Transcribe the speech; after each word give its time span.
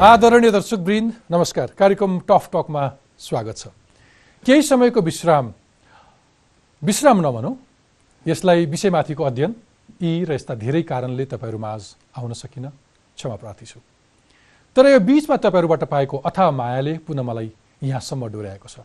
आदरणीय 0.00 0.50
दर्शकवृन्द 0.50 1.12
नमस्कार। 1.30 1.70
कार्यक्रम 1.78 2.18
टफ 2.28 2.48
टकमा 2.52 2.82
स्वागत 3.20 3.56
छ। 3.56 3.68
केही 4.44 4.62
समयको 4.64 5.00
विश्राम 5.00 5.52
विश्राम 6.82 7.20
नभनौँ 7.20 7.52
यसलाई 8.26 8.64
विषयमाथिको 8.66 9.24
अध्ययन 9.24 9.54
यी 10.00 10.24
र 10.24 10.32
यस्ता 10.32 10.54
धेरै 10.56 10.82
कारणले 10.88 11.24
तपाईँहरू 11.28 11.58
माझ 11.60 11.82
आउन 12.16 12.32
सकिन 12.32 12.68
क्षमा 13.12 13.36
प्रार्थी 13.36 13.66
छु। 13.66 13.80
तर 14.76 14.88
यो 14.88 15.00
बिचमा 15.04 15.36
तपाईँहरूबाट 15.36 15.84
पाएको 15.84 16.16
अथाह 16.16 16.50
मायाले 16.50 16.96
पुनः 17.04 17.22
मलाई 17.22 17.52
यहाँसम्म 17.84 18.32
डोर्याएको 18.32 18.68
छ। 18.72 18.80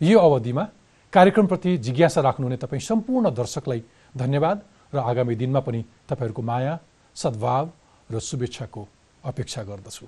यो 0.00 0.18
अवधिमा 0.20 0.64
कार्यक्रमप्रति 1.12 1.76
जिज्ञासा 1.82 2.20
राख्नुहुने 2.22 2.56
तपाईँ 2.62 2.80
सम्पूर्ण 2.80 3.34
दर्शकलाई 3.34 3.82
धन्यवाद 4.14 4.62
र 4.94 4.98
आगामी 5.02 5.34
दिनमा 5.34 5.60
पनि 5.66 5.84
तपाईँहरूको 6.06 6.42
माया 6.42 6.78
सद्भाव 7.16 7.64
र 8.10 8.20
शुभेच्छाको 8.22 8.88
अपेक्षा 9.24 9.62
गर्दछु। 9.64 10.06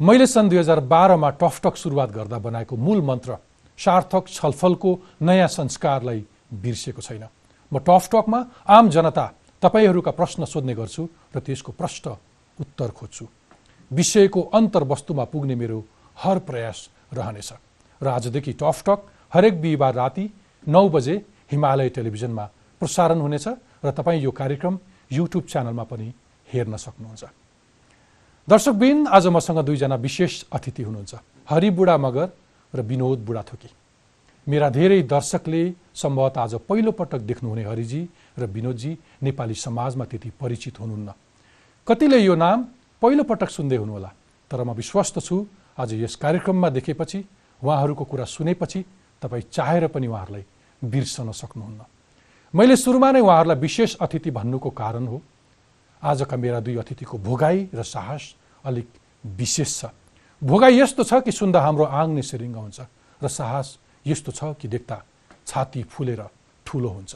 मैले 0.00 0.26
सन् 0.26 0.48
दुई 0.50 0.58
हजार 0.58 0.80
बाह्रमा 0.90 1.28
टफटक 1.38 1.76
सुरुवात 1.76 2.10
गर्दा 2.10 2.38
बनाएको 2.38 2.76
मूल 2.76 3.00
मन्त्र 3.00 3.36
सार्थक 3.78 4.28
छलफलको 4.28 4.90
नयाँ 5.22 5.46
संस्कारलाई 5.48 6.24
बिर्सेको 6.52 7.00
छैन। 7.00 7.24
म 7.72 7.78
टफटकमा 7.78 8.38
आम 8.68 8.88
जनता 8.90 9.26
तपाईँहरूका 9.62 10.10
प्रश्न 10.10 10.44
सोध्ने 10.44 10.74
गर्छु 10.74 11.02
र 11.30 11.38
त्यसको 11.38 11.72
प्रष्ट 11.78 12.06
उत्तर 12.58 12.90
खोज्छु। 12.90 13.26
विषयको 13.90 14.40
अन्तर्वस्तुमा 14.50 15.24
पुग्ने 15.30 15.54
मेरो 15.54 15.78
हर 16.16 16.38
प्रयास 16.42 16.78
रहनेछ। 17.14 17.50
र 18.00 18.06
आजदेखि 18.08 18.52
टफटक 18.58 18.98
हरेक 19.32 19.60
बिहिबार 19.62 19.94
राति 19.94 20.24
नौ 20.66 20.88
बजे 20.90 21.14
हिमालय 21.54 21.88
टेलिभिजनमा 21.94 22.44
प्रसारण 22.82 23.20
हुनेछ 23.20 23.46
र 23.78 23.90
तपाईँ 23.94 24.22
यो 24.22 24.30
कार्यक्रम 24.32 24.78
युट्युब 25.12 25.44
च्यानलमा 25.46 25.84
पनि 25.86 26.12
हेर्न 26.48 26.76
सक्नुहुन्छ। 26.76 27.43
दर्शकबिन 28.48 29.06
आज 29.08 29.26
मसँग 29.26 29.58
दुईजना 29.64 29.96
विशेष 29.96 30.32
अतिथि 30.52 30.82
हुनुहुन्छ। 30.82 31.14
हरि 31.48 31.70
बुढा 31.70 31.96
मगर 31.96 32.28
र 32.74 32.80
विनोद 32.82 33.18
बुढाथोकी 33.24 33.68
मेरा 34.46 34.68
धेरै 34.68 35.00
दर्शकले 35.08 35.62
सम्भवतः 35.96 36.40
आज 36.40 36.54
पहिलोपटक 36.68 37.20
देख्नुहुने 37.24 37.64
हरिजी 37.64 38.02
र 38.38 38.44
विनोदजी 38.46 38.92
नेपाली 39.22 39.54
समाजमा 39.56 40.04
त्यति 40.04 40.30
परिचित 40.36 40.80
हुनुहुन्न। 40.80 41.12
कतिले 41.88 42.18
यो 42.20 42.34
नाम 42.36 42.66
पहिलोपटक 43.02 43.50
सुन्दै 43.50 43.76
हुनुहोला 43.76 44.10
तर 44.50 44.60
म 44.60 44.76
विश्वस्त 44.76 45.24
छु 45.24 45.46
आज 45.80 45.94
यस 46.04 46.16
कार्यक्रममा 46.20 46.68
देखेपछि 46.68 47.24
उहाँहरूको 47.64 48.04
कुरा 48.04 48.24
सुनेपछि 48.28 48.84
तपाईँ 49.24 49.48
चाहेर 49.48 49.86
पनि 49.88 50.06
उहाँहरूलाई 50.06 50.44
बिर्सन 50.82 51.32
सक्नुहुन्न। 51.32 51.80
मैले 52.54 52.76
सुरुमा 52.76 53.10
नै 53.10 53.20
उहाँहरूलाई 53.24 53.56
विशेष 53.56 53.96
अतिथि 54.04 54.30
भन्नुको 54.30 54.70
कारण 54.70 55.06
हो। 55.08 55.22
आजका 56.04 56.36
मेरा 56.36 56.60
दुई 56.60 56.76
अतिथिको 56.76 57.18
भोगाई 57.18 57.68
र 57.74 57.82
साहस 57.82 58.34
अलिक 58.64 58.88
विशेष 59.38 59.70
छ। 59.80 59.84
भोगाई 60.42 60.80
यस्तो 60.80 61.02
छ 61.04 61.24
कि 61.24 61.32
सुन्दा 61.32 61.60
हाम्रो 61.60 61.84
आङ 61.84 62.08
नै 62.12 62.22
हुन्छ 62.22 62.80
र 63.20 63.28
साहस 63.28 63.78
यस्तो 64.06 64.32
छ 64.32 64.40
कि 64.60 64.68
देख्दा 64.68 64.96
छाती 65.46 65.82
फुलेर 65.88 66.20
ठुलो 66.66 66.88
हुन्छ। 66.88 67.12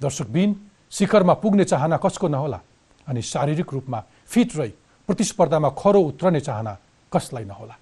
दर्शकबिन 0.00 0.50
शिखरमा 0.92 1.34
पुग्ने 1.40 1.64
चाहना 1.64 1.96
कसको 1.96 2.28
नहोला 2.28 2.60
अनि 3.06 3.22
शारीरिक 3.22 3.72
रूपमा 3.72 4.00
फिट 4.28 4.56
रही 4.56 4.72
प्रतिस्पर्धामा 5.08 5.68
खरो 5.72 6.00
उत्रने 6.02 6.40
चाहना 6.40 6.72
कसलाई 7.12 7.44
नहोला? 7.44 7.74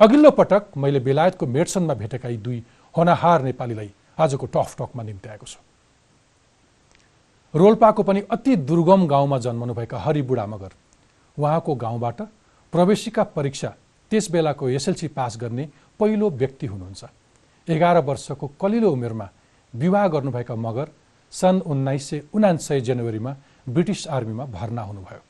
अघिल्लो 0.00 0.30
पटक 0.30 0.76
मैले 0.76 1.00
बेलायतको 1.00 1.46
मेड्सनमा 1.46 1.94
भेटेका 1.94 2.28
यी 2.28 2.36
दुई 2.36 2.58
होनाहार 2.94 3.42
नेपालीलाई 3.42 3.90
आजको 4.20 4.46
टफ 4.46 4.76
टकमा 4.78 5.02
निम्त्याएको 5.02 5.46
छु। 5.46 5.58
रोल्पाको 7.54 8.02
पनि 8.02 8.20
अति 8.30 8.56
दुर्गम 8.58 9.06
गाउँमा 9.06 9.38
जन्मनुभएका 9.38 9.98
हरि 9.98 10.22
बुढा 10.22 10.46
मगर 10.46 10.70
उहाँको 11.36 11.74
गाउँबाट 11.74 12.22
प्रवेशिका 12.72 13.22
परीक्षा 13.36 13.68
त्यस 14.10 14.30
बेलाको 14.30 14.68
एसएलसी 14.68 15.08
पास 15.08 15.36
गर्ने 15.36 15.68
पहिलो 16.00 16.30
व्यक्ति 16.30 16.66
हुनुहुन्छ। 16.66 17.04
एघार 17.68 17.98
वर्षको 18.04 18.46
कलिलो 18.60 18.90
उमेरमा 18.90 19.28
विवाह 19.74 20.06
गर्नुभएका 20.08 20.54
मगर 20.56 20.88
सन् 21.32 21.60
उन्नाइस 21.62 22.08
सय 22.10 22.22
उनान्सय 22.34 22.80
जनवरीमा 22.80 23.36
ब्रिटिस 23.68 24.06
आर्मीमा 24.08 24.44
भर्ना 24.46 24.82
हुनुभयो। 24.82 25.22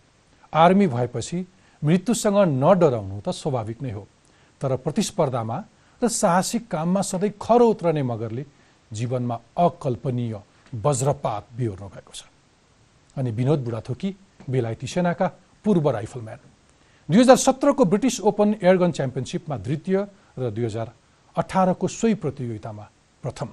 आर्मी 0.53 0.87
भएपछि 0.87 1.47
मृत्युसँग 1.83 2.39
नडराउनु 2.65 3.21
त 3.21 3.31
स्वाभाविक 3.33 3.83
नै 3.83 3.91
हो 3.91 4.07
तर 4.61 4.77
प्रतिस्पर्धामा 4.77 5.63
र 6.01 6.09
साहसिक 6.09 6.69
काममा 6.71 7.03
सधैँ 7.03 7.33
खरो 7.41 7.69
उत्रने 7.69 8.03
मगरले 8.03 8.45
जीवनमा 8.91 9.41
अकल्पनीय 9.59 10.35
वज्रपात 10.77 11.45
बिहोर्नु 11.57 11.89
भएको 11.89 12.13
छ। 12.13 12.23
अनि 13.17 13.31
विनोद 13.31 13.61
बुढाथोकी 13.65 14.11
बेलायती 14.51 14.87
सेनाका 14.87 15.27
पूर्व 15.65 15.91
राइफलम्यान। 15.91 16.41
दुई 17.09 17.21
हजार 17.21 17.37
सत्रको 17.39 17.85
ब्रिटिस 17.85 18.21
ओपन 18.21 18.49
एयरगन 18.63 18.91
च्याम्पियनसिपमा 18.93 19.57
द्वितीय 19.57 19.97
र 20.39 20.51
दुई 20.51 20.65
हजार 20.65 20.89
अठारको 21.37 21.87
सोही 21.89 22.15
प्रतियोगितामा 22.15 22.85
प्रथम। 23.23 23.49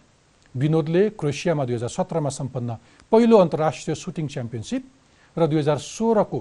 विनोदले 0.55 1.09
क्रोएसियामा 1.15 1.63
दुई 1.65 1.75
हजार 1.75 1.89
सत्रमा 1.89 2.29
सम्पन्न 2.29 2.69
पहिलो 3.11 3.37
अन्तर्राष्ट्रिय 3.37 3.95
सुटिङ 3.95 4.27
च्याम्पियनसिप 4.27 4.83
र 5.37 5.47
दुई 5.47 5.59
हजार 5.59 5.77
सोह्रको 5.77 6.39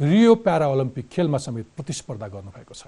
रियो 0.00 0.34
प्यारा 0.36 0.66
ओलम्पिक 0.68 1.08
खेलमा 1.08 1.38
समेत 1.38 1.66
प्रतिस्पर्धा 1.76 2.28
गर्नुभएको 2.28 2.74
छ। 2.74 2.86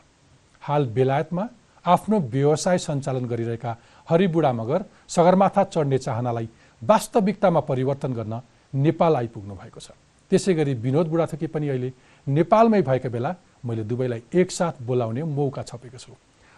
हाल 0.62 0.86
बेलायतमा 0.86 1.44
आफ्नो 1.84 2.18
व्यवसाय 2.30 2.78
सञ्चालन 2.78 3.24
गरिरहेका 3.26 3.76
हरिबुढा 4.08 4.52
मगर 4.52 4.84
सगरमाथा 5.08 5.62
चढ्ने 5.64 5.98
चाहनालाई 5.98 6.48
वास्तविकतामा 6.82 7.60
परिवर्तन 7.60 8.12
गर्न 8.12 8.34
नेपाल 8.74 9.16
आइपुग्नु 9.16 9.54
भएको 9.54 9.80
छ। 9.80 9.90
त्यसै 10.30 10.54
गरी 10.54 10.74
विनोद 10.74 11.06
बुढाथोकी 11.06 11.46
पनि 11.46 11.68
अहिले 11.68 11.90
नेपालमै 12.26 12.82
भएका 12.82 13.08
बेला 13.08 13.30
मैले 13.64 13.84
दुवैलाई 13.84 14.22
एकसाथ 14.32 14.82
बोलाउने 14.82 15.22
मौका 15.22 15.62
छपेको 15.62 15.98
छु। 15.98 16.12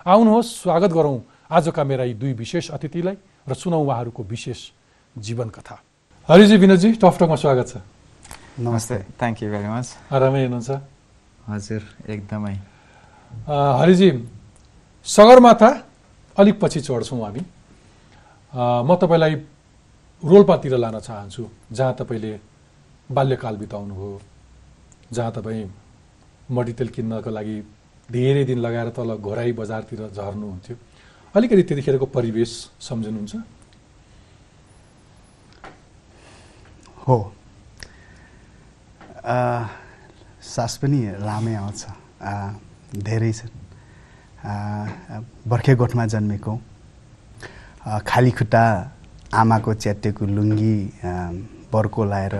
आउनुहोस् 0.06 0.48
स्वागत 0.62 0.90
गरौँ 0.92 1.18
आजका 1.50 1.82
मेरा 1.84 2.04
यी 2.04 2.14
दुई 2.14 2.32
विशेष 2.32 2.70
अतिथिलाई 2.70 3.16
र 3.48 3.52
सुनौ 3.52 3.78
उहाँहरूको 3.84 4.22
विशेष 4.24 4.60
जीवन 5.16 5.48
कथा 5.50 5.76
हरिजी 6.28 6.56
विनोदजी 6.56 6.92
टफटकमा 7.02 7.36
स्वागत 7.36 7.66
छ। 7.68 7.74
नमस्ते 8.64 8.96
थ्याङ्क 9.20 9.42
यू 9.42 9.48
भेरी 9.50 9.68
मच 9.68 9.86
आरामै 10.08 10.40
हुनुहुन्छ 10.46 10.70
हजुर 11.50 11.82
एकदमै। 12.08 12.56
हरिजी 13.50 14.08
सगरमाथा 15.06 15.70
अलिक 16.36 16.56
पछि 16.60 16.80
चढ्छौँ 16.80 17.20
हामी। 17.20 17.42
म 18.54 18.90
तपाईँलाई 18.96 19.34
रोल्पातिर 20.24 20.76
लान 20.76 20.98
चाहन्छु 21.00 21.44
जहाँ 21.72 21.94
तपाईँले 22.00 22.32
बाल्यकाल 23.12 23.56
बिताउनुभयो 23.56 24.20
जहाँ 25.12 25.32
तपाईँ 25.32 25.68
मटितेल 26.48 26.88
किन्नको 26.88 27.30
लागि 27.30 27.56
धेरै 28.08 28.44
दिन 28.44 28.58
लगाएर 28.58 28.88
तल 28.96 29.16
घोराई 29.16 29.52
बजारतिर 29.52 30.00
झर्नुहुन्थ्यो। 30.08 30.76
अलिकति 31.34 31.62
त्यतिखेरको 31.62 32.06
परिवेश 32.06 32.50
सम्झिनुहुन्छ? 32.80 33.34
हो। 37.04 37.16
सास 40.40 40.76
पनि 40.80 41.00
रामै 41.20 41.54
आउँछ। 41.54 41.80
धेरै 42.96 43.32
छन् 43.32 43.52
बर्खे 45.48 45.74
गोठमा 45.74 46.06
जन्मेको। 46.06 46.52
खाली 48.08 48.30
खुट्टा 48.30 48.64
आमाको 49.34 49.74
च्यातेको 49.74 50.26
लुङ्गी 50.26 50.74
बर्को 51.72 52.04
लाएर 52.04 52.34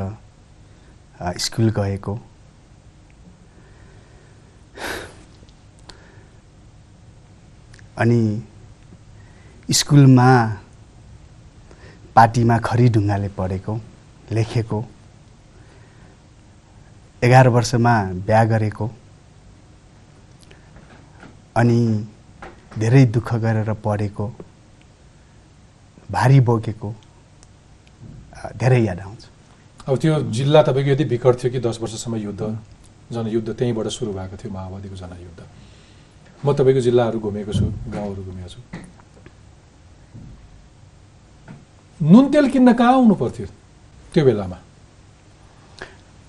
स्कुल 1.44 1.70
गएको। 1.76 2.14
अनि 7.99 8.20
स्कुलमा 9.70 10.29
पार्टीमा 12.14 12.56
खरी 12.67 12.88
ढुङ्गाले 12.94 13.29
पढेको 13.38 13.75
लेखेको। 14.32 14.85
एघार 17.23 17.49
वर्षमा 17.49 17.94
बिहा 18.26 18.44
गरेको। 18.44 18.91
अनि 21.56 21.81
धेरै 22.79 23.05
दुःख 23.14 23.35
गरेर 23.44 23.73
पढेको। 23.85 24.26
भारी 26.15 26.41
बोकेको 26.47 26.95
धेरै 28.61 28.81
याद 28.85 29.01
आउँछ। 29.01 29.23
अब 29.89 29.95
त्यो 29.99 30.21
जिल्ला 30.31 30.63
तपाईँको 30.63 30.91
यति 30.91 31.05
विकट 31.05 31.35
थियो 31.43 31.51
कि 31.53 31.61
दस 31.61 31.79
वर्षसम्म 31.83 32.17
युद्ध 32.17 32.43
जनयुद्ध 33.13 33.49
त्यहीँबाट 33.53 33.87
सुरु 33.89 34.13
भएको 34.13 34.37
थियो 34.37 34.53
माओवादीको 34.53 34.97
जनयुद्ध। 34.97 35.41
म 36.45 36.53
तपाईँको 36.53 36.81
जिल्लाहरू 36.81 37.19
घुमेको 37.21 37.53
छु 37.53 37.67
गाउँहरू 37.93 38.23
घुमेको 38.23 38.49
छु। 38.49 38.61
नुन 42.01 42.25
तेल 42.33 42.49
किन्न 42.51 42.73
कहाँ 42.73 42.93
आउनु 42.93 43.15
पर्थ्यो 43.15 43.47
त्यो 44.15 44.25
बेलामा? 44.25 44.59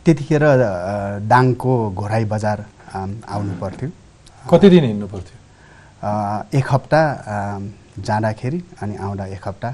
त्यतिखेर 0.06 0.44
दाङको 1.28 1.72
घोराई 1.92 2.26
बजार 2.26 2.60
आउनु 2.96 3.54
पर्थ्यो। 3.62 3.90
कति 4.50 4.68
दिन 4.70 4.84
हिँड्नु 4.84 5.08
पर्थ्यो? 5.08 5.38
एक 6.58 6.68
हप्ता 6.72 7.02
जाँदाखेरि 8.00 8.59
अनि 8.81 8.95
आउँदा 8.95 9.25
एक 9.25 9.47
हप्ता 9.47 9.69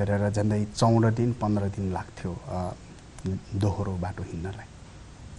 गरेर 0.00 0.30
झन्डै 0.30 0.64
चौध 0.76 1.04
दिन 1.16 1.32
पन्ध्र 1.40 1.68
दिन 1.76 1.92
लाग्थ्यो 1.92 2.32
दोहोरो 3.60 3.92
बाटो 4.00 4.22
हिँड्नलाई। 4.22 4.66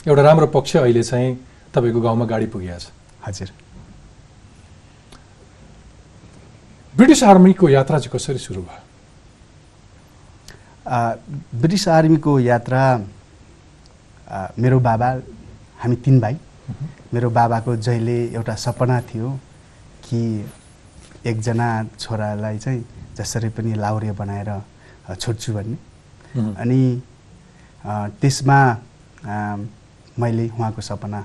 एउटा 0.07 0.21
राम्रो 0.21 0.47
पक्ष 0.47 0.75
अहिले 0.77 1.03
चाहिँ 1.03 1.35
तपाईँको 1.73 2.01
गाउँमा 2.01 2.25
गाडी 2.25 2.45
पुगिएको 2.53 2.79
छ। 2.79 2.91
हजुर। 3.25 3.49
ब्रिटिस 6.93 7.23
आर्मीको 7.23 7.69
यात्रा 7.69 7.99
चाहिँ 7.99 8.11
कसरी 8.13 8.37
सुरु 8.37 8.61
भयो? 8.61 8.83
ब्रिटिस 11.59 11.87
आर्मीको 11.87 12.39
यात्रा 12.39 12.83
आ, 14.27 14.47
मेरो 14.59 14.79
बाबा 14.79 15.09
हामी 15.79 15.95
तिन 15.95 16.19
भाइ। 16.19 16.35
मेरो 17.13 17.29
बाबाको 17.29 17.75
जहिले 17.75 18.17
एउटा 18.35 18.55
सपना 18.55 18.99
थियो 19.07 19.29
कि 20.03 20.19
एकजना 21.25 21.67
छोरालाई 21.99 22.57
चाहिँ 22.57 22.83
जसरी 23.17 23.49
पनि 23.49 23.73
लाउरे 23.75 24.11
बनाएर 24.11 24.49
छोड्छु 25.15 25.53
भन्ने। 25.53 25.77
अनि 26.61 26.81
त्यसमा 28.21 28.59
मैले 30.19 30.47
उहाँको 30.49 30.81
सपना 30.81 31.21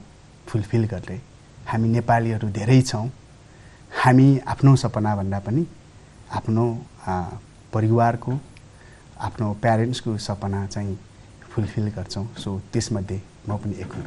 फुलफिल 0.49 0.85
गरेँ 0.93 1.21
हामी 1.69 1.89
नेपालीहरू 1.89 2.49
धेरै 2.51 2.81
छौँ। 2.83 3.09
हामी 3.93 4.27
आफ्नो 4.49 4.77
सपनाभन्दा 4.77 5.39
पनि 5.47 5.67
आफ्नो 6.37 6.65
परिवारको 7.73 8.33
आफ्नो 9.21 9.53
प्यारेन्ट्सको 9.63 10.17
सपना 10.19 10.67
चाहिँ 10.67 10.99
फुलफिल 11.51 11.89
गर्छौँ। 11.97 12.27
सो 12.43 12.59
त्यसमध्ये 12.73 13.21
म 13.49 13.57
पनि 13.57 13.75
एक 13.81 13.93
हुँ। 13.93 14.05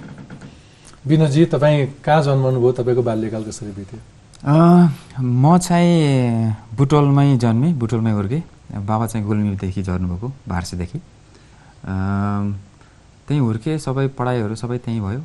विनोदजी 1.08 1.46
तपाईँ 1.54 1.86
कहाँ 2.06 2.22
जन्मनु 2.24 2.60
भयो 2.60 2.72
तपाईँको 2.72 3.02
बाल्यकाल 3.04 3.44
कसरी 3.46 3.72
बित्यो? 3.72 4.00
म 4.46 5.58
चाहिँ 5.58 6.54
बुटोलमै 6.78 7.38
जन्मेँ 7.38 7.74
बुटोलमै 7.80 8.12
हुर्केँ। 8.12 8.44
बाबा 8.86 9.06
चाहिँ 9.08 9.26
गुल्मीदेखि 9.26 9.82
झर्नुभएको 9.84 10.28
भारसेदेखि 10.48 11.00
त्यहीँ 13.26 13.42
हुर्केँ 13.42 13.78
सबै 13.78 14.08
पढाइहरू 14.14 14.56
सबै 14.56 14.78
त्यहीँ 14.86 15.02
भयो। 15.02 15.22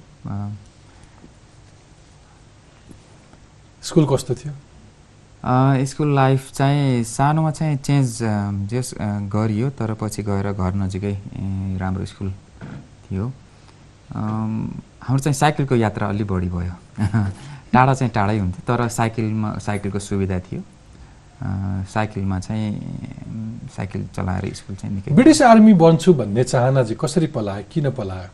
स्कुल 3.83 4.07
कस्तो 4.13 4.35
थियो? 4.35 4.53
स्कुल 5.85 6.15
लाइफ 6.15 6.51
चाहिँ 6.53 7.05
सानोमा 7.05 7.51
चाहिँ 7.51 7.77
चेन्ज 7.77 8.19
जस 8.73 8.95
गरियो 9.29 9.71
तर 9.77 9.95
पछि 10.01 10.23
गएर 10.23 10.53
घर 10.53 10.75
नजिकै 10.81 11.15
राम्रो 11.81 12.05
स्कुल 12.07 12.33
थियो। 13.05 13.33
हाम्रो 14.17 15.19
चाहिँ 15.19 15.35
साइकलको 15.35 15.77
यात्रा 15.77 16.09
अलि 16.09 16.25
बढी 16.25 16.49
भयो। 16.49 16.75
टाढा 17.73 17.95
चाहिँ 17.95 18.13
टाढै 18.13 18.39
हुन्थ्यो 18.39 18.63
तर 18.69 18.89
साइकलमा 18.89 19.59
साइकलको 19.59 19.99
सुविधा 19.99 20.39
थियो। 20.47 20.63
साइकलमा 21.89 22.39
चाहिँ 22.41 22.71
साइकल 23.77 24.01
चलाएर 24.17 24.45
स्कुल 24.55 24.77
चाहिँ 24.77 24.95
निकै 24.95 25.15
ब्रिटिस 25.15 25.43
आर्मी 25.43 25.73
बन्छु 25.81 26.15
भन्ने 26.15 26.45
चाहना 26.45 26.83
चाहिँ 26.83 26.99
कसरी 27.01 27.27
पलायो 27.37 27.65
किन 27.73 27.91
पलायो? 27.97 28.31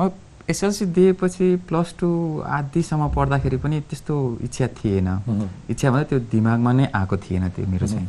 म 0.00 0.10
एसएलसी 0.50 0.84
दिएपछि 0.96 1.46
प्लस 1.68 1.94
टू 1.98 2.08
आदिसम्म 2.42 3.08
पढ्दाखेरि 3.14 3.56
पनि 3.56 3.80
त्यस्तो 3.88 4.14
इच्छा 4.44 4.66
थिएन। 4.76 5.08
इच्छा 5.70 5.90
भन्दा 5.90 6.04
त्यो 6.10 6.18
दिमागमा 6.32 6.72
नै 6.72 6.84
आएको 6.90 7.16
थिएन 7.16 7.48
त्यो 7.54 7.66
मेरो 7.66 7.86
चाहिँ। 7.86 8.08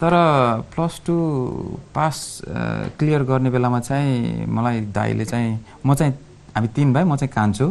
तर 0.00 0.12
प्लस 0.74 1.00
टू 1.06 1.16
पास 1.94 2.16
क्लियर 2.98 3.22
गर्ने 3.24 3.50
बेलामा 3.50 3.80
चाहिँ 3.80 4.46
मलाई 4.48 4.80
दाईले 4.92 5.24
चाहिँ 5.24 5.52
म 5.86 5.94
चाहिँ 5.94 6.12
हामी 6.56 6.68
तिन 6.72 6.88
भाइ 6.96 7.04
म 7.04 7.16
चाहिँ 7.20 7.32
कान्छु। 7.36 7.66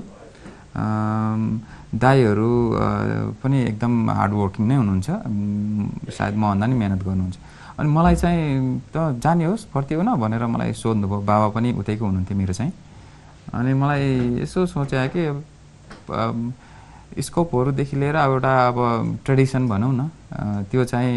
दाईहरू 1.97 2.49
पनि 3.41 3.57
एकदम 3.73 3.93
हार्डवर्किङ 4.13 4.63
नै 4.69 4.75
हुनुहुन्छ। 4.77 5.09
सायद 6.13 6.35
मभन्दा 6.37 6.65
नि 6.69 6.75
मिहिनेत 6.77 7.01
गर्नुहुन्छ। 7.01 7.37
अनि 7.81 7.89
मलाई 7.89 8.15
चाहिँ 8.21 8.45
त 8.93 9.17
जाने 9.23 9.45
होस् 9.49 9.65
भर्ती 9.73 9.93
हुन 9.97 10.09
भनेर 10.21 10.45
मलाई 10.45 10.73
सोध्नुभयो। 10.77 11.19
बाबा 11.25 11.47
पनि 11.55 11.69
उतैको 11.81 12.03
हुनुहुन्थ्यो 12.05 12.37
मेरो 12.37 12.53
चाहिँ। 12.53 12.71
अनि 13.57 13.73
मलाई 13.73 14.05
यसो 14.45 14.65
सोचे 14.69 15.07
कि 15.15 15.23
स्कोपहरूदेखि 17.25 17.95
लिएर 17.95 18.15
अब 18.15 18.31
एउटा 18.37 18.53
अब 18.67 18.77
ट्रेडिसन 19.25 19.63
भनौँ 19.71 19.93
न 19.95 20.01
त्यो 20.69 20.83
चाहिँ 20.83 21.15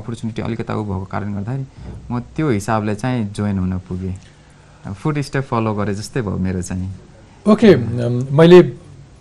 अपर्च्युनिटी 0.00 0.40
अलिकता 0.42 0.72
उ 0.74 0.82
भएको 0.86 1.06
कारणले 1.12 1.34
गर्दाखेरि 1.34 1.66
म 2.10 2.20
त्यो 2.36 2.46
हिसाबले 2.50 2.94
चाहिँ 2.94 3.20
जोइन 3.36 3.58
हुन 3.58 3.78
पुगेँ। 3.88 4.14
फुड 4.82 5.20
स्टेप 5.20 5.44
फलो 5.46 5.74
गरेँ 5.74 5.94
जस्तै 5.94 6.20
भयो 6.22 6.36
मेरो 6.36 6.62
चाहिँ। 6.62 6.90
ओके 7.46 7.72
अम, 7.72 8.14
मैले 8.30 8.58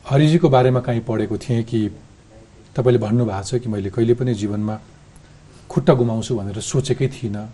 हरिजीको 0.10 0.50
बारेमा 0.50 0.80
कहीँ 0.82 1.02
पढेको 1.06 1.38
थिएँ 1.38 1.64
कि 1.64 1.80
तपाईँले 2.76 3.00
भन्नुभएको 3.00 3.44
छ 3.46 3.62
कि 3.62 3.70
मैले 3.70 3.90
कहिले 3.90 4.14
पनि 4.18 4.34
जीवनमा 4.34 4.76
खुट्टा 5.70 5.94
गुमाउँछु 5.94 6.36
भनेर 6.36 6.60
सोचेकै 6.60 7.08
थिइनँ 7.08 7.46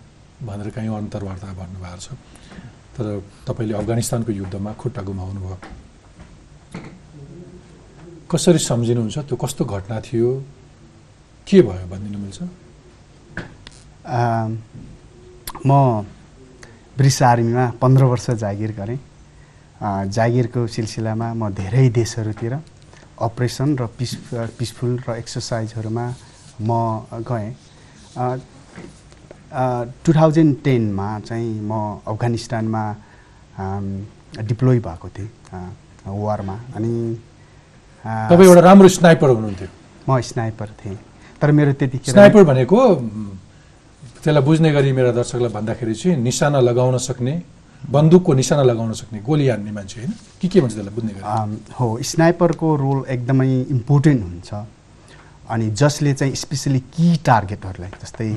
भनेर 0.47 0.69
कहीँ 0.71 0.89
अन्तर्वार्ता 0.89 1.47
भन्नुभएको 1.53 1.99
छ। 1.99 2.07
तर 2.95 3.05
तपाईँले 3.47 3.73
अफगानिस्तानको 3.77 4.31
युद्धमा 4.31 4.71
खुट्टा 4.73 5.01
गुमाउनु 5.03 5.39
भयो। 5.41 5.57
कसरी 8.31 8.59
सम्झिनुहुन्छ? 8.59 9.17
त्यो 9.27 9.35
कस्तो 9.37 9.65
घटना 9.65 9.99
थियो? 10.01 10.29
के 11.47 11.61
भयो 11.61 11.85
भनिदिनु 11.87 12.19
मिल्छ? 12.19 12.39
म 15.65 15.71
ब्रिटिस 16.97 17.21
आर्मीमा 17.23 17.65
पन्ध्र 17.81 18.03
वर्ष 18.11 18.29
जागिर 18.41 18.71
गरेँ। 18.73 18.99
जागिरको 20.09 20.65
सिलसिलामा 20.65 21.27
म 21.33 21.49
धेरै 21.53 21.89
देशहरूतिर 21.93 22.53
अपरेसन 23.21 23.69
र 23.77 23.85
पिस 23.97 24.11
पिसफुल 24.57 24.91
र 25.05 25.15
एक्सर्साइजहरूमा 25.21 26.05
म 26.61 26.69
गएँ। 27.21 27.49
टु 30.03 30.09
थाउजन्ड 30.13 30.55
टेनमा 30.65 31.07
चाहिँ 31.21 31.61
म 31.61 32.01
अफगानिस्तानमा 32.01 32.83
डिप्लोय 34.49 34.79
भएको 34.81 35.07
थिएँ 35.13 35.29
वारमा। 36.01 36.55
अनि 36.75 36.93
तपाईँ 38.05 38.47
एउटा 38.49 38.61
राम्रो 38.61 38.87
स्नाइपर 38.97 39.29
हुनुहुन्थ्यो। 39.29 39.69
म 40.09 40.19
स्नाइपर 40.21 40.67
थिएँ। 40.81 40.97
तर 41.41 41.51
मेरो 41.51 41.73
त्यतिखेर 41.77 42.11
स्नाइपर 42.13 42.43
भनेको 42.43 42.77
त्यसलाई 44.27 44.43
बुझ्ने 44.43 44.71
गरी 44.75 44.91
मेरा 44.91 45.11
दर्शकलाई 45.15 45.51
भन्दाखेरि 45.55 45.93
चाहिँ 45.95 46.17
निशाना 46.19 46.59
लगाउन 46.59 46.97
सक्ने 46.99 47.33
बन्दुकको 47.79 48.33
निशाना 48.33 48.63
लगाउन 48.63 48.91
सक्ने 48.99 49.19
गोली 49.23 49.47
हान्ने 49.47 49.71
मान्छे 49.71 49.99
होइन? 50.01 50.11
के 50.41 50.47
के 50.51 50.59
भन्छ 50.61 50.73
त्यसलाई 50.75 50.93
बुझ्ने 50.95 51.11
गरी? 51.15 51.23
हो 51.79 51.87
स्नाइपरको 52.03 52.75
रोल 52.75 52.99
एकदमै 53.07 53.47
इम्पोर्टेन्ट 53.71 54.23
हुन्छ। 54.23 54.49
अनि 55.47 55.69
जसले 55.71 56.13
चाहिँ 56.13 56.35
स्पेसली 56.35 56.79
की 56.91 57.07
टार्गेटहरूलाई 57.23 57.91
जस्तै 58.03 58.27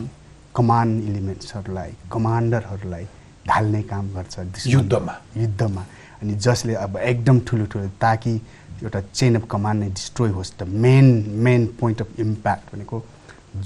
कमान्ड 0.54 1.02
इलिमेन्ट्सहरूलाई 1.10 1.90
कमान्डरहरूलाई 2.12 3.04
ढाल्ने 3.48 3.82
काम 3.90 4.06
गर्छ। 4.14 4.66
युद्धमा। 4.66 5.14
युद्धमा। 5.36 5.82
अनि 6.22 6.34
जसले 6.46 6.74
अब 6.86 6.96
एकदम 7.02 7.40
ठुलो 7.46 7.66
ठुलो 7.66 7.88
ताकि 7.98 8.34
एउटा 8.82 9.00
चेन 9.10 9.34
अफ 9.36 9.48
कमान्ड 9.50 9.82
नै 9.82 9.88
डिस्ट्रोय 9.98 10.30
होस् 10.38 10.52
त 10.58 10.70
main 10.86 11.06
main 11.46 11.66
point 11.80 12.00
of 12.02 12.20
impact 12.20 12.74
भनेको 12.74 13.02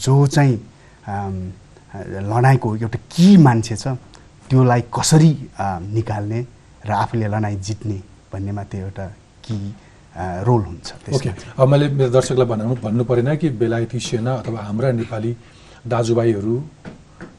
जो 0.07 0.17
चाहिँ 0.27 0.57
लडाइँको 1.95 2.77
एउटा 2.77 2.99
की 3.15 3.37
मान्छे 3.37 3.77
छ 3.77 3.87
त्योलाई 4.51 4.81
कसरी 4.91 5.31
निकाल्ने 5.95 6.41
र 6.87 6.91
आफूले 6.93 7.27
लडाइँ 7.35 7.57
जित्ने 7.67 7.99
भन्नेमा 8.33 8.63
त्यो 8.71 8.81
एउटा 8.81 9.07
की 9.47 9.57
रोल 10.47 10.63
हुन्छ 10.63 10.89
ओके। 11.15 11.31
अब 11.59 11.69
मैले 11.69 11.89
मेरो 11.99 12.11
दर्शकलाई 12.11 12.47
भनाउनु 12.47 12.75
भन्नु 12.83 13.05
परेन 13.05 13.37
कि 13.37 13.49
बेलायती 13.61 13.99
सेना 14.01 14.33
अथवा 14.43 14.61
हाम्रा 14.69 14.91
नेपाली 15.01 15.33
दाजुभाइहरू 15.87 16.55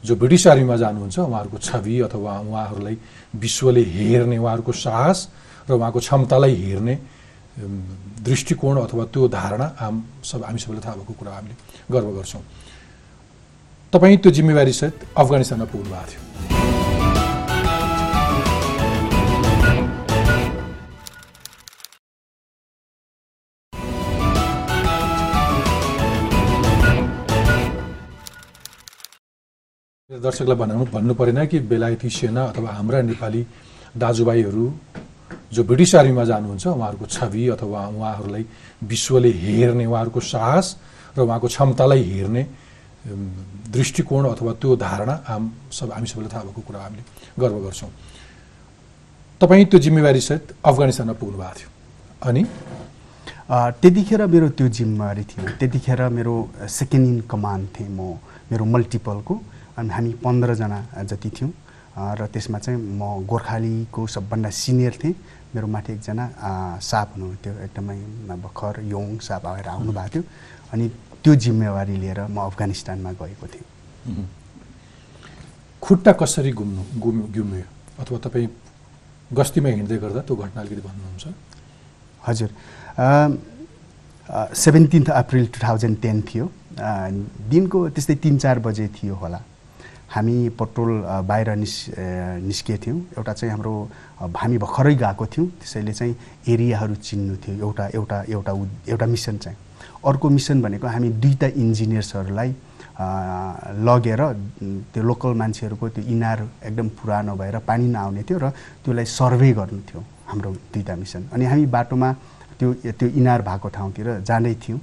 जो 0.06 0.16
ब्रिटिस 0.16 0.46
आर्मीमा 0.46 0.76
जानुहुन्छ 0.76 1.18
उहाँहरूको 1.18 1.58
छवि 1.58 2.00
अथवा 2.08 2.32
उहाँहरूलाई 2.40 2.96
विश्वले 3.36 3.82
हेर्ने 3.96 4.36
उहाँहरूको 4.38 4.72
साहस 4.72 5.18
र 5.68 5.72
उहाँको 5.72 5.98
क्षमतालाई 6.00 6.54
हेर्ने 6.54 6.94
दृष्टिकोण 8.24 8.76
अथवा 8.76 9.04
त्यो 9.12 9.28
धारणा 9.28 9.66
हाम 9.80 9.94
सब 10.24 10.44
हामी 10.44 10.58
सबैलाई 10.58 10.82
थाहा 10.84 10.96
भएको 10.96 11.12
कुरा 11.12 11.32
हामीले 11.32 11.54
गर्व 11.92 12.08
गर्छौँ 12.16 12.42
तपाईँ 13.96 14.16
त्यो 14.20 14.30
जिम्मेवारीसहित 14.36 14.94
अफगानिस्तानमा 15.16 15.66
पुग्नु 15.72 15.90
भएको 15.90 16.04
थियो। 16.04 16.24
दर्शकलाई 30.26 30.56
भनाउनु 30.56 30.84
भन्नु 30.92 31.14
परेन 31.14 31.46
कि 31.46 31.58
बेलायती 31.70 32.08
सेना 32.10 32.42
अथवा 32.50 32.70
हाम्रा 32.76 33.00
नेपाली 33.00 33.42
दाजुभाइहरू 33.96 34.66
जो 35.54 35.60
ब्रिटिस 35.64 35.94
आर्मीमा 35.94 36.24
जानुहुन्छ 36.24 36.66
उहाँहरूको 36.66 37.06
छवि 37.16 37.44
अथवा 37.56 37.80
उहाँहरूलाई 37.96 38.44
विश्वले 38.92 39.30
हेर्ने 39.44 39.84
उहाँहरूको 39.86 40.20
साहस 40.20 40.66
र 41.16 41.20
उहाँको 41.22 41.46
क्षमतालाई 41.46 42.02
हेर्ने 42.02 42.42
दृष्टिकोण 43.72 44.24
अथवा 44.28 44.52
त्यो 44.62 44.76
धारणा 44.76 45.14
हाम 45.26 45.50
सब 45.72 45.92
हामी 45.92 46.06
सबैलाई 46.06 46.30
थाहा 46.32 46.42
भएको 46.44 46.60
कुरा 46.66 46.80
हामीले 46.80 47.02
गर्व 47.40 47.56
गर्छौँ। 47.64 47.90
तपाईँ 49.40 49.64
त्यो 49.70 49.78
जिम्मेवारीसहित 49.86 50.54
अफगानिस्तानमा 50.64 51.14
पुग्नु 51.20 51.38
भएको 51.38 51.54
थियो 51.58 51.70
अनि? 52.28 52.42
त्यतिखेर 53.82 54.26
मेरो 54.26 54.48
त्यो 54.58 54.68
जिम्मेवारी 54.68 55.24
थियो। 55.30 55.42
त्यतिखेर 55.58 56.00
मेरो 56.08 56.34
सेकेन्ड 56.78 57.06
इन 57.06 57.20
कमान्ड 57.30 57.66
थिएँ 57.74 57.90
म 57.90 58.18
मेरो 58.50 58.64
मल्टिपलको 58.64 59.34
अनि 59.78 59.88
हामी 59.94 60.12
पन्ध्रजना 60.24 60.78
जति 61.10 61.30
थियौँ। 61.36 61.52
र 62.18 62.26
त्यसमा 62.32 62.58
चाहिँ 62.58 62.78
म 62.78 63.26
गोर्खालीको 63.26 64.06
सबभन्दा 64.06 64.50
सिनियर 64.50 64.94
थिएँ। 65.02 65.14
मेरो 65.54 65.66
माथि 65.66 65.92
एकजना 65.92 66.24
साप 66.82 67.08
हुनुहुन्थ्यो। 67.16 67.52
एकदमै 67.64 67.96
भर्खर 68.36 68.74
यङ 68.84 69.18
साप 69.18 69.46
आएर 69.46 69.68
आउनुभएको 69.68 70.10
थियो। 70.14 70.22
अनि 70.72 70.84
त्यो 71.26 71.34
जिम्मेवारी 71.34 71.96
लिएर 71.98 72.30
म 72.30 72.38
अफगानिस्तानमा 72.38 73.10
गएको 73.18 73.46
थिएँ। 73.50 73.66
खुट्टा 75.82 76.12
कसरी 76.22 76.52
घुम्नु 76.54 76.82
गुम 77.02 77.16
गुम्यो 77.34 77.66
अथवा 77.98 78.18
तपाईँ 78.22 78.48
गस्तीमा 79.34 79.68
हिँड्दै 79.68 79.98
गर्दा 79.98 80.20
त्यो 80.22 80.36
घटना 80.38 80.60
अलिकति 80.62 80.82
भन्नुहुन्छ? 80.86 81.24
हजुर। 82.26 82.50
Seventeenth 84.54 85.08
April 85.10 85.46
two 85.50 85.58
thousand 85.66 85.96
ten 85.98 86.22
थियो। 86.30 86.46
दिनको 87.50 87.78
त्यस्तै 87.90 88.14
तिन 88.22 88.38
चार 88.38 88.58
बजे 88.62 88.86
थियो 88.94 89.14
होला। 89.18 89.42
हामी 90.14 90.36
पेट्रोल 90.54 91.26
बाहिर 91.26 91.48
निस् 91.58 92.62
थियौँ। 92.70 92.98
एउटा 93.18 93.32
चाहिँ 93.34 93.50
हाम्रो 93.50 93.74
हामी 94.30 94.58
भर्खरै 94.62 94.94
गएको 94.94 95.26
थियौँ। 95.26 95.46
त्यसैले 95.58 95.92
चाहिँ 95.92 96.14
एरियाहरू 96.54 96.94
चिन्नु 97.02 97.34
थियो। 97.42 97.54
एउटा 97.66 97.84
एउटा 97.98 98.16
एउटा 98.30 98.52
एउटा 98.94 99.06
मिसन 99.06 99.36
चाहिँ। 99.42 99.58
अर्को 100.06 100.28
मिसन 100.30 100.62
भनेको 100.62 100.86
हामी 100.86 101.08
दुईवटा 101.22 101.46
इन्जिनियर्सहरूलाई 101.62 102.50
लगेर 103.88 104.22
त्यो 104.92 105.02
लोकल 105.02 105.32
मान्छेहरूको 105.40 105.88
त्यो 105.88 106.04
इनार 106.14 106.38
एकदम 106.64 106.88
पुरानो 106.98 107.34
भएर 107.36 107.58
पानी 107.68 107.86
नआउने 107.92 108.22
थियो 108.22 108.38
र 108.38 108.50
त्यसलाई 108.84 109.04
सर्वे 109.04 109.52
गर्नु 109.52 109.80
थियो 109.88 110.00
हाम्रो 110.28 110.50
दुईवटा 110.72 110.94
मिसन। 110.96 111.22
अनि 111.32 111.44
हामी 111.44 111.66
बाटोमा 111.76 112.12
त्यो 112.58 112.72
त्यो 112.98 113.08
इनार 113.20 113.42
भएको 113.42 113.68
ठाउँतिर 113.68 114.06
जाँदै 114.24 114.54
थियौँ। 114.62 114.80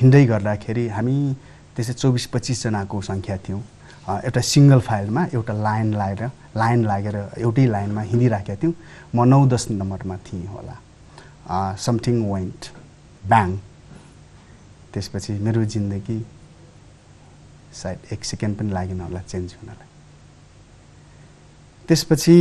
हिँड्दै 0.00 0.24
गर्दाखेरि 0.26 0.88
हामी 0.96 1.16
त्यसै 1.76 1.92
चौबिस 1.92 2.26
पच्चिसजनाको 2.34 3.00
सङ्ख्या 3.00 3.36
थियौँ। 3.46 3.62
एउटा 4.26 4.40
सिङ्गल 4.40 4.80
फाइलमा 4.82 5.22
एउटा 5.32 5.54
लाइन 5.54 5.94
लगाएर 5.94 6.22
लाइन 6.56 6.80
लागेर 6.84 7.16
एउटै 7.38 7.66
लाइनमा 7.66 8.02
हिँडिराखेका 8.10 8.56
थियौँ। 8.62 8.74
म 9.14 9.24
नौ 9.24 9.46
दस 9.46 9.70
नम्बरमा 9.70 10.16
थिएँ 10.26 10.46
होला। 10.50 10.74
Something 11.78 12.16
went. 12.32 12.60
ब्याङ। 13.24 13.48
त्यसपछि 14.94 15.32
मेरो 15.44 15.64
जिन्दगी 15.64 16.18
सायद 17.72 18.12
एक 18.12 18.24
सेकेन्ड 18.24 18.56
पनि 18.58 18.70
लागेन 18.72 19.00
होला 19.00 19.20
चेन्ज 19.22 19.54
हुनलाई। 19.60 19.88
त्यसपछि 21.88 22.36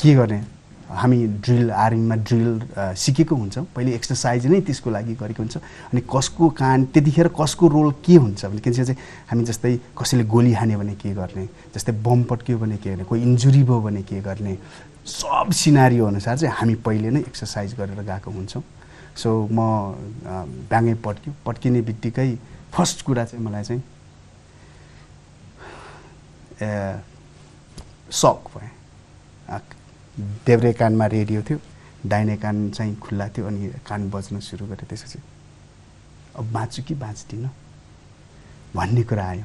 के 0.00 0.14
गर्ने? 0.14 0.40
हामी 0.90 1.26
ड्रिल 1.46 1.70
आर्मीमा 1.70 2.14
ड्रिल 2.26 2.48
सिकेको 2.98 3.34
हुन्छौँ। 3.36 3.64
पहिले 3.74 3.94
एक्सर्साइज 3.94 4.46
नै 4.46 4.60
त्यसको 4.66 4.90
लागि 4.90 5.14
गरेको 5.14 5.42
हुन्छ। 5.42 5.56
अनि 5.90 6.00
कसको 6.14 6.48
कान 6.50 6.84
त्यतिखेर 6.90 7.28
कसको 7.38 7.68
रोल 7.68 7.90
के 8.06 8.14
हुन्छ 8.14 8.44
भने 8.46 8.60
के 8.60 8.70
चाहिँ 8.72 8.96
हामी 9.30 9.44
जस्तै 9.44 9.78
कसैले 9.98 10.24
गोली 10.26 10.52
हान्यो 10.58 10.78
भने 10.78 10.94
के 10.98 11.14
गर्ने? 11.14 11.46
जस्तै 11.74 11.92
बम 12.02 12.22
पट्क्यो 12.30 12.58
भने 12.58 12.76
के 12.82 12.90
गर्ने? 12.90 13.04
कोही 13.04 13.22
इन्जुरी 13.22 13.62
भयो 13.62 13.80
भने 13.80 14.02
के 14.02 14.20
गर्ने? 14.20 14.58
सब 15.06 15.50
सिनारियो 15.54 16.06
अनुसार 16.06 16.38
चाहिँ 16.38 16.54
हामी 16.58 16.74
पहिले 16.86 17.10
नै 17.10 17.20
एक्सर्साइज 17.20 17.74
गरेर 17.78 18.02
गएको 18.02 18.30
हुन्छौँ। 18.30 18.62
सो 19.20 19.30
म 19.52 19.58
अ, 19.60 20.34
ब्याङै 20.70 20.94
पट्क्यो 21.04 21.32
पट्किने 21.46 21.80
बित्तिकै 21.88 22.28
फर्स्ट 22.74 23.02
कुरा 23.06 23.24
चाहिँ 23.24 23.44
मलाई 23.44 23.64
चाहिँ 23.64 23.82
सक 28.12 28.48
भएँ 28.56 29.60
देब्रे 30.46 30.72
कानमा 30.72 31.06
रेडियो 31.06 31.42
थियो 31.48 31.58
दाहिने 32.06 32.36
कान 32.36 32.70
चाहिँ 32.70 32.96
खुल्ला 33.00 33.28
थियो 33.36 33.46
अनि 33.46 33.68
कान 33.86 34.10
बज्न 34.10 34.40
सुरु 34.40 34.66
गरेँ 34.66 34.86
त्यसपछि 34.88 35.18
अब 36.38 36.52
बाँच्छु 36.52 36.82
कि 36.88 36.94
बाँच्दिनँ? 36.94 37.50
भन्ने 38.76 39.02
कुरा 39.02 39.24
आयो। 39.28 39.44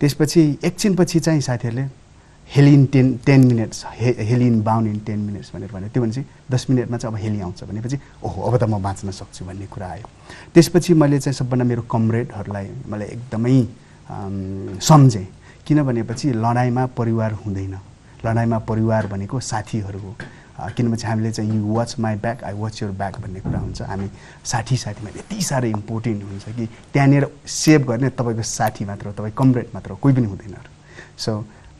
त्यसपछि 0.00 0.40
एकछिनपछि 0.64 1.20
चाहिँ 1.20 1.40
साथीहरूले 1.40 1.84
heli 2.54 2.72
in 2.74 2.84
ten 2.92 3.16
ten 3.26 3.46
minutes 3.46 3.84
hey 3.94 4.14
heli 4.28 4.46
inbound 4.62 4.88
in 4.88 4.98
ten 5.06 5.18
minutes 5.18 5.50
भनेर 5.54 5.70
भन्यो। 5.72 5.88
त्यो 5.88 6.02
भनेपछि 6.02 6.24
दस 6.50 6.66
मिनटमा 6.70 6.96
चाहिँ 6.98 7.14
अब 7.14 7.20
हेली 7.22 7.40
आउँछ 7.40 7.62
भनेपछि 7.64 7.98
ओहो 8.24 8.50
अब 8.50 8.56
त 8.58 8.64
म 8.66 8.82
बाँच्न 8.82 9.10
सक्छु 9.10 9.44
भन्ने 9.44 9.66
कुरा 9.66 9.86
आयो। 9.86 10.08
त्यसपछि 10.54 10.94
मैले 10.94 11.18
चाहिँ 11.20 11.34
सबभन्दा 11.34 11.64
मेरो 11.64 11.82
कमरेडहरूलाई 11.86 12.66
मलाई 12.90 13.08
एकदमै 13.08 13.54
सम्झेँ। 14.82 15.26
किन 15.66 15.82
भनेपछि 15.82 16.32
लडाइँमा 16.34 16.86
परिवार 16.98 17.32
हुँदैन। 17.46 17.74
लडाइँमा 18.26 18.58
परिवार 18.66 19.06
भनेको 19.06 19.40
साथीहरू 19.40 19.98
हो। 19.98 20.14
किनभने 20.76 21.06
हामीले 21.06 21.30
चाहिँ 21.32 21.56
you 21.56 21.74
watch 21.74 21.94
my 21.98 22.16
back 22.20 22.42
I 22.44 22.54
watch 22.58 22.82
your 22.82 22.90
back 22.90 23.20
भन्ने 23.20 23.40
कुरा 23.40 23.58
हुन्छ। 23.58 23.82
हामी 23.82 24.08
साथी 24.44 24.76
साथीमा 24.76 25.10
यति 25.16 25.40
साह्रो 25.40 25.68
इम्पोर्टेन्ट 25.68 26.24
हुन्छ 26.24 26.44
कि 26.56 26.66
त्यहाँनिर 26.92 27.26
सेभ 27.46 27.86
गर्ने 27.88 28.08
तपाईँको 28.18 28.42
साथी 28.42 28.84
मात्र 28.84 29.12
तपाईँ 29.16 29.32
कमरेड 29.38 29.66
मात्र 29.74 29.94
कोही 30.02 30.14
पनि 30.14 30.26
हुँदैन 30.26 30.56
सो 31.16 31.32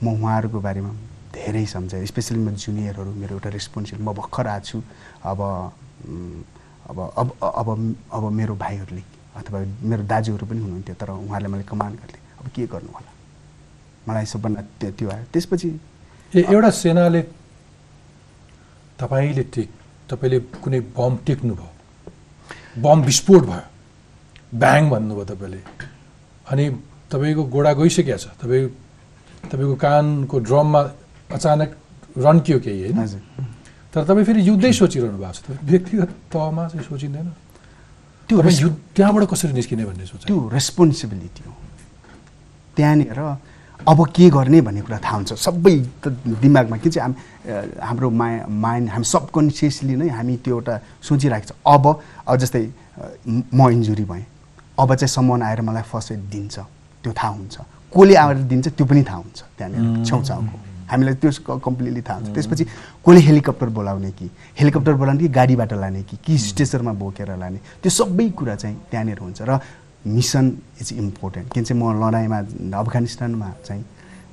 म 0.03 0.07
उहाँहरूको 0.17 0.61
बारेमा 0.61 0.93
धेरै 1.35 1.65
सम्झेँ 1.67 2.07
स्पेसली 2.07 2.39
म 2.39 2.55
जुनियरहरू 2.57 3.11
मेरो 3.23 3.33
एउटा 3.37 3.51
रेस्पोन्सिबल 3.59 4.03
म 4.03 4.13
भर्खर 4.21 4.47
आएको 4.47 4.67
छु 4.67 4.79
अब 5.31 5.41
अब 6.91 6.99
अब 7.21 7.29
अब 7.61 7.69
अब 8.13 8.23
मेरो 8.33 8.55
भाइहरूले 8.57 9.03
अथवा 9.37 9.59
मेरो 9.91 10.03
दाजुहरू 10.11 10.47
पनि 10.47 10.61
हुनुहुन्थ्यो 10.61 10.95
तर 11.01 11.11
उहाँहरूले 11.11 11.49
मैले 11.53 11.65
कमान्ड 11.65 11.97
गर्थेँ। 12.01 12.21
अब 12.41 12.47
के 12.55 12.67
गर्नु 12.67 12.91
होला? 12.93 13.11
मलाई 14.09 14.27
सबभन्दा 14.27 14.61
त्यो 14.81 14.91
त्यो 14.99 15.09
आयो। 15.11 15.25
त्यसपछि 15.33 15.69
ए 16.35 16.41
एउटा 16.51 16.71
सेनाले 16.83 17.23
तपाईँले 18.99 19.43
टेक 19.55 19.69
तपाईँले 20.11 20.39
कुनै 20.65 20.81
बम 20.97 21.17
टेक्नुभयो? 21.27 21.69
बम 22.83 22.99
विस्फोट 23.03 23.43
भयो? 23.47 23.65
ब्याङ 24.55 24.91
भन्नुभयो 24.91 25.25
तपाईँले? 25.31 25.61
अनि 26.51 26.65
तपाईँको 27.13 27.43
गोडा 27.55 27.73
गइसकेको 27.79 28.19
छ। 28.19 28.27
तपाईँ 28.43 28.67
तपाईँको 29.49 29.77
कानको 29.77 30.39
ड्रममा 30.39 30.81
अचानक 31.33 31.77
रन्कियो 32.19 32.59
केही 32.61 32.93
होइन? 32.93 33.07
तर 33.95 34.05
तपाईँ 34.05 34.25
फेरि 34.25 34.49
युद्धै 34.49 34.73
सोचिरहनु 34.73 35.19
भएको 35.19 35.33
छ 35.33 35.59
व्यक्तिगत 35.65 36.11
तहमा 36.33 36.69
चाहिँ 36.69 36.85
सोचिँदैन। 36.87 37.29
त्यो 38.29 38.43
युद्ध 38.43 38.77
त्यहाँबाट 38.97 39.25
कसरी 39.25 39.53
निस्किने 39.53 39.85
भन्ने 39.85 40.07
सोच 40.07 40.27
त्यो 40.27 40.51
रेस्पोन्सिबिलिटी 40.53 41.43
हो। 41.47 41.55
त्यहाँनिर 42.77 43.19
अब 43.89 43.99
के 44.07 44.31
गर्ने 44.31 44.61
भन्ने 44.61 44.81
कुरा 44.81 44.99
थाहा 44.99 45.17
हुन्छ। 45.17 45.33
सबै 45.33 45.79
त 46.05 46.09
दिमागमा 46.27 46.77
के 46.77 46.91
चाहिँ 46.91 47.15
हाम 47.15 47.15
हाम्रो 47.83 48.11
माइ 48.11 48.41
माइन्ड 48.49 48.91
हामी 48.91 49.05
सबकन्सियसली 49.05 49.97
नै 49.97 50.09
हामी 50.09 50.37
त्यो 50.37 50.55
एउटा 50.55 50.81
सोचिरहेको 51.03 51.47
छ। 51.49 51.53
अब 51.67 52.01
अब 52.29 52.37
जस्तै 52.37 52.71
म- 53.55 53.71
इन्जुरी 53.71 54.05
भएँ। 54.05 54.27
अब 54.79 54.95
चाहिँ 54.95 55.09
सम्मान 55.09 55.43
आएर 55.43 55.61
मलाई 55.61 55.83
फर्स्ट 55.83 56.13
एड 56.13 56.19
दिन्छ। 56.19 56.59
त्यो 57.03 57.13
थाहा 57.13 57.29
हुन्छ। 57.29 57.59
कसले 57.91 58.15
आएर 58.15 58.37
दिन्छ 58.51 58.69
त्यो 58.79 58.87
पनि 58.87 59.03
थाहा 59.03 59.19
हुन्छ 59.19 59.39
त्यहाँनिर 59.59 60.05
छेउछाउको। 60.07 60.57
हामीलाई 60.91 61.15
त्यो 61.23 61.31
कम्प्लिटली 61.59 62.03
थाहा 62.03 62.19
हुन्छ। 62.19 62.35
त्यसपछि 62.35 62.65
कसले 63.07 63.21
हेलिकप्टर 63.29 63.69
बोलाउने 63.79 64.11
कि? 64.11 64.27
हेलिकप्टर 64.59 64.95
बोलाउने 65.01 65.21
कि 65.23 65.29
गाडीबाट 65.29 65.73
लाने 65.73 66.03
कि? 66.03 66.17
कि 66.25 66.39
स्टेसनमा 66.39 66.93
बोकेर 66.99 67.31
लाने? 67.39 67.59
त्यो 67.83 67.91
सबै 67.91 68.29
कुरा 68.39 68.55
चाहिँ 68.57 68.77
त्यहाँनिर 68.91 69.19
हुन्छ 69.19 69.43
र 69.43 69.61
मिसन 70.07 70.45
इज 70.81 70.93
इम्पोर्टेन्ट। 70.93 71.47
किन 71.53 71.65
चाहिँ 71.65 71.83
म 71.83 71.95
लडाइँमा 72.03 72.39
अफगानिस्तानमा 72.79 73.49
चाहिँ 73.67 73.85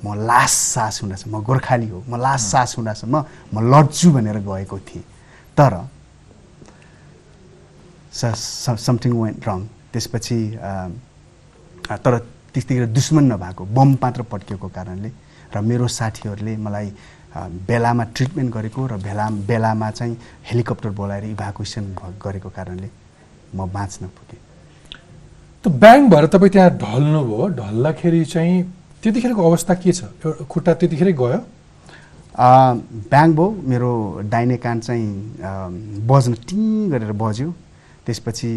म 0.06 0.14
लास्ट 0.16 0.58
सास 0.74 1.02
हुँदासम्म 1.04 1.38
म 1.38 1.44
गोर्खाली 1.44 1.88
हो 1.90 2.04
म 2.10 2.16
लास्ट 2.18 2.46
सास 2.54 2.78
हुँदासम्म 2.78 3.16
म 3.54 3.56
लड्छु 3.74 4.12
भनेर 4.14 4.38
गएको 4.48 4.78
थिएँ। 4.80 5.04
तर 5.58 5.74
समथिङ 8.14 9.14
वेन्ट 9.14 9.48
रङ 9.48 9.60
त्यसपछि 9.94 10.40
तर 12.06 12.14
त्यतिखेर 12.62 12.86
दुश्मन 12.98 13.24
नभएको 13.32 13.66
बम 13.78 13.90
मात्र 14.02 14.22
पड्किएको 14.32 14.68
कारणले 14.78 15.12
र 15.54 15.62
मेरो 15.62 15.88
साथीहरूले 15.88 16.56
मलाई 16.58 16.92
बेलामा 17.70 18.04
ट्रिटमेन्ट 18.16 18.54
गरेको 18.54 18.86
र 18.88 18.98
बेला 18.98 19.26
बेलामा 19.50 19.90
चाहिँ 19.92 20.16
हेलिकप्टर 20.50 20.90
बोलाएर 21.00 21.24
इभ्याकुएसन 21.26 21.86
गरेको 22.24 22.50
कारणले 22.50 22.90
म 23.56 23.70
बाँच्न 23.70 24.06
पुगेँ। 24.10 24.42
त 25.64 25.68
ब्याङ 25.68 26.10
भएर 26.10 26.26
तपाईँ 26.34 26.52
त्यहाँ 26.52 26.72
ढल्नुभयो 26.82 27.48
ढल्दाखेरि 27.60 28.24
चाहिँ 28.26 28.56
त्यतिखेरको 29.04 29.42
अवस्था 29.50 29.74
के 29.76 29.92
छ? 29.94 30.04
खुट्टा 30.50 30.74
त्यतिखेरै 30.74 31.14
गयो? 31.14 31.40
ब्याङ 32.38 33.34
भयो 33.38 33.50
मेरो 33.70 33.92
दाहिने 34.34 34.58
कान 34.58 34.80
चाहिँ 34.80 35.08
बज्न 36.10 36.34
टिङ 36.50 36.90
गरेर 36.92 37.12
बज्यो। 37.22 37.50
त्यसपछि 38.06 38.52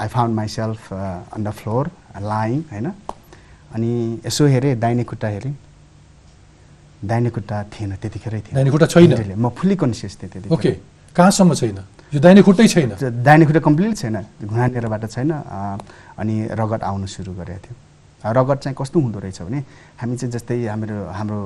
I 0.00 0.08
found 0.08 0.34
myself 0.36 0.92
on 0.92 1.40
the 1.44 1.50
floor 1.60 1.90
lying 2.20 2.60
होइन? 2.72 2.92
अनि 3.74 4.20
यसो 4.26 4.46
हेरेँ 4.46 4.78
दाहिने 4.78 5.04
खुट्टा 5.04 5.28
हेरेँ। 5.28 5.54
दाहिने 7.04 7.30
खुट्टा 7.30 7.56
थिएन 7.72 7.96
त्यतिखेरै 7.96 8.40
थिएन। 8.40 8.54
दाहिने 8.54 8.70
खुट्टा 8.70 8.86
छैन? 8.86 9.34
म 9.38 9.48
फुल्ली 9.50 9.76
कन्सियस 9.76 10.12
थिएँ 10.22 10.30
त्यतिखेर। 10.30 10.52
ओके 10.52 10.70
कहाँसम्म 11.16 11.54
छैन? 11.54 11.78
यो 12.12 12.20
दाहिने 12.20 12.42
खुट्टै 12.42 12.66
छैन? 12.68 12.90
दाहिने 13.22 13.44
खुट्टा 13.46 13.60
कम्प्लिट 13.60 13.96
छैन 13.96 14.16
घुँडानेरबाट 14.44 15.04
छैन 15.10 15.30
अनि 16.18 16.34
रगत 16.50 16.82
आउन 16.82 17.06
सुरु 17.06 17.32
गरेको 17.32 17.62
थियो। 17.64 17.76
रगत 18.20 18.58
चाहिँ 18.60 18.76
कस्तो 18.76 19.00
हुँदो 19.00 19.18
रहेछ 19.18 19.40
भने 19.48 19.58
हामी 19.96 20.16
चाहिँ 20.20 20.32
जस्तै 20.32 20.56
हाम्रो 20.68 20.96
हाम्रो 21.08 21.38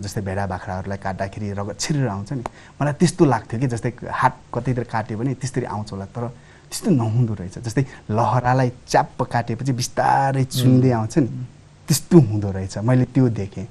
जस्तै 0.00 0.20
भेडा 0.24 0.46
बाख्राहरूलाई 0.48 0.98
काट्दाखेरि 1.04 1.52
रगत 1.52 1.76
छिरेर 1.76 2.08
आउँछ 2.08 2.32
नि। 2.32 2.42
मलाई 2.80 2.94
त्यस्तो 2.96 3.24
लाग्थ्यो 3.28 3.60
कि 3.60 3.66
जस्तै 3.68 3.92
हात 4.08 4.34
कतैतिर 4.54 4.84
काट्यो 4.88 5.18
भने 5.20 5.34
त्यस्तरी 5.36 5.66
आउँछ 5.68 5.92
होला। 5.92 6.06
तर 6.08 6.24
त्यस्तो 6.70 6.90
नहुँदो 6.90 7.34
रहेछ। 7.34 7.58
जस्तै 7.64 7.84
लहरालाई 8.10 8.70
च्याप्प 8.88 9.22
काटेपछि 9.22 9.72
बिस्तारै 9.72 10.44
चुइँदै 10.44 10.90
आउँछ 10.90 11.18
नि। 11.18 11.28
त्यस्तो 11.88 12.16
हुँदो 12.20 12.50
रहेछ। 12.52 12.78
मैले 12.84 13.04
त्यो 13.08 13.28
देखेँ। 13.28 13.66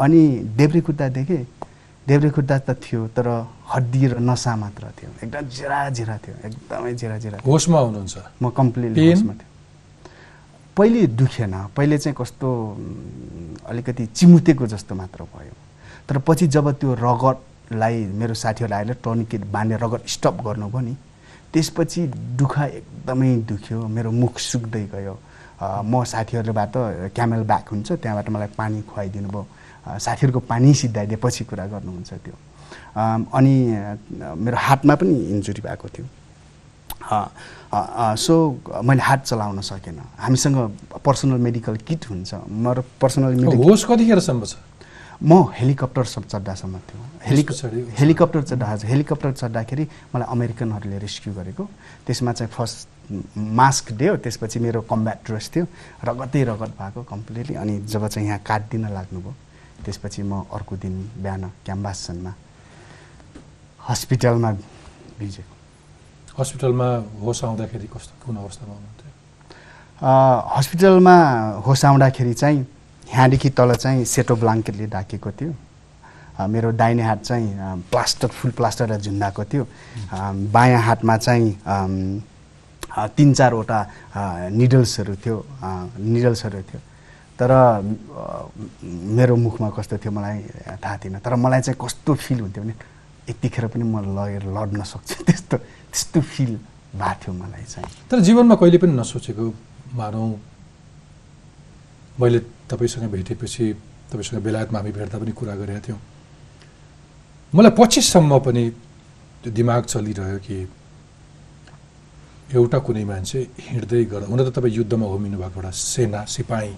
अनि 0.00 0.20
देब्रे 0.58 0.80
खुट्टा 0.80 1.08
देखेँ। 1.08 1.46
देब्रे 2.06 2.30
खुट्टा 2.30 2.58
त 2.58 2.70
थियो 2.82 3.06
तर 3.16 3.26
हड्डी 3.70 4.06
र 4.06 4.18
नसा 4.18 4.56
मात्र 4.56 4.84
थियो। 4.98 5.10
एकदम 5.24 5.48
जिरा 5.48 5.78
जिरा 5.88 6.16
थियो। 6.18 6.34
एकदमै 6.46 6.92
जिरा 6.94 7.16
जिरा 7.18 7.38
होसमा 7.46 7.78
हुनुहुन्छ? 7.78 8.14
म 8.42 8.50
कम्प्लिटली? 8.50 9.08
होसमा 9.08 9.32
थियो। 9.32 9.48
पहिले 10.76 11.06
दुखेन। 11.06 11.54
पहिले 11.76 11.98
चाहिँ 11.98 12.16
कस्तो 12.18 12.48
अलिकति 13.70 14.06
चिमुतेको 14.06 14.66
जस्तो 14.66 14.94
मात्र 14.94 15.22
भयो। 15.22 15.54
तर 16.08 16.18
पछि 16.18 16.46
जब 16.50 16.66
त्यो 16.76 16.94
रगतलाई 16.98 17.96
मेरो 18.20 18.34
साथीहरूले 18.34 18.76
आएर 18.76 18.92
टर्निकेट 19.00 19.42
बाँधेर 19.54 19.78
रगत 19.80 20.02
स्टप 20.04 20.36
गर्नुभयो 20.44 20.80
नि 20.80 20.96
त्यसपछि 21.54 22.02
दुखा 22.34 22.64
एकदमै 22.82 23.32
दुख्यो 23.46 23.78
मेरो 23.86 24.10
मुख 24.10 24.34
सुक्दै 24.50 24.84
गयो। 24.94 25.14
म 25.62 26.02
साथीहरूबाट 26.02 26.74
क्यामेल 27.14 27.42
ब्याक 27.46 27.66
हुन्छ 27.70 27.88
त्यहाँबाट 28.02 28.28
मलाई 28.34 28.50
पानी 28.58 28.82
खुवाइदिनु 28.90 29.28
भयो। 29.30 29.46
साथीहरूको 29.86 30.40
पानी 30.50 30.74
सिद्धाइदिए 30.74 31.18
पछि 31.22 31.44
कुरा 31.46 31.66
गर्नुहुन्छ 31.70 32.10
त्यो। 32.24 32.36
अनि 33.38 33.54
मेरो 34.44 34.56
हातमा 34.66 34.94
पनि 34.98 35.14
इन्जुरी 35.34 35.62
भएको 35.62 35.88
थियो। 35.94 36.06
सो 38.18 38.34
मैले 38.82 39.02
हात 39.02 39.20
चलाउन 39.30 39.60
सकेन। 39.60 39.98
हामीसँग 40.18 40.58
पर्सनल 41.06 41.38
मेडिकल 41.38 41.76
किट 41.86 42.02
हुन्छ। 42.10 42.34
मेरो 42.50 42.82
पर्सनल 43.00 43.34
मेडिकल 43.38 43.62
होस 43.62 43.84
कतिखेरसम्म 43.88 44.42
छ? 44.44 44.54
म 45.22 45.54
हेलिकप्टर 45.54 46.04
सब 46.04 46.24
चढ्दासम्म 46.32 46.76
थियो। 46.88 47.02
हेलिक 47.24 47.48
पछाडि? 47.50 47.80
हेलिकप्टर 47.98 48.42
चढ्दा 48.42 48.66
हजुर 48.66 48.90
हेलिकप्टर 48.90 49.32
चढ्दाखेरि 49.32 49.84
मलाई 50.14 50.28
अमेरिकनहरूले 50.28 50.98
रेस्क्यु 50.98 51.32
गरेको। 51.34 51.64
त्यसमा 52.06 52.32
चाहिँ 52.32 52.52
फर्स्ट 52.52 52.88
मास्क 53.36 53.92
दियो। 53.92 54.16
त्यसपछि 54.24 54.58
मेरो 54.60 54.80
कम्ब्याट 54.84 55.18
ड्रेस 55.26 55.50
थियो। 55.54 55.64
रगतै 56.04 56.42
रगत 56.44 56.72
भएको 56.80 57.02
कम्प्लिटली। 57.02 57.54
अनि 57.54 57.74
जब 57.88 58.06
चाहिँ 58.08 58.28
यहाँ 58.28 58.40
काटिदिन 58.44 58.88
लाग्नुभयो 58.92 59.34
त्यसपछि 59.84 60.22
म 60.22 60.44
अर्को 60.52 60.76
दिन 60.76 60.94
बिहान 61.22 61.44
क्याम्बासनमा 61.64 62.32
हस्पिटलमा 63.88 64.50
भिजेको। 65.18 65.52
हस्पिटलमा 66.38 66.88
होस 67.24 67.44
आउँदाखेरि 67.44 67.86
कस्तो 67.92 68.14
कुन 68.24 68.36
अवस्थामा 68.36 68.72
हुनुहुन्थ्यो? 68.74 69.10
हस्पिटलमा 70.56 71.16
होस 71.66 71.84
आउँदाखेरि 71.84 72.34
चाहिँ 72.34 72.60
यहाँदेखि 73.12 73.48
तल 73.50 73.74
चाहिँ 73.74 74.04
सेतो 74.04 74.34
ब्लाङ्केटले 74.36 74.86
ढाकेको 74.88 75.30
थियो। 75.30 75.52
मेरो 76.40 76.72
दाहिने 76.72 77.02
हात 77.02 77.22
चाहिँ 77.22 77.48
प्लास्टर 77.90 78.28
फुल 78.28 78.50
प्लास्टरले 78.58 78.98
झुन्डाएको 78.98 79.44
थियो। 79.44 79.64
अ, 79.64 80.32
बायाँ 80.54 80.82
हातमा 80.82 81.16
चाहिँ 81.16 81.46
तिन 83.16 83.34
चारवटा 83.34 83.78
निडल्सहरू 84.50 85.14
थियो 85.14 85.36
निडल्सहरू 85.98 86.60
थियो। 86.62 86.80
तर 87.38 87.50
मेरो 89.14 89.36
मुखमा 89.36 89.68
कस्तो 89.78 89.96
थियो 89.98 90.12
मलाई 90.12 90.38
थाहा 90.82 90.96
थिएन। 91.02 91.18
तर 91.18 91.34
मलाई 91.34 91.60
चाहिँ 91.60 91.78
कस्तो 91.82 92.14
फिल 92.14 92.40
हुन्थ्यो 92.40 92.62
भने 92.64 92.74
यतिखेर 93.30 93.66
पनि 93.70 93.82
म 93.82 93.98
लगेर 94.18 94.44
लड्न 94.46 94.82
सक्छु। 94.82 95.24
त्यस्तो 95.26 95.56
त्यस्तो 95.58 96.20
फिल 96.20 96.52
भएको 96.94 97.14
थियो 97.22 97.32
मलाई 97.34 97.64
चाहिँ। 97.66 97.88
तर 98.10 98.20
जीवनमा 98.26 98.54
कहिले 98.54 98.78
पनि 98.78 98.92
नसोचेको 98.98 99.46
मानौँ। 99.98 100.30
मैले 102.20 102.38
तपाईँसँग 102.70 103.10
भेटेपछि 103.10 103.64
तपाईँसँग 104.12 104.42
बेलायतमा 104.42 104.78
हामी 104.78 104.92
भेट्दा 104.92 105.18
पनि 105.18 105.32
कुरा 105.32 105.54
गरेका 105.58 105.80
थियौँ। 105.88 106.00
मलाई 107.54 107.70
पछिसम्म 107.78 108.32
पनि 108.42 108.64
त्यो 109.42 109.50
दिमाग 109.54 109.82
चलिरह्यो 109.86 110.38
कि 110.46 110.56
एउटा 112.58 112.78
कुनै 112.86 113.04
मान्छे 113.06 113.38
हिँड्दै 113.66 114.04
गर्दा 114.10 114.26
हुन 114.26 114.40
त 114.42 114.50
तपाईँ 114.58 114.74
युद्धमा 114.74 115.06
होमिनु 115.06 115.38
भएको 115.38 115.58
एउटा 115.62 115.70
सेना 115.70 116.20
सिपाही 116.34 116.72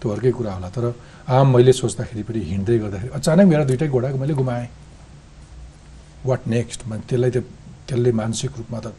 त्यो 0.00 0.08
अर्कै 0.14 0.32
कुरा 0.32 0.52
होला। 0.56 0.68
तर 0.72 0.84
आम 1.28 1.46
मैले 1.52 1.72
सोच्दाखेरि 1.76 2.22
पनि 2.24 2.40
हिँड्दै 2.40 2.76
गर्दाखेरि 2.84 3.12
अचानक 3.20 3.46
मेरा 3.52 3.64
दुइटै 3.68 3.88
घोडाको 3.92 4.16
मैले 4.16 4.34
गुमाएँ 4.40 4.68
वाट 6.24 6.40
नेक्स्ट 6.56 6.80
त्यसलाई 6.88 7.30
त 7.36 7.38
त्यसले 7.84 8.10
मानसिक 8.20 8.52
रूपमा 8.58 8.78
त 8.80 8.96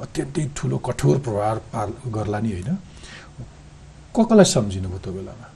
अत्यन्तै 0.00 0.44
ठुलो 0.56 0.76
कठोर 0.80 1.16
प्रभाव 1.24 1.56
पार 1.72 1.88
गर्ला 2.08 2.38
नि 2.40 2.50
होइन। 2.56 2.70
कसलाई 4.16 4.48
सम्झिनुभयो 4.56 4.98
त्यो 5.04 5.12
बेलामा? 5.12 5.46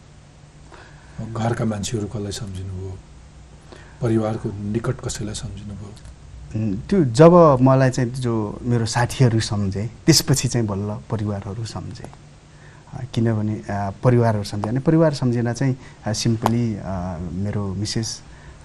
घरका 1.33 1.65
मान्छेहरू 1.65 2.07
कसलाई 2.13 2.35
सम्झिनुभयो 2.45 2.93
परिवारको 4.03 4.49
निकट 4.73 5.01
कसैलाई 5.05 5.35
सम्झिनुभयो? 5.35 5.91
त्यो 6.89 6.99
जब 7.13 7.33
मलाई 7.61 7.91
चाहिँ 7.91 8.11
जो 8.25 8.35
मेरो 8.63 8.87
साथीहरू 8.87 9.41
सम्झेँ 9.41 9.87
त्यसपछि 10.07 10.49
चाहिँ 10.49 10.67
बल्ल 10.67 10.97
परिवारहरू 11.11 11.65
सम्झेँ। 11.67 12.11
किनभने 13.13 13.55
परिवारहरू 14.05 14.45
सम्झेँ 14.45 14.71
अनि 14.71 14.81
परिवार 14.81 15.15
सम्झेर 15.15 15.53
चाहिँ 15.53 15.75
सिम्पली 16.15 16.65
मेरो 17.45 17.67
मिसेस 17.75 18.21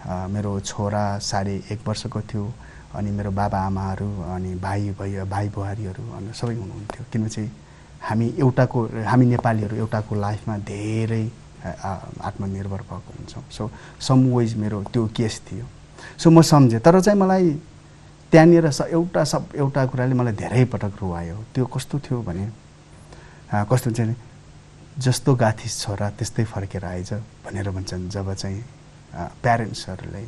मेरो 0.08 0.60
छोरा 0.60 1.04
साढे 1.20 1.56
एक 1.72 1.88
वर्षको 1.88 2.22
थियो 2.22 2.46
अनि 2.96 3.12
मेरो 3.12 3.32
बाबा 3.32 3.60
आमाहरू 3.68 4.10
अनि 4.34 4.56
भाइ 4.64 4.90
भैया 5.00 5.26
भाइ 5.26 5.50
बुहारीहरू 5.50 6.04
अनि 6.18 6.34
सबै 6.34 6.56
हुनुहुन्थ्यो। 6.56 7.06
किनभने 7.12 7.30
चाहिँ 7.30 7.52
हामी 8.02 8.28
एउटाको 8.40 8.80
हामी 9.08 9.26
नेपालीहरू 9.26 9.76
एउटाको 9.78 10.16
लाइफमा 10.16 10.58
धेरै 10.72 11.26
आत्मनिर्भर 11.64 12.82
भएको 12.82 13.12
हुन्छौँ। 13.18 13.44
सो 13.52 13.70
सम 14.00 14.20
वेज 14.36 14.56
मेरो 14.58 14.84
त्यो 14.94 15.08
केस 15.16 15.42
थियो। 15.48 15.66
सो 16.20 16.30
म 16.30 16.42
सम्झेँ। 16.42 16.80
तर 16.80 17.00
चाहिँ 17.00 17.20
मलाई 17.20 17.50
त्यहाँनिर 18.32 18.70
स 18.72 18.82
एउटा 18.92 19.24
सब 19.24 19.56
एउटा 19.56 19.86
कुराले 19.86 20.14
मलाई 20.16 20.34
धेरै 20.34 20.66
पटक 20.68 20.94
रुवायो। 21.02 21.38
त्यो 21.56 21.66
कस्तो 21.66 22.00
थियो 22.04 22.22
भने 22.22 22.46
कस्तो 23.70 23.90
हुन्छ 23.90 24.00
भने 24.02 24.16
जस्तो 25.00 25.36
गाथिस 25.36 25.74
छोरा 25.82 26.10
त्यस्तै 26.18 26.44
फर्केर 26.44 26.86
आइज 26.86 27.14
भनेर 27.46 27.70
भन्छन्। 27.70 28.10
जब 28.10 28.34
चाहिँ 28.34 28.64
प्यारेन्ट्सहरूलाई 29.42 30.28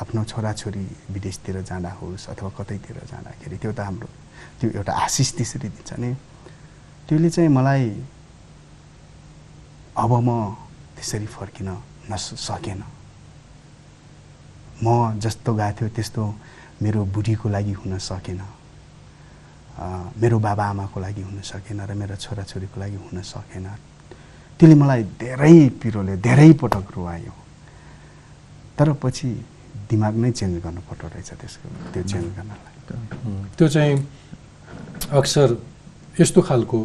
आफ्नो 0.00 0.24
छोराछोरी 0.24 0.84
विदेशतिर 1.10 1.60
जाँदा 1.66 1.90
होस् 1.98 2.28
अथवा 2.30 2.50
कतैतिर 2.58 2.96
जाँदाखेरि 3.10 3.56
त्यो 3.58 3.72
त 3.74 3.80
हाम्रो 3.82 4.08
त्यो 4.60 4.70
एउटा 4.78 4.92
आशिष 4.94 5.28
त्यसरी 5.34 5.68
दिन्छ 5.68 5.92
नि। 5.98 6.14
त्यसले 7.06 7.30
चाहिँ 7.30 7.50
मलाई 7.50 7.84
अब 9.98 10.12
म 10.22 10.30
त्यसरी 10.96 11.26
फर्किन 11.26 11.68
नस 12.10 12.24
सकेन। 12.46 12.82
म 14.82 15.18
जस्तो 15.18 15.50
गएको 15.54 15.74
थियो 15.78 15.88
त्यस्तो 15.90 16.22
मेरो 16.82 17.00
बुढीको 17.14 17.46
लागि 17.50 17.72
हुन 17.82 17.98
सकेन। 17.98 18.40
मेरो 20.22 20.38
बाबा 20.38 20.64
आमाको 20.70 20.98
लागि 21.00 21.22
हुन 21.22 21.38
सकेन 21.42 21.80
र 21.82 21.94
मेरो 21.98 22.14
छोराछोरीको 22.14 22.76
लागि 22.80 22.98
हुन 23.10 23.22
सकेन। 23.22 23.66
त्यसले 24.58 24.74
मलाई 24.74 25.02
धेरै 25.18 25.56
पिरोले 25.82 26.14
धेरै 26.18 26.52
पटक 26.62 26.86
रुवायो। 26.94 27.34
तर 28.78 28.92
पछि 29.02 29.28
दिमाग 29.90 30.14
नै 30.22 30.30
चेन्ज 30.30 30.62
गर्नुपर्दो 30.62 31.06
रहेछ 31.10 31.30
त्यसको 31.42 31.66
त्यो 31.92 32.02
चेन्ज 32.02 32.26
गर्नलाई। 32.38 32.74
त्यो 33.58 33.66
चाहिँ 33.66 33.94
अक्सर 35.10 35.48
यस्तो 36.20 36.40
खालको 36.42 36.78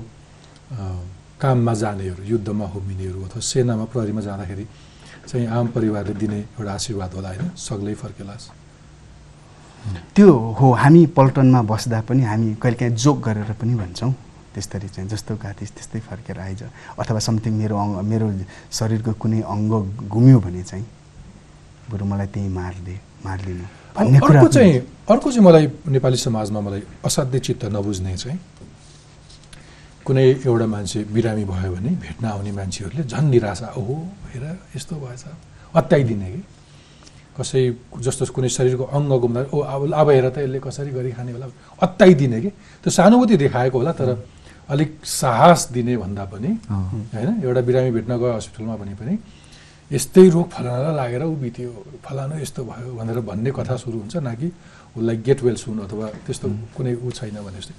काममा 1.44 1.74
जानेहरू 1.84 2.24
युद्धमा 2.24 2.66
होमिनेहरू 2.74 3.20
अथवा 3.28 3.42
सेनामा 3.52 3.86
प्रहरीमा 3.92 4.22
जाँदाखेरि 4.28 4.66
चाहिँ 5.28 5.48
आम 5.48 5.68
परिवारले 5.76 6.14
दिने 6.16 6.40
एउटा 6.56 6.72
आशीर्वाद 6.74 7.12
होला 7.14 7.30
होइन? 7.30 7.50
सग्लै 7.68 7.94
फर्केलास्। 8.04 8.46
त्यो 10.16 10.32
हो 10.60 10.72
हामी 10.82 11.06
पल्टनमा 11.18 11.62
बस्दा 11.72 12.00
पनि 12.08 12.24
हामी 12.32 12.48
कहिलेकाहीँ 12.64 12.96
जोक 12.96 13.18
गरेर 13.28 13.52
पनि 13.60 13.76
भन्छौँ। 13.76 14.12
त्यस्तरी 14.54 14.88
चाहिँ 14.96 15.10
जस्तो 15.10 15.36
गाथिस 15.44 15.72
त्यस्तै 15.76 16.00
फर्केर 16.08 16.40
आइज। 16.40 16.62
अथवा 17.00 17.20
समथिङ 17.28 17.54
मेरो 17.62 17.76
अङ्ग 17.84 17.96
मेरो 18.12 18.28
शरीरको 18.72 19.14
कुनै 19.22 19.42
अङ्ग 19.44 19.72
गुम्यो 20.14 20.40
भने 20.40 20.64
चाहिँ 20.64 20.86
बरु 21.92 22.06
मलाई 22.06 22.28
त्यही 22.34 22.48
मारले 22.60 22.96
मारिदिनु 23.26 23.66
भन्ने 23.96 24.20
कुरा 24.20 24.42
चाहिँ 24.48 24.74
अर्को 25.12 25.28
चाहिँ 25.32 25.46
मलाई 25.48 25.66
नेपाली 25.92 26.18
समाजमा 26.18 26.60
मलाई 26.68 26.82
असाध्य 27.06 27.40
चित्त 27.40 27.66
नबुझ्ने 27.76 28.16
चाहिँ 28.18 28.40
कुनै 30.04 30.44
एउटा 30.44 30.66
मान्छे 30.68 31.00
बिरामी 31.16 31.46
भयो 31.48 31.72
भने 31.76 31.92
भेट्न 32.04 32.24
आउने 32.36 32.52
मान्छेहरूले 32.60 33.04
झन् 33.08 33.30
निराशा 33.32 33.68
ओहो 33.80 33.96
हेर 34.34 34.46
यस्तो 34.76 34.96
भएछ। 35.00 35.24
अत्याइदिने 35.80 36.28
कि? 36.34 36.42
कसै 37.38 37.62
जस्तो 38.04 38.24
कुनै 38.36 38.50
शरीरको 38.52 38.84
अङ्ग 38.84 39.12
गुम्दा 39.24 39.42
ओ 39.56 39.58
अब 39.64 39.82
अब 39.96 40.08
हेर 40.12 40.28
त 40.30 40.38
यसले 40.44 40.60
कसरी 40.60 40.92
गरी 40.92 41.12
खाने 41.18 41.32
होला। 41.32 41.48
अत्याइदिने 41.82 42.38
कि? 42.44 42.50
त्यो 42.84 42.90
सहानुभूति 42.92 43.36
देखाएको 43.44 43.78
होला 43.80 43.92
तर 43.96 44.10
अलिक 44.70 44.92
साहस 45.08 45.72
दिने 45.72 45.96
भन्दा 46.04 46.24
पनि। 46.32 46.52
होइन 47.16 47.30
एउटा 47.44 47.62
बिरामी 47.68 47.92
भेट्न 47.98 48.12
गयो 48.20 48.34
हस्पिटलमा 48.38 48.76
भने 48.84 48.94
पनि 49.00 49.14
यस्तै 49.92 50.28
रोग 50.36 50.48
फलानालाई 50.52 50.96
लागेर 51.00 51.24
ऊ 51.24 51.36
बित्यो। 51.44 51.72
फलानु 52.04 52.36
यस्तो 52.44 52.62
भयो 52.70 52.92
भनेर 53.00 53.20
भन्ने 53.30 53.52
कथा 53.56 53.76
सुरु 53.80 53.98
हुन्छ 54.04 54.16
न 54.20 54.36
कि 54.36 54.48
उसलाई 55.00 55.18
गेट 55.26 55.40
वेल 55.44 55.56
सुन 55.64 55.80
अथवा 55.88 56.06
त्यस्तो 56.28 56.48
कुनै 56.76 56.94
ऊ 57.00 57.08
छैन 57.18 57.40
भने 57.40 57.60
जस्तै। 57.60 57.76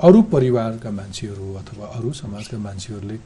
अरू 0.00 0.22
परिवारका 0.32 0.90
मान्छेहरू 0.90 1.54
अथवा 1.58 1.86
अरू 1.98 2.12
समाजका 2.14 2.58
मान्छेहरूले 2.58 3.18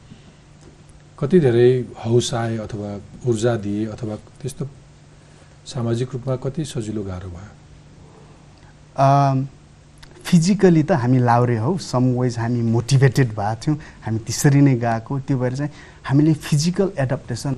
कति 1.19 1.39
धेरै 1.39 1.69
हौसाए 2.05 2.57
अथवा 2.57 2.89
ऊर्जा 3.29 3.55
दिए 3.61 3.85
अथवा 3.93 4.15
त्यस्तो 4.41 4.65
सामाजिक 5.69 6.09
रूपमा 6.13 6.35
कति 6.41 6.65
सजिलो 6.65 7.03
गाह्रो 7.03 7.29
भयो? 7.29 7.51
फिजिकली 10.25 10.83
त 10.83 10.91
हामी 10.97 11.19
लाउरे 11.19 11.57
हौ। 11.57 11.77
सम 11.77 12.03
वेज 12.19 12.37
हामी 12.39 12.61
मोटिभेटेड 12.73 13.29
भएको 13.37 13.55
थियौँ। 13.61 13.77
हामी 14.05 14.19
त्यसरी 14.25 14.61
नै 14.61 14.75
गएको। 14.81 15.19
त्यो 15.29 15.37
भएर 15.37 15.53
चाहिँ 15.55 15.71
हामीले 16.09 16.33
फिजिकल 16.33 16.91
एडप्टेसन 16.97 17.53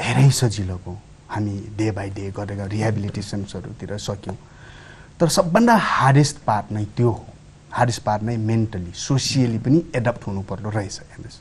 धेरै 0.00 0.30
सजिलोको 0.32 0.92
हामी 1.28 1.54
डे 1.78 1.90
बाई 1.92 2.08
डे 2.16 2.30
गरेर 2.36 2.68
रिहेबिलिटेसन्सहरूतिर 2.68 3.98
सक्यौँ। 4.00 4.36
तर 5.20 5.28
सबभन्दा 5.28 5.74
हार्डेस्ट 5.76 6.36
पार्ट 6.46 6.72
नै 6.72 6.84
त्यो 6.96 7.10
हो। 7.10 7.26
हार्डेस्ट 7.72 8.02
पार्ट 8.02 8.22
नै 8.22 8.36
मेन्टली 8.50 8.92
सोसियली 8.96 9.58
पनि 9.64 9.78
एडप्ट 9.94 10.26
हुनुपर्दो 10.26 10.70
रहेछ 10.70 11.00
हेर्नुहोस् 11.00 11.38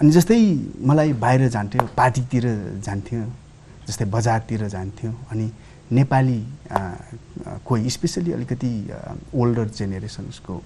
अनि 0.00 0.10
जस्तै 0.16 0.40
मलाई 0.90 1.12
बाहिर 1.24 1.48
जान्थ्यो 1.56 1.88
पार्टीतिर 1.96 2.44
जान्थ्यो 2.86 3.22
जस्तै 3.88 4.04
बजारतिर 4.16 4.68
जान्थ्यो 4.68 5.10
अनि 5.32 5.50
नेपाली 5.98 6.40
कोही 7.66 7.90
स्पेसली 7.90 8.32
अलिकति 8.32 8.72
ओल्डर 9.34 9.66
जेनेरेसन्सको 9.78 10.62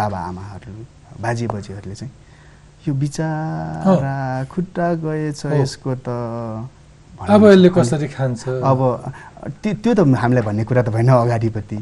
बाबा 0.00 0.18
आमाहरू 0.30 0.72
बाजे 1.20 1.46
बजेहरूले 1.54 1.94
चाहिँ 1.94 2.12
यो 2.86 2.94
बिचरा 2.94 4.44
खुट्टा 4.52 4.86
गएछ 5.04 5.40
यसको 5.46 5.94
त 6.06 6.08
अब 7.18 7.44
यसले 7.44 7.68
कसरी 7.74 8.08
खान्छ? 8.08 8.48
अब 8.48 8.80
त्यो 9.62 9.74
त्यो 9.82 9.94
त 9.94 10.00
हामीलाई 10.22 10.42
भन्ने 10.46 10.64
कुरा 10.64 10.82
त 10.82 10.88
भएन 10.94 11.08
अगाडिपट्टि। 11.08 11.76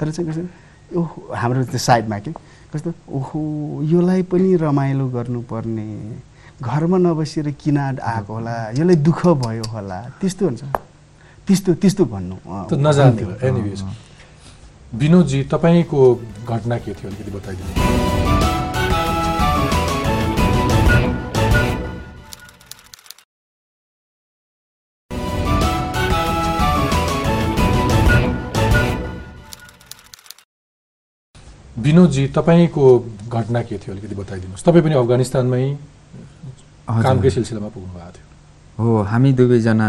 तर 0.00 0.10
चाहिँ 0.10 0.48
ओहो 0.96 1.34
हाम्रो 1.34 1.64
त्यो 1.72 1.78
साइडमा 1.78 2.18
के? 2.18 2.30
कस्तो? 2.72 2.90
ओहो 3.08 3.40
योलाई 3.84 4.22
पनि 4.30 4.56
रमाइलो 4.56 5.06
गर्नुपर्ने। 5.16 5.88
घरमा 6.62 6.98
नबसेर 6.98 7.50
किन 7.60 7.78
आएको 7.98 8.32
होला 8.34 8.54
यसलाई 8.70 8.96
दुःख 9.06 9.20
भयो 9.42 9.64
होला 9.72 9.98
त्यस्तो 10.20 10.42
हुन्छ। 10.46 10.62
त्यस्तो 11.46 11.74
त्यस्तो 11.82 12.04
भन्नु 12.12 12.36
नजान्थ्यो 12.86 13.28
एनिवेज 13.48 13.82
विनोदजी 15.00 15.42
तपाईँको 15.52 16.00
घटना 16.46 16.76
के 16.78 16.92
थियो? 16.92 17.08
अलिकति 17.10 17.30
बताइदिनु 17.36 18.31
विनोदजी 31.72 32.26
तपाईँको 32.36 32.84
घटना 33.32 33.60
के 33.64 33.76
थियो 33.80 33.92
अलिकति 33.96 34.14
बताइदिनुहोस्। 34.14 34.64
तपाईँ 34.64 34.82
पनि 34.84 34.94
अफगानिस्तानमै 35.00 35.64
कामकै 36.84 37.30
सिलसिलामा 37.32 37.68
पुग्नु 37.72 37.92
भएको 37.96 38.10
थियो। 38.12 38.26
हो 38.78 39.02
हामी 39.08 39.30
दुवैजना 39.32 39.88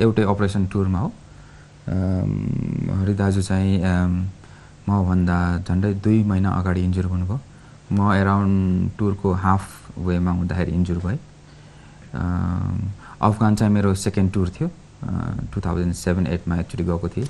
एउटै 0.00 0.22
अपरेसन 0.32 0.66
टुरमा 0.72 0.98
हो। 0.98 1.10
हरि 3.00 3.14
दाजु 3.20 3.42
चाहिँ 3.42 3.74
मभन्दा 4.88 5.38
झन्डै 5.68 5.92
दुई 6.04 6.18
महिना 6.24 6.50
अगाडि 6.56 6.80
इन्जुर 6.88 7.04
हुनुभयो। 7.12 7.38
म 7.92 8.12
एराउन्ड 8.16 8.90
टुरको 8.98 9.28
हाफ 9.44 9.64
वेमा 10.00 10.32
हुँदाखेरि 10.32 10.72
इन्जुर 10.72 10.98
भएँ। 11.04 11.18
अफगान 13.20 13.52
चाहिँ 13.56 13.72
मेरो 13.72 13.92
सेकेन्ड 13.94 14.32
टुर 14.32 14.48
थियो। 14.56 14.68
टु 15.52 15.60
थाउजन्ड 15.60 15.92
सेभेन 15.94 16.26
एटमा 16.26 16.56
एक्चुली 16.64 16.84
गएको 16.84 17.08
थिएँ। 17.08 17.28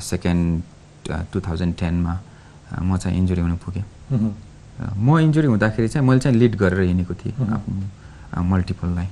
सेकेन्ड 0.00 0.62
टु 1.30 1.40
थाउजन्ड 1.40 1.74
टेनमा 1.78 2.14
म 2.78 2.96
चाहिँ 2.96 3.18
इन्जुरी 3.18 3.40
हुन 3.40 3.56
पुगेँ। 3.64 3.84
म 4.96 5.18
इन्जुरी 5.18 5.46
हुँदाखेरि 5.46 5.88
चाहिँ 5.88 6.06
मैले 6.06 6.20
चाहिँ 6.20 6.36
लिड 6.38 6.54
गरेर 6.56 6.80
हिँडेको 6.80 7.14
थिएँ 7.14 7.34
आफ्नो 7.36 8.42
मल्टिपललाई 8.50 9.08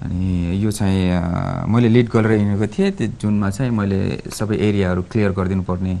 अनि 0.00 0.62
यो 0.62 0.70
चाहिँ 0.70 1.68
मैले 1.68 1.88
लिड 1.88 2.08
गरेर 2.08 2.38
हिँडेको 2.38 2.66
थिएँ। 2.72 2.90
त्यो 2.96 3.06
जुनमा 3.20 3.50
चाहिँ 3.50 3.70
मैले 3.72 4.30
सबै 4.32 4.56
एरियाहरू 4.56 5.02
क्लियर 5.12 5.32
गरिदिनु 5.32 5.62
पर्ने 5.68 5.94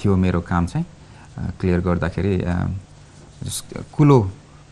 थियो 0.00 0.16
मेरो 0.16 0.40
काम 0.40 0.66
चाहिँ। 0.66 0.86
क्लियर 1.60 1.80
गर्दाखेरि 1.80 2.34
कुलो 3.96 4.18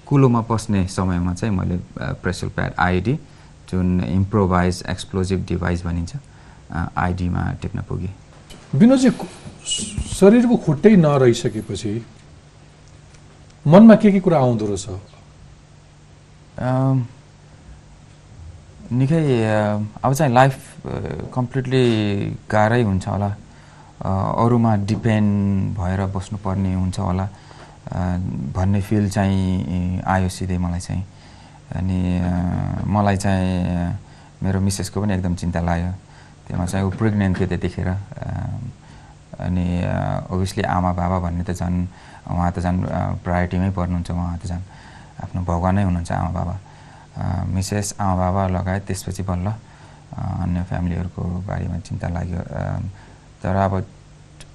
कुलोमा 0.06 0.40
पस्ने 0.48 0.86
समयमा 0.88 1.32
चाहिँ 1.34 1.54
मैले 1.56 1.76
प्रेसर 2.22 2.48
प्याड 2.56 2.72
आइडी 2.78 3.14
जुन 3.68 4.00
इम्प्रोभाइज 4.04 4.82
एक्सप्लोजिभ 4.88 5.44
डिभाइस 5.48 5.84
भनिन्छ 5.84 6.16
आइडीमा 6.72 7.42
टेक्न 7.62 7.82
पुगेँ। 7.88 8.12
विनोदजी 8.74 9.10
शरीरको 10.14 10.56
खुट्टै 10.64 10.96
नरहिसकेपछि 10.96 11.92
मनमा 13.66 13.94
के 13.96 14.12
के 14.12 14.20
कुरा 14.20 14.38
आउँदो 14.38 14.66
रहेछ? 14.66 14.86
निकै 18.92 19.22
अब 20.04 20.12
चाहिँ 20.14 20.32
लाइफ 20.34 20.56
कम्प्लिटली 21.34 21.84
गाह्रै 22.50 22.82
हुन्छ 22.82 23.08
होला। 23.08 23.30
अरूमा 24.44 24.76
डिपेन्ड 24.84 25.76
भएर 25.78 26.00
बस्नुपर्ने 26.12 26.74
हुन्छ 26.74 26.98
होला। 26.98 27.28
भन्ने 28.56 28.80
फिल 28.84 29.08
चाहिँ 29.10 30.02
आयो 30.04 30.28
सिधै 30.28 30.58
मलाई 30.58 30.80
चाहिँ। 30.80 31.04
अनि 31.76 32.00
मलाई 32.84 33.16
चाहिँ 33.16 33.96
मेरो 34.42 34.60
मिसेसको 34.60 35.00
पनि 35.00 35.14
एकदम 35.14 35.34
चिन्ता 35.34 35.60
लाग्यो। 35.60 35.92
त्यसमा 36.48 36.64
चाहिँ 36.64 36.84
ऊ 36.88 36.90
प्रेग्नेन्ट 36.96 37.36
थियो 37.38 37.48
त्यतिखेर। 37.52 37.88
अनि 39.38 39.66
ओभियसली 40.32 40.62
आमा 40.64 40.90
बाबा 40.96 41.18
भन्ने 41.20 41.44
त 41.44 41.52
झन् 41.52 41.76
उहाँ 42.32 42.50
त 42.56 42.58
झन् 42.64 42.78
प्रायोरिटीमै 43.22 43.70
पर्नुहुन्छ 43.76 44.10
उहाँ 44.10 44.38
त 44.40 44.44
झन् 44.48 44.64
आफ्नो 45.22 45.40
भगवानै 45.44 45.82
हुनुहुन्छ 45.84 46.10
आमा 46.12 46.32
बाबा। 46.32 46.54
मिसेस 47.54 47.94
आमा 48.00 48.14
बाबा 48.16 48.42
लगायत 48.56 48.82
त्यसपछि 48.88 49.22
बल्ल 49.28 49.46
अन्य 50.18 50.62
फ्यामिलीहरूको 50.68 51.22
बारेमा 51.46 51.78
चिन्ता 51.86 52.08
लाग्यो। 52.16 52.40
तर 53.44 53.54
अब 53.54 53.72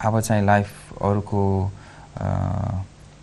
अब 0.03 0.19
चाहिँ 0.19 0.43
लाइफ 0.43 0.69
अरूको 0.99 1.41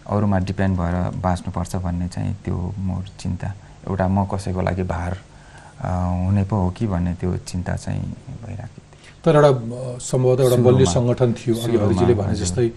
अरूमा 0.09 0.39
डिपेन्ड 0.49 0.75
भएर 0.79 0.97
बाँच्नुपर्छ 1.21 1.77
भन्ने 1.85 2.09
चाहिँ 2.09 2.35
त्यो 2.45 2.57
मोर 2.57 3.05
चिन्ता। 3.21 3.49
एउटा 3.89 4.07
म 4.09 4.25
कसैको 4.33 4.61
लागि 4.61 4.83
भार 4.89 5.13
हुने 5.81 6.45
पो 6.45 6.57
हो 6.57 6.71
कि 6.77 6.87
भन्ने 6.87 7.13
त्यो 7.21 7.37
चिन्ता 7.51 7.77
चाहिँ 7.77 8.05
भइरहेको 8.45 8.79
तर 9.25 9.37
एउटा 9.37 9.51
सम्भवतः 10.01 10.43
एउटा 10.45 10.57
बलियो 10.65 10.87
सङ्गठन 10.97 11.31
थियो 11.41 11.55
अघि 11.57 11.77
हरिजीले 11.77 12.15
भने 12.21 12.35
जस्तै 12.37 12.69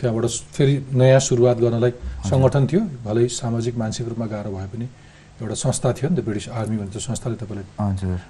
त्यहाँबाट 0.00 0.24
फेरि 0.56 0.74
नयाँ 1.00 1.20
सुरुवात 1.28 1.56
गर्नलाई 1.64 1.92
सङ्गठन 2.30 2.66
थियो 2.70 2.80
भलै 3.04 3.28
सामाजिक 3.40 3.74
मानसिक 3.76 4.08
रूपमा 4.08 4.26
गाह्रो 4.32 4.50
भए 4.56 4.68
पनि 4.72 4.86
एउटा 5.42 5.54
संस्था 5.64 5.92
थियो 5.92 6.08
नि 6.10 6.16
त 6.16 6.24
ब्रिटिस 6.24 6.48
आर्मी 6.48 6.76
भन्ने 6.80 7.00
संस्थाले 7.00 7.36
तपाईँलाई 7.36 7.66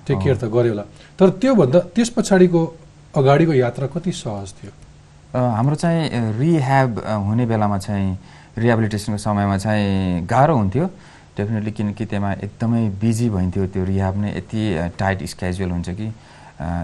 टेक 0.07 0.19
केयर 0.19 0.37
त 0.43 0.45
गर्यो 0.51 0.73
होला। 0.75 0.85
तर 1.19 1.29
त्योभन्दा 1.39 1.79
त्यस 1.95 2.11
पछाडिको 2.19 2.61
अगाडिको 3.15 3.53
यात्रा 3.55 3.87
कति 3.95 4.13
सहज 4.13 4.49
थियो? 4.59 4.73
हाम्रो 5.35 5.77
चाहिँ 5.83 6.03
रिह्याब 6.41 6.91
हुने 7.27 7.45
बेलामा 7.47 7.79
चाहिँ 7.87 8.11
रिहेबिलिटेसनको 8.59 9.19
समयमा 9.19 9.57
चाहिँ 9.63 10.27
गाह्रो 10.27 10.55
हुन्थ्यो। 10.57 10.87
डेफिनेटली 11.37 11.71
किनकि 11.79 12.05
त्यसमा 12.05 12.33
एकदमै 12.47 12.83
बिजी 13.01 13.29
भइन्थ्यो 13.31 13.67
त्यो 13.73 13.85
रिह्याब 13.85 14.15
नै। 14.21 14.31
यति 14.37 14.63
टाइट 14.99 15.25
स्केजुअल 15.33 15.71
हुन्छ 15.71 15.89
कि 15.99 16.07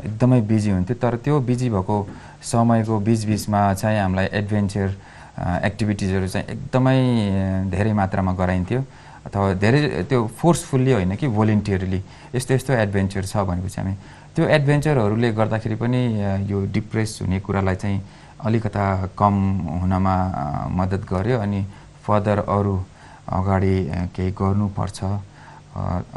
एकदमै 0.06 0.40
बिजी 0.50 0.70
हुन्थ्यो। 0.70 0.96
तर 1.02 1.16
त्यो 1.24 1.40
बिजी 1.40 1.68
भएको 1.70 1.96
समयको 2.52 2.98
बिचबिचमा 3.08 3.60
चाहिँ 3.74 3.98
हामीलाई 4.00 4.26
एडभेन्चर 4.38 4.88
एक्टिभिटिजहरू 5.64 6.26
चाहिँ 6.28 6.46
एकदमै 6.54 6.98
धेरै 7.72 7.92
मात्रामा 7.92 8.32
गराइन्थ्यो। 8.40 8.80
अथवा 9.26 9.52
धेरै 9.62 9.80
त्यो 10.10 10.26
फोर्सफुल्ली 10.38 10.92
होइन 10.92 11.14
कि 11.16 11.26
भोलिन्टियरली 11.28 12.00
यस्तो 12.34 12.54
यस्तो 12.54 12.72
एडभेन्चर 12.84 13.24
छ 13.24 13.36
भनेपछि 13.48 13.80
हामी। 13.80 13.94
त्यो 14.34 14.44
एडभेन्चरहरूले 14.48 15.30
गर्दाखेरि 15.32 15.76
पनि 15.80 16.00
यो 16.50 16.58
डिप्रेस 16.74 17.18
हुने 17.22 17.38
कुरालाई 17.40 17.76
चाहिँ 17.82 18.00
अलिकता 18.44 18.84
कम 19.16 19.34
हुनमा 19.80 20.14
मद्दत 20.74 21.02
गर्यो 21.06 21.38
अनि 21.38 21.60
फर्दर 22.04 22.38
अरू 22.50 22.74
अगाडि 23.28 23.74
केही 24.14 24.30
गर्नुपर्छ 24.34 24.98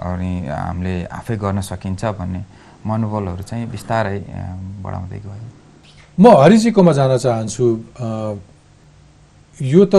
अनि 0.09 0.31
हामीले 0.47 0.95
आफै 1.19 1.35
गर्न 1.37 1.61
सकिन्छ 1.61 2.05
भन्ने 2.19 2.41
मनोबलहरू 2.85 3.43
चाहिँ 3.49 3.65
बिस्तारै 3.69 4.19
बढाउँदै 4.83 5.19
गयो। 5.25 5.47
म 6.17 6.25
हरिजीकोमा 6.41 6.91
जान 6.97 7.11
चाहन्छु 7.17 7.65
यो 9.59 9.85
त 9.85 9.95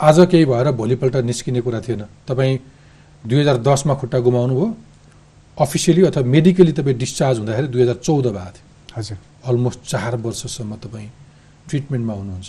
आज 0.00 0.18
केही 0.30 0.44
भएर 0.44 0.70
भोलिपल्ट 0.78 1.16
निस्किने 1.26 1.60
कुरा 1.60 1.80
थिएन। 1.86 2.02
तपाईँ 2.28 2.58
दुई 3.26 3.38
हजार 3.40 3.56
दसमा 3.66 3.94
खुट्टा 4.00 4.18
गुमाउनु 4.26 4.54
भयो। 4.54 4.68
अफिसियली 5.58 6.02
अथवा 6.06 6.22
मेडिकली 6.22 6.72
तपाईँ 6.72 6.96
डिस्चार्ज 6.98 7.38
हुँदाखेरि 7.38 7.68
दुई 7.74 7.82
हजार 7.82 7.98
चौध 8.06 8.26
भएको 8.30 8.50
थियो। 8.54 8.96
हजुर। 8.96 9.18
अलमोस्ट 9.48 9.80
चार 9.90 10.16
वर्षसम्म 10.22 10.76
तपाईँ 10.84 11.08
ट्रिटमेन्टमा 11.68 12.14
हुनुहुन्छ। 12.14 12.48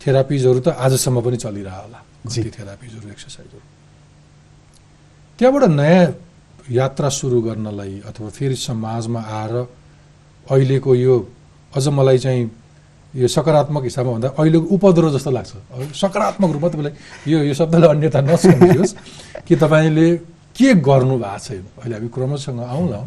थेरापिजहरू 0.00 0.60
त 0.60 0.68
आजसम्म 0.74 1.20
पनि 1.20 1.36
चलिरह 1.36 1.76
होला 1.76 1.98
थेरापिजहरू 2.26 3.08
एक्सर्साइजहरू 3.10 3.60
त्यहाँबाट 5.38 5.64
नयाँ 5.70 6.06
यात्रा 6.70 7.08
सुरु 7.08 7.40
गर्नलाई 7.42 8.00
अथवा 8.06 8.28
फेरि 8.28 8.56
समाजमा 8.56 9.20
आएर 9.20 9.54
अहिलेको 10.50 10.94
यो 10.94 11.14
अझ 11.76 11.88
मलाई 11.88 12.18
चाहिँ 12.18 12.50
यो 13.14 13.28
सकारात्मक 13.28 13.82
हिसाबमा 13.84 14.12
भन्दा 14.12 14.28
अहिलेको 14.38 14.66
उपद्रो 14.74 15.10
जस्तो 15.10 15.30
लाग्छ। 15.30 15.52
सकारात्मक 15.96 16.50
रूपमा 16.52 16.68
तपाईँलाई 16.68 16.94
यो 17.26 17.38
यो 17.42 17.54
शब्दलाई 17.54 17.88
अन्यथा 17.88 18.20
नसम्झियोस् 18.20 18.94
कि 19.46 19.56
तपाईँले 19.56 20.08
के 20.54 20.74
गर्नु 20.78 21.16
भएको 21.18 21.38
छ 21.38 21.50
अहिले 21.80 21.94
हामी 21.96 22.08
क्रमसँग 22.14 22.60
आउँला 22.60 23.00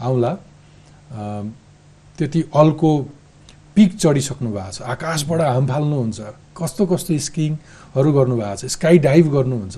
आउँला। 0.00 0.30
त्यति 2.18 2.40
अल्को 2.54 2.90
पिक 3.76 3.90
चढिसक्नु 3.98 4.50
भएको 4.52 4.72
छ। 4.72 4.82
आकाशबाट 4.86 5.40
हाम 5.40 5.66
फाल्नुहुन्छ। 5.66 6.20
कस्तो 6.56 6.86
कस्तो 6.86 7.12
स्किङहरू 7.92 8.12
गर्नुभएको 8.12 8.56
छ 8.56 8.64
स्काई 8.72 8.98
डाइभ 8.98 9.26
गर्नुहुन्छ 9.32 9.76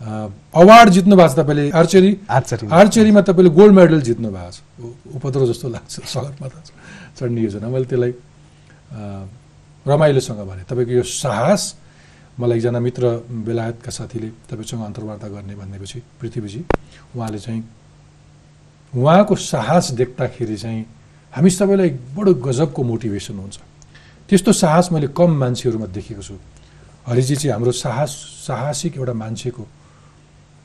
अवार्ड 0.00 0.88
जित्नु 0.90 1.16
भएको 1.16 1.28
छ 1.28 1.36
तपाईँले 1.38 1.70
आर्चरी? 1.70 2.10
आर्चरी। 2.30 2.66
आर्चरीमा 2.72 3.20
तपाईँले 3.20 3.50
गोल्ड 3.52 3.74
मेडल 3.74 4.00
जित्नु 4.00 4.28
भएको 4.32 4.50
छ। 4.50 4.58
उपद्रो 5.16 5.46
जस्तो 5.46 5.68
लाग्छ 5.68 5.94
सगरमाथा 6.08 6.60
चढ्ने 7.18 7.40
योजना। 7.42 7.68
मैले 7.68 7.84
त्यसलाई 7.84 8.12
रमाइलोसँग 9.86 10.40
भने। 10.48 10.62
तपाईँको 10.64 10.92
यो 10.92 11.02
साहस 11.02 11.62
मलाई 12.40 12.58
एकजना 12.58 12.80
मित्र 12.80 13.04
बेलायतका 13.44 13.90
साथीले 13.90 14.28
तपाईँसँग 14.48 14.82
अन्तर्वार्ता 14.88 15.28
गर्ने 15.28 15.54
भनेपछि 15.54 15.98
पृथ्वीजी 16.20 16.60
उहाँले 17.16 17.38
चाहिँ 17.38 17.62
उहाँको 18.94 19.34
साहस 19.34 19.90
देख्दाखेरि 20.00 20.56
चाहिँ 20.56 20.82
हामी 21.32 21.50
सबैलाई 21.50 21.90
बडो 22.16 22.34
गजबको 22.40 22.82
मोटिभेसन 22.82 23.36
हुन्छ। 23.36 23.58
त्यस्तो 24.30 24.52
साहस 24.52 24.92
मैले 24.92 25.08
कम 25.12 25.30
मान्छेहरूमा 25.42 25.86
देखेको 25.92 26.22
छु। 26.22 26.34
हरिजी 27.08 27.36
चाहिँ 27.36 27.52
हाम्रो 27.52 27.72
साहस 27.72 28.10
साहसिक 28.46 28.96
एउटा 28.96 29.12
मान्छेको 29.12 29.62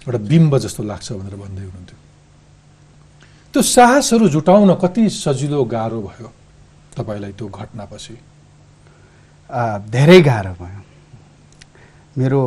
एउटा 0.05 0.19
बिम्ब 0.29 0.57
जस्तो 0.57 0.83
लाग्छ 0.83 1.11
भनेर 1.11 1.35
भन्दै 1.35 1.63
हुनुहुन्थ्यो। 1.63 1.97
त्यो 3.53 3.61
साहसहरू 3.61 4.27
जुटाउन 4.29 4.75
कति 4.83 5.09
सजिलो 5.09 5.63
गाह्रो 5.65 5.99
भयो 6.01 6.29
तपाईँलाई 6.97 7.31
त्यो 7.39 7.47
घटनापछि? 7.47 8.15
धेरै 9.95 10.21
गाह्रो 10.21 10.53
भयो। 10.59 10.81
मेरो 12.17 12.41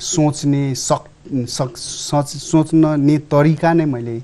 सोच्ने 0.00 0.64
सक 0.74 1.02
सक 1.48 1.76
सोच 1.76 2.28
सोच्ने 2.50 3.18
तरिका 3.30 3.72
नै 3.72 3.84
मैले 3.84 4.16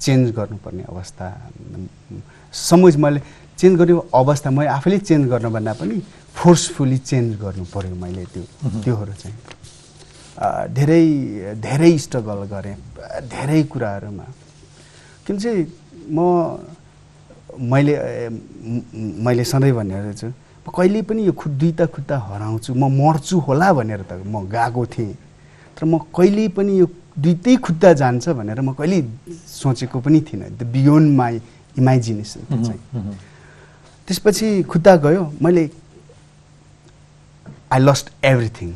चेन्ज 0.00 0.30
गर्नुपर्ने 0.36 0.82
अवस्था। 0.88 1.26
समझ 2.54 2.96
मैले 2.96 3.20
चेन्ज 3.62 3.78
गर्ने 3.78 3.94
अवस्था 4.10 4.50
मैले 4.50 4.70
आफैले 4.74 4.98
चेन्ज 5.06 5.22
गर्नुभन्दा 5.30 5.72
पनि 5.78 5.96
फोर्सफुली 6.34 6.98
चेन्ज 6.98 7.30
गर्नु 7.38 7.64
पऱ्यो 7.70 7.94
मैले 7.94 8.24
त्यो 8.34 8.42
त्योहरू 8.82 9.14
चाहिँ। 9.22 9.36
धेरै 10.74 11.04
धेरै 11.62 11.92
स्ट्रगल 12.04 12.40
गरेँ 12.50 12.76
धेरै 13.30 13.62
कुराहरूमा। 13.70 14.26
किन 15.26 15.36
चाहिँ 15.38 15.62
म 16.10 16.18
मैले 17.70 17.94
मैले 19.22 19.44
सधैँ 19.46 19.72
भनेर 19.78 20.12
छु 20.18 20.26
म 20.26 20.66
कहिले 20.66 21.02
पनि 21.06 21.20
यो 21.26 21.32
खुद 21.38 21.52
दुईवटा 21.62 21.86
खुट्टा 21.94 22.16
हराउँछु 22.18 22.74
म 22.74 22.90
मर्छु 22.90 23.38
होला 23.46 23.68
भनेर 23.78 24.02
त 24.10 24.18
म 24.26 24.42
गएको 24.50 24.82
थिएँ। 24.94 25.14
तर 25.76 25.84
म 25.86 25.98
कहिले 26.10 26.48
पनि 26.56 26.72
यो 26.80 26.86
दुइटै 27.14 27.56
खुट्टा 27.62 27.92
जान्छ 28.02 28.28
भनेर 28.34 28.60
म 28.60 28.72
कहिले 28.74 28.98
सोचेको 29.62 30.00
पनि 30.00 30.20
थिइनँ 30.26 30.50
द 30.58 30.60
बियोन्ड 30.74 31.08
माई 31.14 31.34
इमेजिनेसन 31.78 32.40
चाहिँ। 32.66 32.82
त्यसपछि 34.12 34.62
खुट्टा 34.68 34.94
गयो। 35.08 35.22
मैले 35.40 35.64
आई 37.72 37.80
लस्ट 37.80 38.10
एभ्रिथिङ 38.24 38.70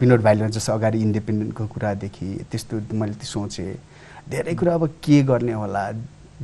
विनोद 0.00 0.20
भाइले 0.20 0.48
जस्तो 0.52 0.72
अगाडि 0.72 0.98
इन्डिपेन्डेन्टको 1.00 1.64
कुरादेखि 1.72 2.28
त्यस्तो 2.52 2.76
मैले 2.92 3.16
त्यो 3.16 3.28
सोचेँ। 3.32 3.80
धेरै 4.28 4.54
कुरा 4.54 4.74
अब 4.74 4.84
के 5.00 5.22
गर्ने 5.24 5.52
होला? 5.56 5.82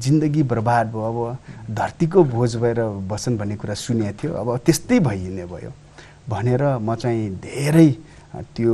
जिन्दगी 0.01 0.43
बर्बाद 0.49 0.87
भयो। 0.89 1.05
अब 1.05 1.75
धरतीको 1.77 2.25
भोज 2.33 2.57
भएर 2.57 2.81
बस्छन् 3.13 3.37
भन्ने 3.37 3.57
कुरा 3.61 3.75
सुनेको 3.77 4.17
थियो। 4.17 4.33
अब 4.41 4.57
त्यस्तै 4.65 4.99
भइने 5.05 5.45
भयो। 5.45 5.73
भनेर 6.33 6.63
म 6.81 6.95
चाहिँ 6.97 7.29
धेरै 7.45 7.91
त्यो 8.57 8.73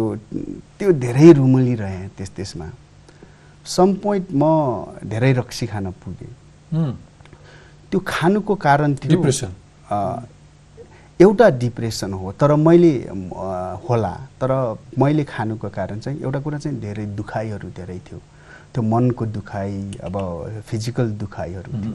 त्यो 0.78 0.92
धेरै 0.94 1.32
रुमलिरहेँ 1.42 2.08
त्यस 2.14 2.30
त्यसमा। 2.38 2.68
सम 3.66 3.94
पोइन्ट 3.98 4.26
म 4.30 4.42
धेरै 5.02 5.32
रक्सी 5.42 5.66
खान 5.66 5.90
पुगेँ। 5.90 6.32
त्यो 7.94 8.02
खानुको 8.02 8.54
कारण 8.58 8.94
थियो 8.98 9.22
एउटा 11.20 11.48
डिप्रेसन 11.62 12.12
हो। 12.12 12.32
तर 12.34 12.54
मैले 12.58 12.90
होला। 13.86 14.10
तर 14.42 14.50
मैले 14.98 15.24
खानुको 15.24 15.68
कारण 15.70 15.98
चाहिँ 16.02 16.18
एउटा 16.26 16.40
कुरा 16.42 16.58
चाहिँ 16.58 16.80
धेरै 16.82 17.06
दुखाइहरू 17.14 17.68
धेरै 17.70 17.98
थियो। 18.02 18.18
त्यो 18.74 18.82
मनको 18.82 19.26
दुखाइ 19.38 20.02
अब 20.02 20.16
फिजिकल 20.66 21.10
दुखाइहरू 21.22 21.70
थियो। 21.82 21.94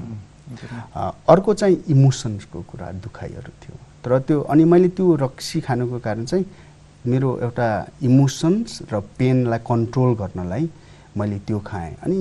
अर्को 1.27 1.53
चाहिँ 1.53 1.83
इमोसन्सको 1.91 2.61
कुरा 2.71 2.91
दुखाइहरू 3.03 3.51
थियो। 3.59 3.75
तर 3.99 4.19
त्यो 4.23 4.39
अनि 4.47 4.63
मैले 4.63 4.89
त्यो 4.95 5.15
रक्सी 5.19 5.61
खानुको 5.67 5.99
कारण 5.99 6.25
चाहिँ 6.25 6.45
मेरो 7.11 7.29
एउटा 7.43 7.67
इमोसन्स 8.07 8.79
र 8.87 8.99
पेनलाई 9.19 9.59
कन्ट्रोल 9.67 10.15
गर्नलाई 10.15 10.69
मैले 11.19 11.39
त्यो 11.43 11.59
खाएँ। 11.67 11.93
अनि 12.07 12.17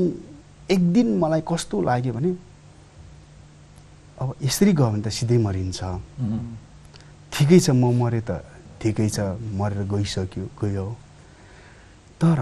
एक 0.66 0.92
दिन 0.92 1.16
मलाई 1.22 1.42
कस्तो 1.46 1.82
लाग्यो 1.82 2.12
भने 2.18 2.34
अब 4.18 4.34
यसरी 4.42 4.72
गयो 4.74 4.90
भने 4.90 5.02
त 5.02 5.08
सिधै 5.14 5.38
मरिन्छ। 5.38 5.80
ठिकै 7.32 7.58
छ 7.64 7.70
म 7.70 7.94
मरेँ 8.02 8.22
त 8.26 8.42
ठिकै 8.82 9.08
छ 9.14 9.18
मरेर 9.54 9.86
गइसक्यो 9.86 10.44
गयो। 10.58 10.86
तर 12.18 12.40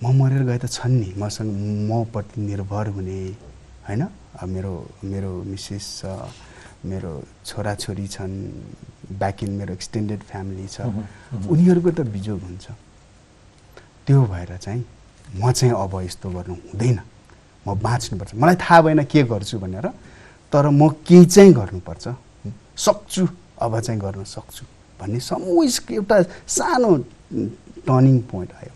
म 0.00 0.04
मरेर 0.16 0.42
गए 0.48 0.58
त 0.64 0.66
छन् 0.72 0.96
नि 1.00 1.10
मसँग 1.20 1.52
मप्रति 1.88 2.40
निर्भर 2.40 2.86
हुने 2.96 3.18
होइन? 3.86 4.02
मेरो 4.40 4.72
मेरो 5.04 5.32
मिसेस 5.52 5.84
छ 6.00 6.02
मेरो 6.88 7.12
छोराछोरी 7.44 8.06
छन् 8.08 8.34
ब्याक 9.20 9.42
इन 9.44 9.50
मेरो 9.60 9.72
एक्सटेन्डेड 9.76 10.20
फ्यामिली 10.32 10.66
छ। 10.66 10.88
उनीहरूको 11.52 11.90
त 11.92 12.00
बिजोग 12.08 12.40
हुन्छ। 12.40 12.66
त्यो 14.08 14.18
भएर 14.32 14.56
चाहिँ 14.56 14.82
म 15.36 15.52
चाहिँ 15.52 15.74
अब 15.76 15.92
यस्तो 16.08 16.26
गर्नु 16.32 16.54
हुँदैन। 16.72 16.98
म 17.66 17.68
बाँच्नुपर्छ। 17.76 18.34
मलाई 18.34 18.56
थाहा 18.56 18.80
भएन 18.82 19.00
के 19.04 19.22
गर्छु 19.28 19.58
भनेर 19.60 19.86
तर 20.52 20.68
म 20.68 20.88
केही 21.08 21.24
चाहिँ 21.24 21.52
गर्नुपर्छ? 21.52 22.08
सक्छु 22.76 23.26
अब 23.62 23.80
चाहिँ 23.80 24.00
गर्न 24.00 24.24
सक्छु 24.24 24.64
भन्ने 25.00 25.20
समूहिक 25.20 25.92
एउटा 25.92 26.16
सानो 26.46 26.96
टर्निङ 27.88 28.18
पोइन्ट 28.30 28.50
आयो। 28.52 28.72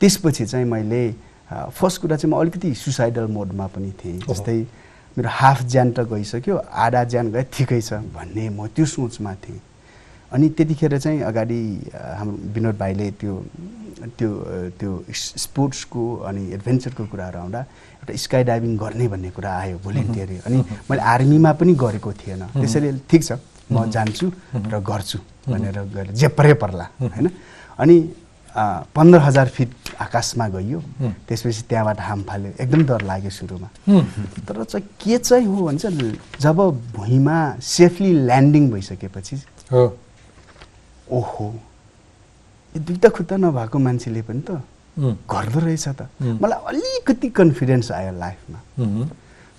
त्यसपछि 0.00 0.44
चाहिँ 0.46 0.66
मैले 0.66 1.02
फर्स्ट 1.50 2.00
कुरा 2.00 2.16
चाहिँ 2.16 2.32
म 2.34 2.38
अलिकति 2.40 2.74
सुसाइडल 2.74 3.26
मोडमा 3.28 3.66
पनि 3.74 3.90
थिएँ। 4.00 4.18
जस्तै 4.28 4.58
मेरो 5.18 5.28
हाफ 5.28 5.62
ज्यान 5.68 5.92
त 5.92 6.00
गइसक्यो 6.08 6.56
आधा 6.56 7.04
ज्यान 7.04 7.30
गए 7.32 7.44
ठिकै 7.52 7.80
छ 7.80 8.00
भन्ने 8.16 8.48
म 8.48 8.66
त्यो 8.72 8.86
सोचमा 8.86 9.34
थिएँ। 9.44 9.60
अनि 10.32 10.48
त्यतिखेर 10.56 10.98
चाहिँ 10.98 11.20
अगाडि 11.30 11.60
हाम्रो 11.92 12.36
विनोद 12.54 12.76
भाइले 12.78 13.10
त्यो 13.20 13.34
त्यो 14.18 14.30
त्यो 14.80 14.90
स्पोर्ट्सको 15.12 16.02
अनि 16.28 16.42
एडभेन्चरको 16.56 17.04
कुराहरू 17.12 17.38
आउँदा 17.38 17.60
एउटा 18.02 18.16
स्काई 18.24 18.42
डाइभिङ 18.50 18.76
गर्ने 18.76 19.06
भन्ने 19.08 19.30
कुरा 19.30 19.50
आयो 19.62 19.78
भोलिन्टियरी 19.84 20.36
अनि 20.46 20.58
मैले 20.90 21.02
आर्मीमा 21.02 21.52
पनि 21.60 21.72
गरेको 21.84 22.12
थिएन। 22.20 22.42
त्यसैले 22.58 22.90
ठिक 23.10 23.22
छ 23.24 23.32
म 23.70 23.90
जान्छु 23.94 24.26
र 24.72 24.80
गर्छु 24.80 25.18
भनेर 25.48 25.78
गएर 25.94 26.06
जे 26.18 26.28
परे 26.28 26.54
पर्ला 26.62 26.86
होइन? 26.98 27.30
अनि 27.78 27.96
पन्ध्र 28.96 29.18
हजार 29.20 29.48
फिट 29.48 29.70
आकाशमा 30.00 30.48
गइयो। 30.48 30.78
त्यसपछि 31.28 31.62
त्यहाँबाट 31.70 32.00
हाम 32.00 32.22
फाल्यो। 32.28 32.50
एकदम 32.60 32.82
डर 32.84 33.00
लाग्यो 33.08 33.30
सुरुमा। 33.30 33.68
तर 34.44 34.64
चाहिँ 34.64 34.86
के 35.00 35.18
चाहिँ 35.18 35.46
हो 35.46 35.66
भने 35.66 35.78
चाहिँ 35.78 36.12
जब 36.40 36.58
भुइँमा 36.96 37.38
सेफली 37.64 38.12
ल्यान्डिङ 38.26 38.70
भइसकेपछि 38.70 39.36
ओहो। 41.12 41.46
यो 42.74 42.80
दुईवटा 42.80 43.08
खुट्टा 43.16 43.36
नभएको 43.36 43.78
मान्छेले 43.78 44.22
पनि 44.28 44.40
त 44.48 44.50
गर्दो 45.28 45.58
रहेछ 45.60 45.88
त। 45.88 46.08
मलाई 46.42 46.58
अलिकति 46.68 47.28
कन्फिडेन्स 47.38 47.90
आयो 47.92 48.12
लाइफमा। 48.18 48.58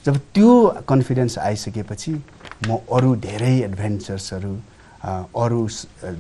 जब 0.06 0.16
त्यो 0.34 0.52
कन्फिडेन्स 0.90 1.38
आइसकेपछि 1.38 2.12
म 2.68 2.78
अरू 2.92 3.16
धेरै 3.24 3.56
एडभेन्चर्सहरू 3.70 4.54
अरू 5.36 5.62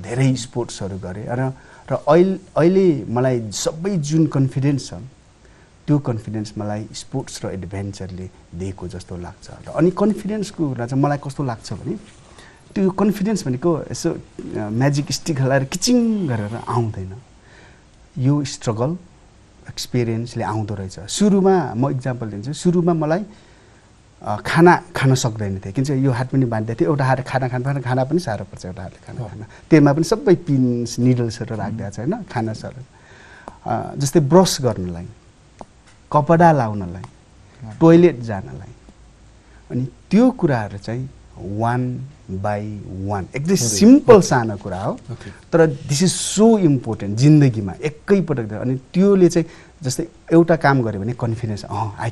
धेरै 0.07 0.29
स्पोर्ट्सहरू 0.45 0.97
गरेँ 1.03 1.27
र 1.29 1.51
र 1.89 1.93
अहिले 2.07 2.37
अहिले 2.55 2.87
मलाई 3.11 3.37
सबै 3.51 3.95
जुन 3.99 4.27
कन्फिडेन्स 4.35 4.87
छ 4.89 4.93
त्यो 5.87 5.97
कन्फिडेन्स 5.99 6.53
मलाई 6.57 6.83
स्पोर्ट्स 6.95 7.43
र 7.43 7.51
एडभेन्चरले 7.59 8.27
दिएको 8.59 8.87
जस्तो 8.87 9.17
लाग्छ। 9.19 9.47
र 9.67 9.69
अनि 9.75 9.91
कन्फिडेन्सको 9.91 10.61
कुरा 10.69 10.85
चाहिँ 10.87 11.03
मलाई 11.03 11.19
कस्तो 11.19 11.43
लाग्छ 11.43 11.73
भने 11.73 11.95
त्यो 12.73 12.89
कन्फिडेन्स 12.89 13.41
भनेको 13.47 13.71
यसो 13.91 14.09
म्याजिक 14.57 15.11
स्टिक 15.11 15.37
हल्लाएर 15.41 15.63
किचिङ 15.73 16.27
गरेर 16.27 16.53
आउँदैन। 16.67 17.13
यो 18.17 18.33
स्ट्रगल 18.43 18.91
एक्सपिरियन्सले 19.69 20.43
आउँदो 20.43 20.73
रहेछ। 20.75 20.99
सुरुमा 21.07 21.55
म 21.77 21.89
इक्जाम्पल 21.95 22.27
दिन्छु। 22.29 22.53
सुरुमा 22.53 22.93
मलाई 22.93 23.23
खाना 24.21 24.73
खान 24.95 25.13
सक्दैन 25.15 25.59
थिएँ। 25.59 25.73
किन 25.73 25.83
चाहिँ 25.83 26.03
यो 26.03 26.11
हात 26.11 26.29
पनि 26.31 26.45
बाँध्दै 26.45 26.75
थियो 26.75 26.89
एउटा 26.89 27.05
हात 27.05 27.19
खाना 27.27 27.47
खानु 27.47 27.81
खाना 27.81 28.03
पनि 28.03 28.19
साह्रो 28.19 28.45
पर्छ। 28.51 28.65
एउटा 28.65 28.81
हातले 28.81 28.99
खाना 29.05 29.19
खान। 29.27 29.41
त्यसमा 29.69 29.91
पनि 29.93 30.03
सबै 30.03 30.35
पिन्स 30.47 30.99
निडल्सहरू 30.99 31.55
राखिदिएको 31.55 31.91
छ 31.91 31.99
होइन 31.99 32.13
खाना 32.31 32.53
साह्रो। 32.53 32.81
अ, 33.69 33.95
जस्तै 33.99 34.19
ब्रस 34.19 34.57
गर्नलाई 34.61 35.07
कपडा 36.11 36.49
लाउनलाई 36.51 37.05
टोइलेट 37.79 38.17
जानलाई। 38.21 38.73
अनि 39.71 39.83
त्यो 40.11 40.31
कुराहरू 40.31 40.77
चाहिँ 40.77 41.09
वान 41.59 41.81
बाई 42.31 42.67
वान 43.07 43.27
एकदम 43.35 43.55
सिम्पल 43.55 44.21
सानो 44.21 44.55
कुरा 44.57 44.81
हो। 44.81 44.93
तर 45.51 45.65
दिस 45.67 46.03
इज 46.03 46.11
सो 46.11 46.57
इम्पोर्टेन्ट 46.59 47.17
जिन्दगीमा। 47.19 47.73
एकैपटक 47.83 48.53
अनि 48.53 48.75
त्योले 48.93 49.29
चाहिँ 49.29 49.47
जस्तै 49.83 50.07
एउटा 50.33 50.55
काम 50.55 50.81
गऱ्यो 50.83 50.99
भने 51.01 51.13
कन्फिडेन्स 51.19 51.63
अँ 51.65 51.95
आई 51.99 52.11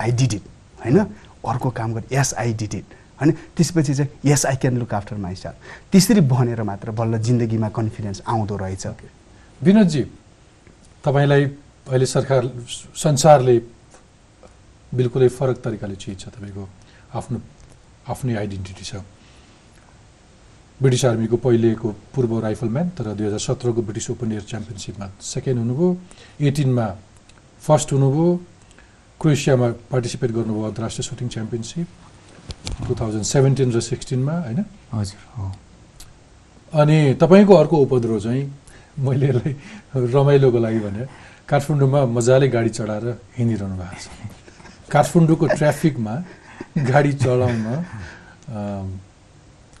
आई 0.00 0.10
डिड 0.12 0.34
इट 0.34 0.42
होइन? 0.84 0.98
अर्को 0.98 1.70
काम 1.70 1.94
गऱ्यो 1.94 2.18
यस 2.18 2.34
आई 2.34 2.52
डिड 2.54 2.74
इट 2.74 2.84
होइन? 3.20 3.30
त्यसपछि 3.56 3.94
चाहिँ 3.94 4.10
yes 4.26 4.46
I 4.46 4.56
can 4.56 4.78
look 4.78 4.94
after 4.94 5.16
myself 5.36 5.56
त्यसरी 5.92 6.20
भनेर 6.34 6.62
मात्र 6.62 6.90
बल्ल 6.90 7.18
जिन्दगीमा 7.22 7.68
कन्फिडेन्स 7.70 8.22
आउँदो 8.26 8.56
रहेछ। 8.56 8.86
विनोदजी 9.62 10.02
तपाईँलाई 11.04 11.44
अहिले 11.88 12.06
सरकार 12.06 12.50
संसारले 12.96 13.58
बिल्कुलै 14.92 15.28
फरक 15.28 15.56
तरिकाले 15.64 15.96
चिज 15.96 16.18
छ 16.20 16.28
तपाईँको 16.28 16.68
आफ्नो 17.14 17.38
आफ्नै 18.08 18.34
आइडेन्टिटी 18.34 18.84
छ। 18.84 18.94
ब्रिटिस 20.80 21.04
आर्मीको 21.04 21.36
पहिलेको 21.36 21.88
पूर्व 22.14 22.32
राइफलम्यान 22.40 22.88
तर 22.98 23.06
दुई 23.14 23.26
हजार 23.26 23.38
सत्रको 23.38 23.82
ब्रिटिस 23.82 24.10
ओपन 24.10 24.32
एयर 24.32 24.42
च्याम्पियनसिपमा 24.42 25.06
सेकेन्ड 25.22 25.58
हुनुभयो। 25.58 25.88
एटिनमा 26.48 26.86
फर्स्ट 27.62 27.92
हुनुभयो। 27.92 28.28
क्रोएसियामा 29.20 29.68
पार्टिसिपेट 29.90 30.30
गर्नुभयो 30.30 30.64
अन्तर्राष्ट्रिय 30.68 31.04
shooting 31.08 31.28
championship 31.28 31.86
two 32.88 32.94
thousand 33.00 33.24
seventeen 33.24 33.72
र 33.72 33.80
सिक्सटिनमा 33.80 34.34
होइन? 34.34 34.64
हजुर 34.92 35.20
हो। 35.36 35.46
अनि 36.72 36.98
तपाईँको 37.22 37.54
अर्को 37.54 37.76
उपद्रो 37.86 38.18
चाहिँ 38.20 38.44
मैले 38.98 39.28
यसलाई 39.28 39.54
रमाइलोको 39.94 40.58
लागि 40.58 40.80
भने 40.86 41.06
काठमाडौँमा 41.48 42.00
मजाले 42.18 42.48
गाडी 42.48 42.70
चढाएर 42.74 43.06
हिँडिरहनु 43.38 43.76
भएको 43.78 43.98
छ। 44.02 44.06
काठमाडौँको 44.90 45.46
ट्राफिकमा 45.54 46.14
गाडी 46.90 47.12
चलाउन 47.22 47.64
अम, 47.64 48.86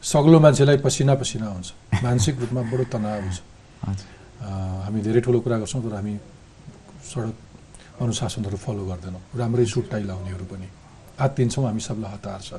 सग्लो 0.04 0.38
मान्छेलाई 0.40 0.76
पसिना 0.84 1.14
पसिना 1.16 1.46
हुन्छ। 1.48 1.68
मानसिक 2.04 2.34
रूपमा 2.40 2.62
बडो 2.68 2.84
तनाव 2.92 3.20
हुन्छ। 3.24 3.38
हामी 4.84 5.00
धेरै 5.00 5.20
ठुलो 5.24 5.40
कुरा 5.40 5.56
गर्छौँ 5.64 5.82
तर 5.82 5.94
हामी 5.96 6.14
सडक 7.08 7.36
अनुशासनहरू 8.02 8.56
फलो 8.60 8.84
गर्दैनौँ। 8.84 9.22
राम्रै 9.32 9.64
सुट 9.64 9.88
टाई 9.90 10.02
लाउनेहरू 10.04 10.44
पनि। 10.44 10.68
आत्तिन्छौँ 11.24 11.64
हामी 11.64 11.80
सबलाई 11.80 12.12
हतार 12.12 12.40
छ। 12.44 12.52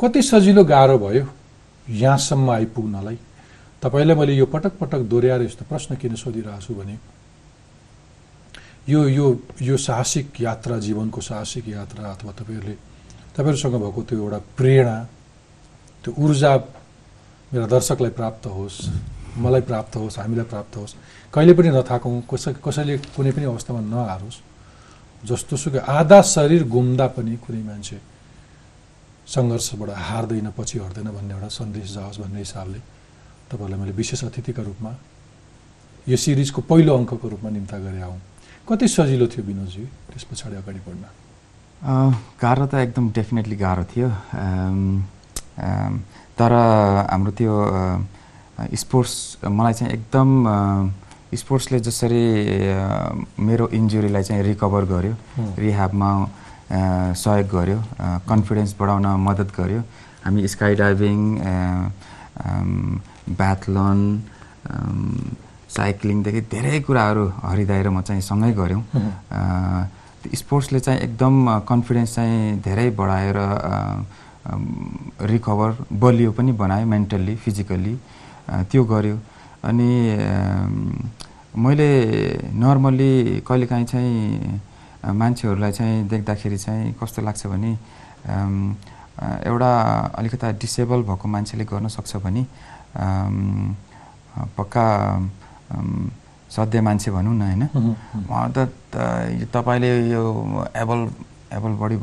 कति 0.00 0.20
सजिलो 0.22 0.64
गाह्रो 0.64 0.98
भयो 0.98 1.24
यहाँसम्म 1.86 2.50
आइपुग्नलाई। 2.50 3.18
तपाईँलाई 3.82 4.16
मैले 4.16 4.34
यो 4.34 4.46
पटक 4.50 4.72
पटक 4.82 5.00
दोहोऱ्याएर 5.06 5.42
यस्तो 5.42 5.64
प्रश्न 5.70 5.94
किन 6.02 6.14
सोधिरहेको 6.18 6.60
छु 6.66 6.74
भने 6.74 6.98
यो 8.88 9.00
यो 9.08 9.26
यो 9.62 9.76
साहसिक 9.76 10.40
यात्रा 10.40 10.78
जीवनको 10.82 11.20
साहसिक 11.20 11.68
यात्रा 11.68 12.10
अथवा 12.10 12.32
तपाईँहरूले 12.32 12.76
तपाईँहरूसँग 13.36 13.74
भएको 13.82 14.02
त्यो 14.02 14.18
एउटा 14.18 14.38
प्रेरणा 14.58 14.96
त्यो 16.06 16.14
ऊर्जा 16.22 16.50
मेरा 17.50 17.66
दर्शकलाई 17.66 18.12
प्राप्त 18.14 18.46
होस् 18.46 18.78
मलाई 19.42 19.62
प्राप्त 19.66 19.92
होस् 19.98 20.18
हामीलाई 20.22 20.46
प्राप्त 20.46 20.74
होस्। 20.78 20.94
कहिले 21.34 21.52
पनि 21.58 21.68
नथाकौँ 21.74 22.22
कसै 22.30 22.62
कसैले 22.62 22.94
कुनै 23.18 23.34
पनि 23.34 23.46
अवस्थामा 23.50 23.80
नहारोस्। 23.90 24.38
जस्तो 25.26 25.54
सुकै 25.58 25.82
आधा 25.82 26.22
शरीर 26.22 26.62
घुम्दा 26.62 27.06
पनि 27.10 27.34
कुनै 27.42 27.62
मान्छे 27.66 27.98
सङ्घर्षबाट 29.34 29.90
हार्दैन 30.08 30.48
पछि 30.54 30.78
हट्दैन 30.78 31.10
भन्ने 31.10 31.34
एउटा 31.34 31.50
सन्देश 31.58 31.86
जाओस् 31.98 32.22
भन्ने 32.22 32.38
हिसाबले 32.46 32.80
तपाईँहरूलाई 33.50 33.78
मैले 33.82 33.92
विशेष 33.98 34.30
अतिथिका 34.30 34.62
रूपमा 34.62 34.92
यो 36.06 36.16
सिरिजको 36.22 36.60
पहिलो 36.70 36.92
अङ्कको 37.02 37.26
रूपमा 37.34 37.50
निम्ता 37.50 37.76
गरे 37.82 38.00
आउँ। 38.06 38.18
कति 38.62 38.86
सजिलो 38.94 39.26
थियो 39.26 39.42
विनोदजी 39.42 39.84
त्यस 40.14 40.24
पछाडि 40.30 40.56
अगाडि 40.62 40.80
बढ्न। 40.86 41.04
गाह्रो 42.38 42.66
त 42.70 42.74
एकदम 42.86 43.10
डेफिनेटली 43.10 43.56
गाह्रो 43.58 43.84
थियो। 43.90 44.08
तर 46.38 46.52
हाम्रो 47.10 47.30
त्यो 47.38 47.54
स्पोर्ट्स 48.82 49.14
मलाई 49.58 49.72
चाहिँ 49.78 49.92
एकदम 49.92 50.28
स्पोर्ट्सले 51.36 51.78
जसरी 51.86 52.24
अ, 52.72 53.12
मेरो 53.48 53.68
इन्जुरीलाई 53.78 54.22
चाहिँ 54.22 54.42
रिकभर 54.42 54.84
गर्यो। 54.92 55.14
रिह्याबमा 55.58 56.10
अ, 56.22 56.78
सहयोग 57.22 57.48
गर्यो 57.56 57.78
कन्फिडेन्स 58.28 58.74
बढाउन 58.80 59.06
मद्दत 59.26 59.50
गर्यो। 59.58 59.80
हामी 60.24 60.48
स्काई 60.54 60.74
डाइभिङ 60.82 61.18
ब्याथलन 63.38 64.00
साइक्लिङदेखि 65.76 66.40
धेरै 66.52 66.80
कुराहरू 66.86 67.24
हरिदाई 67.44 67.82
र 67.82 67.88
म 67.90 68.00
चाहिँ 68.06 68.22
सँगै 68.22 68.52
गऱ्यौँ 68.60 68.82
स्पोर्ट्सले 70.40 70.80
चाहिँ 70.86 71.00
एकदम 71.06 71.34
कन्फिडेन्स 71.70 72.14
चाहिँ 72.14 72.58
धेरै 72.66 72.88
बढाएर 72.98 73.38
रिकभर 74.46 75.70
बलियो 76.00 76.32
पनि 76.32 76.52
बनायो 76.52 76.86
मेन्टल्ली 76.86 77.34
फिजिकल्ली 77.44 77.94
त्यो 78.70 78.84
गर्यो 78.84 79.16
अनि 79.64 79.90
मैले 81.56 81.88
नर्मल्ली 82.54 83.12
कहिलेकाहीँ 83.48 83.86
चाहिँ 83.86 84.60
मान्छेहरूलाई 85.14 85.72
चाहिँ 85.72 86.06
देख्दाखेरि 86.08 86.58
चाहिँ 86.58 86.92
कस्तो 87.00 87.22
लाग्छ 87.22 87.46
भने 87.46 87.70
एउटा 89.46 89.70
अलिकता 90.18 90.50
डिसेबल 90.62 91.02
भएको 91.08 91.26
मान्छेले 91.28 91.64
गर्न 91.64 91.88
सक्छ 91.88 92.16
भने 92.24 92.42
पक्का 94.56 94.86
सध्य 96.56 96.80
मान्छे 96.80 97.10
भनौँ 97.10 97.34
न 97.34 97.42
होइन 97.42 97.62
हुँ, 97.74 97.96
हुँ। 98.14 98.22
म 98.30 98.52
त 98.54 98.68
तपाईँले 99.52 99.90
यो 100.12 100.22
एबल 100.76 101.00
एबल 101.56 101.72
बडी 101.80 101.96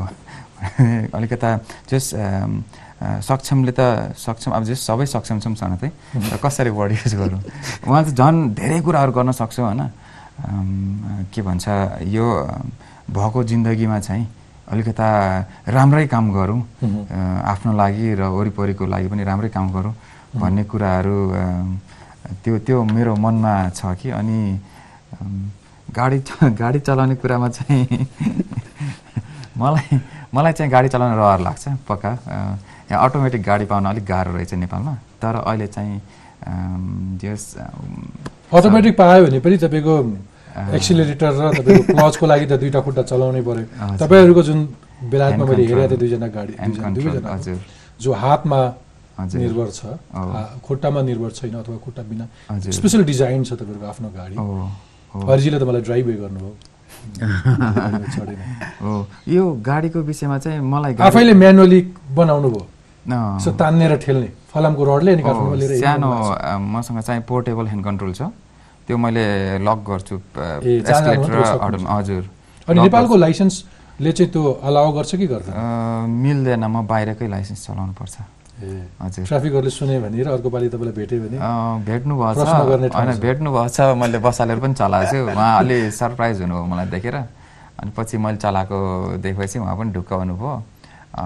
अलिकता 1.18 1.50
जस 1.90 2.14
अम, 2.16 2.52
अ, 3.04 3.20
सक्षमले 3.28 3.72
त 3.78 4.16
सक्षम 4.18 4.52
अब 4.58 4.64
जस 4.70 4.80
सबै 4.88 5.06
सक्षम 5.06 5.38
छौँ 5.44 5.56
सनतै 5.60 5.90
र 6.34 6.36
कसरी 6.44 6.72
बडी 6.72 6.96
युज 7.04 7.14
गरौँ? 7.20 7.42
उहाँ 7.88 8.02
चाहिँ 8.04 8.16
झन् 8.16 8.40
धेरै 8.56 8.80
कुराहरू 8.86 9.12
गर्न 9.12 9.32
सक्छ 9.32 9.60
होइन। 9.60 9.82
अम, 9.82 11.28
के 11.34 11.42
भन्छ 11.42 11.66
यो 12.10 12.26
अम, 12.48 12.68
भएको 13.12 13.40
जिन्दगीमा 13.44 14.00
चाहिँ 14.00 14.26
अलिकता 14.72 15.08
राम्रै 15.68 16.06
काम 16.08 16.26
गरौँ। 16.34 16.60
अ, 16.84 17.20
आफ्नो 17.52 17.72
लागि 17.76 18.08
र 18.16 18.22
वरिपरिको 18.32 18.86
लागि 18.88 19.08
पनि 19.12 19.24
राम्रै 19.24 19.50
काम 19.52 19.68
गरौँ 19.76 19.94
भन्ने 20.40 20.64
कुराहरू 20.72 21.18
त्यो 22.44 22.58
त्यो 22.66 22.78
मेरो 22.96 23.14
मनमा 23.20 23.54
छ 23.78 23.94
कि। 24.00 24.10
अनि 24.16 24.40
गाडी 25.94 26.18
गाडी 26.62 26.80
चलाउने 26.80 27.16
कुरामा 27.22 27.48
चाहिँ 27.54 28.08
मलाई 29.58 30.00
मलाई 30.34 30.54
चाहिँ 30.58 30.72
गाडी 30.72 30.88
चलाउन 30.90 31.14
रहर 31.16 31.40
लाग्छ 31.48 31.64
पक्का। 31.88 32.12
यहाँ 32.92 33.00
अटोमेटिक 33.06 33.42
गाडी 33.44 33.66
पाउन 33.66 33.86
अलिक 33.86 34.06
गाह्रो 34.06 34.32
रहेछ 34.34 34.54
नेपालमा। 34.54 34.94
तर 35.22 35.36
अहिले 35.46 35.68
चाहिँ 35.68 36.02
जस 37.22 37.44
अटोमेटिक 38.52 38.94
पायो 38.98 39.26
भने 39.26 39.40
पनि 39.40 39.58
तपाईँको 39.58 39.94
एक्सिलेरेटर 40.78 41.32
र 41.34 41.50
तपाईँको 41.58 41.84
क्लचको 41.98 42.26
लागि 42.26 42.46
त 42.46 42.54
दुईवटा 42.62 42.82
खुट्टा 42.86 43.04
चलाउनै 43.10 43.42
हजुर। 43.42 43.98
तपाईँहरूको 44.02 44.42
जुन 44.44 44.60
बेलायतमा 45.12 45.46
मैले 45.46 45.64
हेरेको 45.66 45.88
थिएँ. 45.90 46.00
दुईजना 46.02 46.28
गाडी 46.36 46.54
हजुर। 46.58 47.58
जो 48.02 48.12
हातमा 48.14 48.60
निर्भर 49.14 49.70
छ 49.78 49.82
खुट्टामा 50.66 51.02
निर्भर 51.10 51.32
छैन 51.38 51.54
अथवा 51.62 51.78
खुट्टा 51.86 52.04
बिना 52.10 52.26
स्पेसल 52.74 53.04
डिजाइन 53.06 53.44
छ 53.44 53.54
तपाईँहरूको 53.54 53.88
आफ्नो 53.88 54.10
गाडी। 54.18 54.36
हरिजीले 55.14 55.58
त 55.60 55.64
मलाई 55.70 55.82
ड्राइभै 55.82 56.14
गर्नुभयो। 56.22 56.73
हो 58.82 58.92
यो 59.28 59.44
गाडीको 59.68 60.00
विषयमा 60.10 60.38
चाहिँ 60.44 60.60
मलाई 60.74 60.94
आफैले 61.08 61.34
म्यानुअली 61.34 61.80
बनाउनु 62.16 62.50
भयो। 62.50 62.66
न, 63.08 63.14
यसो 63.38 63.52
तान्नेर 63.60 63.96
ठेल्ने। 64.06 64.30
फलामको 64.54 64.84
रडले 64.90 65.12
अनि 65.14 65.24
सानो 65.82 66.08
मसँग 66.74 67.00
चाहिँ 67.08 67.22
पोर्टेबल 67.28 67.66
ह्यान्ड 67.68 67.84
कन्ट्रोल 67.86 68.14
छ। 68.14 68.22
त्यो 68.88 68.98
मैले 68.98 69.24
लक 69.68 69.80
गर्छु 69.90 70.16
र 71.32 71.76
हजुर। 71.96 72.24
अनि 72.68 72.80
लक 72.80 72.84
नेपालको 72.84 73.14
गर्छु। 73.14 73.20
लाइसेन्सले 73.24 74.12
चाहिँ 74.18 74.32
त्यो 74.32 74.44
अलाउ 74.68 74.92
गर्छ 74.98 75.12
कि 75.16 75.28
अ, 75.28 75.64
मिल्दैन 76.08 76.64
म 76.66 76.86
बाहिरकै 76.88 77.28
लाइसेन्स 77.28 77.60
चलाउनु 77.68 77.94
पर्छ 78.00 78.16
हजुर। 79.02 79.26
ट्राफिकहरूले 79.26 79.70
सुने 79.70 80.00
भने 80.00 80.24
र 80.24 80.28
अर्को 80.38 80.50
पालि 80.50 80.68
तपाईँलाई 80.70 80.96
भेट्यो 80.96 81.20
भने 81.24 81.38
अ, 81.38 81.50
भेट्नु 81.88 82.14
भएको 82.16 82.44
छ। 82.46 82.54
होइन। 82.94 83.20
भेट्नु 83.20 83.50
भएको 83.52 83.70
छ 83.70 83.80
मैले 84.00 84.18
बसालेर 84.20 84.60
पनि 84.64 84.74
चलाएको 84.74 85.12
छु। 85.12 85.20
उहाँ 85.32 85.52
अलि 85.60 85.78
सरप्राइज 85.92 86.42
हुनुभयो 86.42 86.66
मलाई 86.72 86.86
देखेर। 86.96 87.16
अनि 87.80 87.92
पछि 87.98 88.18
मैले 88.18 88.38
चलाएको 88.38 88.78
देखेपछि 89.24 89.58
उहाँ 89.60 89.76
पनि 89.78 89.92
ढुक्क 89.94 90.12
हुनुभयो। 90.14 90.52
अ, 91.14 91.24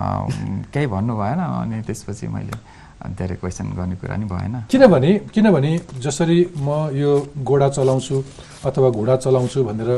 केही 0.74 0.88
भन्नु 0.88 1.14
भएन। 1.18 1.40
अनि 1.40 1.82
त्यसपछि 1.88 2.28
मैले 2.28 2.56
धेरै 3.08 3.36
क्वेसन 3.40 3.68
गर्ने 3.78 3.96
कुरा 4.02 4.16
नि 4.18 4.26
भएन। 4.26 4.56
किनभने 4.72 5.12
किनभने 5.34 5.72
जसरी 6.02 6.40
म 6.58 6.90
यो 6.98 7.12
घोडा 7.46 7.68
चलाउँछु 7.78 8.16
अथवा 8.66 8.90
घोडा 8.90 9.16
चलाउँछु 9.22 9.64
भनेर 9.64 9.90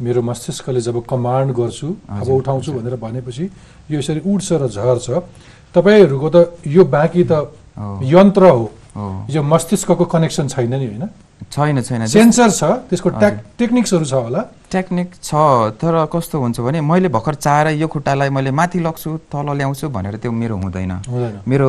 मेरो 0.00 0.22
मस्तिष्कले 0.22 0.80
जब 0.80 0.96
कमान्ड 1.06 1.52
गर्छु 1.52 1.88
अब 2.08 2.28
उठाउँछु 2.30 2.72
भनेर 2.72 2.96
भनेपछि 2.96 3.44
यो 3.90 3.98
यसरी 3.98 4.20
उड्छ 4.22 4.52
र 4.52 4.68
झर्छ। 4.68 5.06
तपाईँहरूको 5.74 6.28
त 6.30 6.36
यो 6.66 6.84
बाँकी 6.86 7.24
त। 7.24 7.32
यन्त्र 8.02 8.44
हो। 8.48 8.64
यो 9.30 9.42
मस्तिष्कको 9.42 10.04
कनेक्सन 10.04 10.48
छैन 10.48 10.74
नि 10.74 10.86
होइन? 10.86 11.04
छैन 11.52 11.80
छैन। 11.82 12.06
सेन्सर 12.06 12.50
छ 12.50 12.62
त्यसको। 12.90 13.08
टेक्निक्सहरू 13.58 14.04
छ 14.04 14.14
होला। 14.26 14.40
टेक्निक 14.70 15.14
छ 15.22 15.32
तर 15.78 15.94
कस्तो 16.10 16.36
हुन्छ 16.40 16.60
भने 16.60 16.80
मैले 16.82 17.08
भर्खर 17.08 17.34
चाहेर 17.34 17.78
यो 17.78 17.86
खुट्टालाई 17.86 18.30
मैले 18.30 18.50
माथि 18.50 18.78
लग्छु 18.82 19.10
तल 19.30 19.46
ल्याउँछु 19.54 19.88
भनेर 19.88 20.16
त्यो 20.18 20.32
मेरो 20.32 20.56
हुँदैन। 20.58 20.92
मेरो 21.46 21.68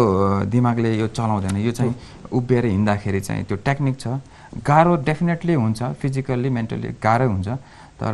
दिमागले 0.50 0.90
यो 0.98 1.08
चलाउँदैन। 1.14 1.58
यो 1.62 1.72
चाहिँ 1.72 1.94
उभिएर 2.34 2.66
हिँड्दाखेरि 2.66 3.20
चाहिँ 3.22 3.44
त्यो 3.46 3.58
टेक्निक 3.62 3.96
छ। 4.00 4.08
गाह्रो 4.66 4.96
डेफिनेटली 5.06 5.54
हुन्छ 5.54 5.80
फिजिकल्ली 6.02 6.50
मेन्टल्ली 6.50 6.90
गाह्रै 6.98 7.28
हुन्छ। 7.30 7.48
तर 8.00 8.14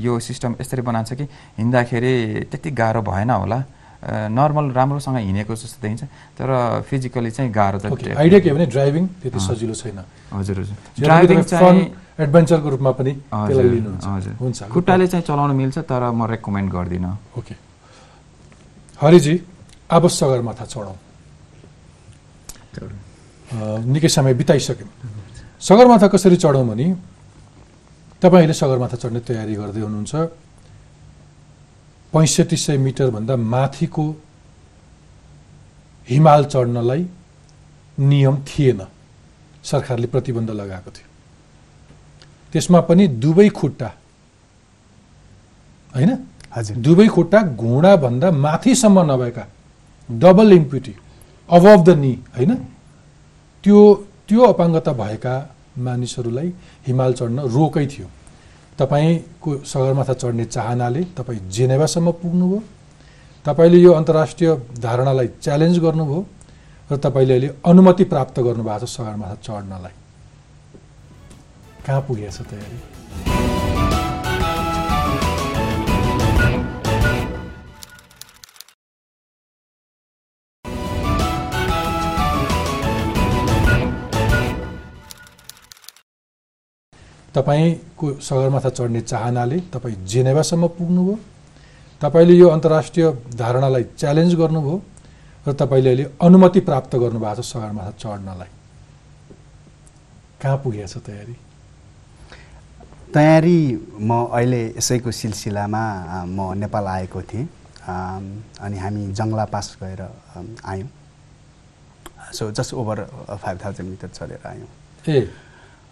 यो 0.00 0.18
सिस्टम 0.18 0.56
यसरी 0.60 0.82
बनाएको 0.82 1.08
छ 1.08 1.18
कि 1.20 1.24
हिँड्दाखेरि 1.60 2.14
त्यति 2.50 2.70
गाह्रो 2.72 3.02
भएन 3.04 3.30
होला। 3.30 3.58
नर्मल 4.02 4.70
राम्रोसँग 4.74 5.16
हिँडेको 5.16 5.54
जस्तो 5.54 5.78
देखिन्छ। 5.82 6.02
तर 6.34 6.48
फिजिकली 6.90 7.30
चाहिँ 7.30 7.50
गाह्रो 7.52 7.78
त 7.78 7.86
आइडिया 8.18 8.40
के 8.40 8.50
भने 8.50 8.66
ड्राइभिङ 8.66 9.06
त्यति 9.22 9.38
सजिलो 9.38 9.74
छैन। 9.74 9.98
हजुर 10.32 10.58
हजुर। 10.58 10.76
ड्राइभिङ 10.98 11.42
चाहिँ 11.42 11.84
एडभेन्चरको 12.18 12.68
रूपमा 12.68 12.90
पनि 12.98 13.12
हुन्छ 14.40 14.62
खुट्टाले 14.74 15.06
चाहिँ 15.06 15.24
चलाउन 15.24 15.50
मिल्छ 15.54 15.78
तर 15.86 16.10
म 16.10 16.26
रेकमेन्ड 16.34 16.68
गर्दिनँ। 16.72 17.16
ओके 17.38 17.54
हरिजी 18.98 19.34
अब 19.90 20.08
सगरमाथा 20.08 20.64
चढौँ 20.66 20.96
निकै 23.86 24.08
समय 24.08 24.34
बिताइसक्यौँ। 24.34 24.90
सगरमाथा 25.62 26.08
कसरी 26.08 26.36
चढौँ 26.36 26.66
भने 26.68 26.86
तपाईँले 28.22 28.54
सगरमाथा 28.54 28.96
चढ्ने 28.96 29.20
तयारी 29.20 29.54
गर्दै 29.54 29.80
हुनुहुन्छ। 29.80 30.14
पैँसठी 32.12 32.56
सय 32.56 32.76
मिटरभन्दा 32.78 33.36
माथिको 33.36 34.04
हिमाल 36.08 36.44
चढ्नलाई 36.44 37.02
नियम 37.98 38.36
थिएन। 38.46 38.80
सरकारले 39.64 40.06
प्रतिबन्ध 40.06 40.50
लगाएको 40.50 40.90
थियो। 40.90 41.08
त्यसमा 42.52 42.80
पनि 42.80 43.08
दुवै 43.08 43.48
खुट्टा 43.48 43.90
होइन? 45.94 46.10
हजुर। 46.54 46.76
दुवै 46.76 47.08
खुट्टा 47.08 47.38
घुँडाभन्दा 47.42 48.30
माथिसम्म 48.30 49.12
नभएका 49.12 49.44
डबल 50.10 50.52
इम्प्युटी 50.52 50.94
अबभ 51.50 51.84
द 51.84 51.88
नि 51.98 52.12
होइन? 52.36 52.54
त्यो 53.64 53.78
त्यो 54.28 54.40
अपाङ्गता 54.42 54.92
भएका 54.92 55.34
मानिसहरूलाई 55.78 56.48
हिमाल 56.86 57.12
चढ्न 57.12 57.38
रोकै 57.48 57.86
थियो। 57.86 58.08
तपाईँको 58.78 59.50
सगरमाथा 59.64 60.14
चढ्ने 60.14 60.44
चाहनाले 60.44 61.02
तपाईँ 61.16 61.40
जेनेवासम्म 61.50 62.10
पुग्नुभयो। 62.22 62.60
तपाईँले 63.46 63.78
यो 63.78 63.92
अन्तर्राष्ट्रिय 63.92 64.50
धारणालाई 64.80 65.28
च्यालेन्ज 65.42 65.78
गर्नुभयो 65.78 66.20
र 66.90 66.96
तपाईँले 66.96 67.32
अहिले 67.34 67.48
अनुमति 67.64 68.04
प्राप्त 68.04 68.40
गर्नुभएको 68.40 68.86
छ 68.86 68.90
सगरमाथा 68.90 69.36
चढ्नलाई। 69.42 69.94
कहाँ 71.86 72.00
पुगेछ 72.00 72.40
तयारी? 72.42 72.91
तपाईँको 87.34 88.06
सगरमाथा 88.20 88.70
चढ्ने 88.70 89.00
चाहनाले 89.02 89.58
तपाईँ 89.72 89.96
जेनेवासम्म 90.04 90.66
पुग्नुभयो। 90.78 91.16
तपाईँले 92.02 92.34
यो 92.34 92.48
अन्तर्राष्ट्रिय 92.48 93.06
धारणालाई 93.40 93.84
च्यालेन्ज 93.98 94.34
गर्नुभयो 94.34 94.76
र 95.46 95.52
तपाईँले 95.52 95.88
अहिले 95.90 96.04
अनुमति 96.20 96.60
प्राप्त 96.60 96.96
गर्नुभएको 96.96 97.42
छ 97.42 97.46
सगरमाथा 97.46 97.92
चढ्नलाई। 98.02 98.50
कहाँ 100.42 100.56
पुगेछ 100.64 100.96
तयारी? 101.06 101.34
तयारी 103.14 103.58
म 104.00 104.10
अहिले 104.28 104.62
यसैको 104.76 105.10
सिलसिलामा 105.10 105.82
म 106.26 106.52
नेपाल 106.58 106.86
आएको 106.86 107.22
थिएँ। 107.22 107.48
अनि 107.86 108.76
हामी 108.78 109.02
जङ्गला 109.12 109.44
पास 109.52 109.76
गएर 109.82 110.02
आयौँ। 110.64 110.88
So 112.32 112.50
just 112.50 112.74
over 112.74 112.98
five 113.42 113.56
thousand 113.64 113.88
metre 113.88 114.08
चढेर 114.08 114.46
आयौँ। 114.46 114.68
ए 115.08 115.28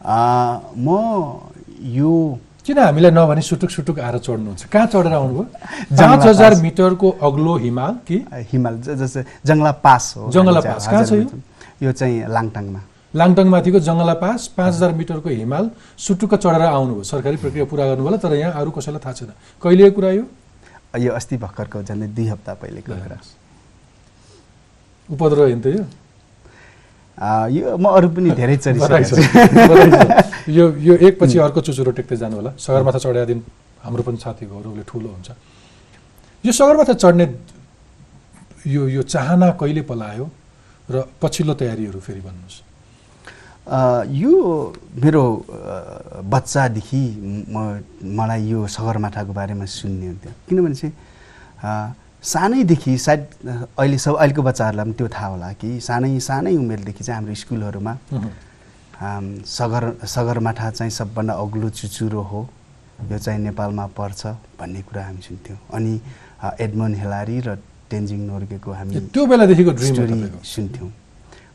म 0.07 1.39
यो 1.83 2.39
किन 2.67 2.79
हामीलाई 2.79 3.11
नभने 3.11 3.41
सुटुक 3.41 3.71
सुटुक 3.71 4.01
आएर 4.01 4.19
चढ्नुहुन्छ? 4.19 4.65
कहाँ 4.65 4.87
चढेर 4.87 5.13
आउनुभयो? 5.13 5.43
पाँच 5.43 6.27
हजार। 6.27 6.55
मिटरको 6.55 7.11
अग्लो 7.11 7.57
हिमाल 7.57 7.93
कि? 8.07 8.27
हिमाल 8.35 8.81
जस्तै 8.81 9.25
जङ्गला 9.47 9.73
पास 9.73 10.15
हो। 10.17 10.31
जङ्गला 10.31 10.61
पास, 10.61 10.87
कहाँ 10.87 11.05
छ 11.05 11.13
यो? 11.83 11.93
चाहिँ 11.93 12.29
लाङटाङमा। 12.29 12.81
लाङटङमाथिको 13.17 13.79
जङ्गला 13.81 14.15
पास 14.15 14.47
पाँच 14.47 14.75
हजार 14.75 14.93
मिटरको 14.93 15.29
हिमाल। 15.29 15.71
सुटुक्क 15.99 16.35
चढेर 16.35 16.63
आउनुभयो। 16.63 17.03
सरकारी 17.03 17.37
प्रक्रिया 17.37 17.65
पुरा 17.65 17.87
गर्नु 17.87 18.05
होला 18.05 18.17
तर 18.17 18.35
यहाँ 18.35 18.53
अरू 18.53 18.71
कसैलाई 18.71 19.01
थाहा 19.05 19.13
छैन। 19.13 19.33
कहिलेको 19.63 19.95
कुरा 19.97 20.11
यो 20.11 20.25
यो 20.99 21.13
अस्ति 21.13 21.37
भर्खरको 21.37 21.83
झन्डै 21.83 22.07
दुई 22.07 22.27
हप्ता 22.27 22.55
पहिलेको 22.55 22.93
कुरा। 22.93 23.19
उपद्रव 25.11 25.47
हेर्नु 25.47 25.63
त 25.63 25.67
यो। 25.67 25.83
अ, 25.83 26.10
यो 27.19 27.77
म 27.77 27.85
अरू 27.97 28.09
पनि 28.15 28.31
धेरै। 28.39 28.57
यो 30.49 30.65
यो 30.79 30.95
एकपछि 30.97 31.37
अर्को 31.39 31.61
चुचुरो 31.61 31.91
टेक्दै 31.99 32.17
जानु 32.17 32.37
होला। 32.37 32.51
सगरमाथा 32.59 32.99
चढाए 32.99 33.27
दिन 33.27 33.41
हाम्रो 33.85 34.03
पनि 34.03 34.17
साथी 34.17 34.45
गौरवले 34.47 34.83
ठुलो 34.89 35.09
हुन्छ। 35.09 35.29
यो 36.45 36.53
सगरमाथा 36.53 36.95
चढ्ने 36.97 37.27
यो 38.67 38.83
यो 38.89 39.03
चाहना 39.05 39.51
कहिले 39.61 39.83
पलायो 39.91 40.27
र 40.91 41.05
पछिल्लो 41.23 41.55
तयारीहरू 41.61 42.01
फेरि 42.01 42.21
भन्नुहोस्। 42.27 42.57
यो 44.17 44.33
मेरो 45.05 45.25
बच्चादेखि 46.25 47.03
म 47.53 47.57
मलाई 48.19 48.43
यो 48.49 48.67
सगरमाथाको 48.67 49.33
बारेमा 49.33 49.65
सुन्ने 49.65 50.07
हुन्थ्यो। 50.09 50.33
किनभने 50.49 50.75
चाहिँ 50.75 50.95
सानैदेखि 52.23 52.97
सायद 52.99 53.27
अहिले 53.79 53.99
सब 53.99 54.15
अहिलेको 54.17 54.43
बच्चाहरूलाई 54.43 54.85
पनि 54.85 54.95
त्यो 54.95 55.09
थाहा 55.09 55.27
होला 55.27 55.53
कि 55.61 55.69
सानै 55.81 56.21
सानै 56.21 56.57
उमेरदेखि 56.57 57.05
चाहिँ 57.05 57.17
हाम्रो 57.17 57.35
स्कुलहरूमा 57.43 57.93
सगर 59.49 59.85
सगरमाथा 60.05 60.71
चाहिँ 60.71 60.93
सबभन्दा 60.93 61.35
अग्लो 61.35 61.69
चुचुरो 61.81 62.23
हो। 62.31 62.41
यो 63.11 63.19
चाहिँ 63.19 63.41
नेपालमा 63.41 63.87
पर्छ 63.97 64.27
भन्ने 64.61 64.81
कुरा 64.85 65.05
हामी 65.05 65.23
सुन्थ्यौँ। 65.25 65.59
अनि 65.73 65.93
अ, 66.45 66.51
एडमन्ड 66.61 66.97
हेलारी 66.97 67.41
र 67.41 67.57
तेन्जिङ 67.91 68.21
नोर्गेको 68.29 68.71
हामी 68.73 68.93
त्यो 69.09 69.27
बेलादेखिको 69.27 69.73
स्टोरी 69.81 70.17
सुन्थ्यौँ। 70.45 70.91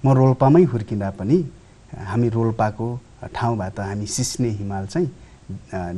म 0.01 0.05
रोल्पामै 0.18 0.63
हुर्किँदा 0.74 1.09
पनि 1.20 1.38
हामी 1.93 2.28
रोल्पाको 2.34 2.88
ठाउँबाट 3.38 3.80
हामी 3.80 4.05
सिस्ने 4.18 4.49
हिमाल 4.66 4.86
चाहिँ 4.93 5.09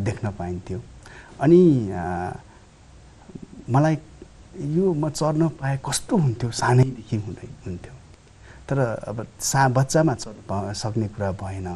देख्न 0.04 0.26
पाइन्थ्यो। 0.40 0.80
अनि 1.40 1.62
मलाई 3.72 3.96
यो 4.58 4.94
म 4.94 5.10
चढ्न 5.10 5.48
पाए 5.60 5.80
कस्तो 5.86 6.18
हुन्थ्यो? 6.18 6.52
सानैदेखि 6.52 7.16
हुँदै 7.16 7.48
हुन्थ्यो। 7.66 7.94
तर 8.70 8.78
अब 9.08 9.26
सा 9.40 9.68
बच्चामा 9.70 10.14
चढ्न 10.16 10.74
सक्ने 10.74 11.08
कुरा 11.14 11.32
भएन। 11.42 11.68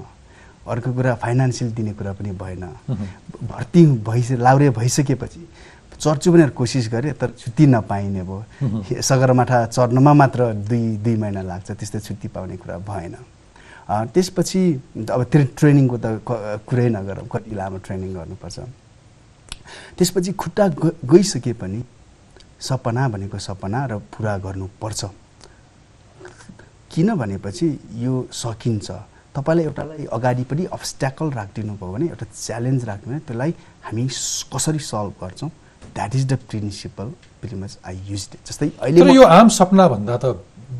अर्को 0.68 0.94
कुरा 0.94 1.14
फाइनेन्सियल 1.16 1.72
दिने 1.74 1.94
कुरा 1.94 2.14
पनि 2.14 2.32
भएन। 2.32 2.64
भर्ती 3.52 3.86
भइस 4.08 4.32
लाउरे 4.42 4.70
भइसकेपछि 4.70 5.48
चढ्छु 6.02 6.32
भनेर 6.32 6.50
कोसिस 6.50 6.90
गरेँ 6.90 7.14
तर 7.14 7.30
छुट्टी 7.38 7.66
नपाइने 7.68 8.24
भयो। 8.24 9.02
सगरमाथा 9.10 9.66
चढ्नमा 9.66 10.14
मात्र 10.14 10.54
दुई 10.54 10.98
दुई 10.98 11.16
महिना 11.16 11.42
लाग्छ 11.42 11.72
त्यस्तो 11.72 12.00
छुट्टी 12.00 12.28
पाउने 12.28 12.58
कुरा 12.58 12.78
भएन। 12.90 13.16
त्यसपछि 14.14 14.62
अब 15.10 15.24
त्यो 15.32 15.42
ट्रेनिङको 15.58 15.98
त 15.98 16.06
कुरै 16.66 16.90
नगरौँ 16.90 17.28
कति 17.30 17.56
लामो 17.56 17.78
ट्रेनिङ 17.86 18.14
गर्नुपर्छ। 18.14 18.60
त्यसपछि 19.98 20.32
खुट्टा 20.34 20.68
गइसके 21.06 21.54
पनि 21.54 21.84
सपना 22.62 23.08
भनेको 23.10 23.38
सपना 23.40 23.80
र 23.86 23.98
पुरा 24.14 24.38
गर्नुपर्छ। 24.46 25.02
किन 26.92 27.16
भनेपछि 27.16 27.68
यो 28.04 28.14
सकिन्छ। 28.30 28.92
तपाईँले 29.36 29.64
एउटालाई 29.64 30.06
अगाडि 30.12 30.44
पनि 30.44 30.64
अब्स्ट्याकल 30.76 31.30
राखिदिनु 31.32 31.74
भयो 31.80 31.92
भने 31.94 32.06
एउटा 32.12 32.26
च्यालेन्ज 32.36 32.84
राख्नु 32.86 33.08
भने 33.12 33.20
त्यसलाई 33.28 33.52
हामी 33.88 34.04
कसरी 34.54 34.80
सल्भ 34.92 35.14
गर्छौँ? 35.22 35.50
That 35.96 36.16
is 36.16 36.26
the 36.28 36.34
principle 36.52 37.08
much 37.42 37.78
I 37.86 37.98
use 38.08 38.24
जस्तै 38.48 38.70
अहिले 38.80 39.14
यो 39.14 39.24
आम 39.24 39.48
सपना 39.50 39.88
भन्दा 39.88 40.18
त 40.24 40.26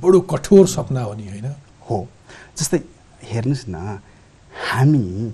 बडो 0.04 0.20
कठोर 0.32 0.68
सपना 0.68 1.02
हो 1.02 1.14
नि 1.16 1.28
होइन? 1.28 1.48
हो। 1.88 1.98
जस्तै 2.58 2.80
हेर्नुहोस् 3.24 3.66
न 3.70 4.00
हामी 4.70 5.34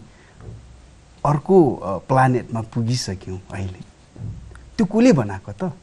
अर्को 1.25 1.57
प्लानेटमा 2.07 2.61
पुगिसक्यौँ 2.73 3.39
अहिले। 3.51 3.81
त्यो 4.77 4.85
कसले 4.85 5.11
बनाएको 5.19 5.51
त? 5.51 5.73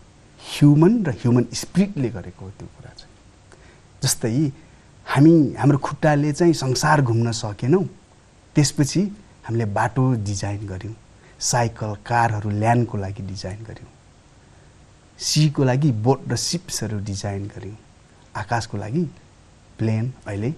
ह्युमन 0.41 0.93
र 1.05 1.11
ह्युमन 1.21 1.45
स्पिरिटले 1.53 2.09
गरेको 2.11 2.45
हो 2.45 2.51
त्यो 2.59 2.69
कुरा 2.77 2.93
चाहिँ। 2.99 3.13
जस्तै 4.03 4.51
हामी 5.07 5.35
हाम्रो 5.59 5.79
खुट्टाले 5.79 6.33
चाहिँ 6.33 6.55
संसार 6.55 7.03
घुम्न 7.03 7.33
सकेनौँ 7.33 7.85
त्यसपछि 8.57 9.03
हामीले 9.47 9.65
बाटो 9.79 10.05
डिजाइन 10.25 10.67
गऱ्यौँ 10.67 10.95
साइकल 11.41 11.95
कारहरू 12.07 12.51
ल्यान्डको 12.51 12.99
लागि 12.99 13.23
डिजाइन 13.23 13.65
गऱ्यौँ 13.65 13.91
सीको 15.19 15.65
लागि 15.65 15.91
बोट 16.05 16.21
र 16.33 16.37
सिप्सहरू 16.37 16.99
डिजाइन 17.05 17.47
गऱ्यौँ 17.57 17.77
आकाशको 18.35 18.77
लागि 18.79 19.05
प्लेन 19.79 20.13
अहिले 20.27 20.51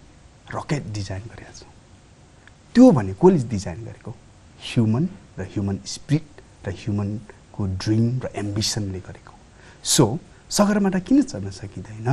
रकेट 0.55 0.93
डिजाइन 0.95 1.23
गरेका 1.33 1.53
छौँ। 1.59 1.73
त्यो 2.75 2.91
भने 2.93 3.13
कसले 3.23 3.49
डिजाइन 3.49 3.85
गरेको? 3.85 4.11
ह्युमन 4.63 5.09
र 5.39 5.43
ह्युमन 5.53 5.79
स्पिरिट 5.87 6.67
र 6.67 6.73
ह्युमनको 6.81 7.67
ड्रिम 7.83 8.05
र 8.25 8.31
एम्बिसनले 8.43 9.01
गरेको। 9.09 9.33
सो 9.87 10.07
सगरमाथा 10.51 10.99
किन 11.07 11.23
चढ्न 11.23 11.51
सकिँदैन। 11.51 12.09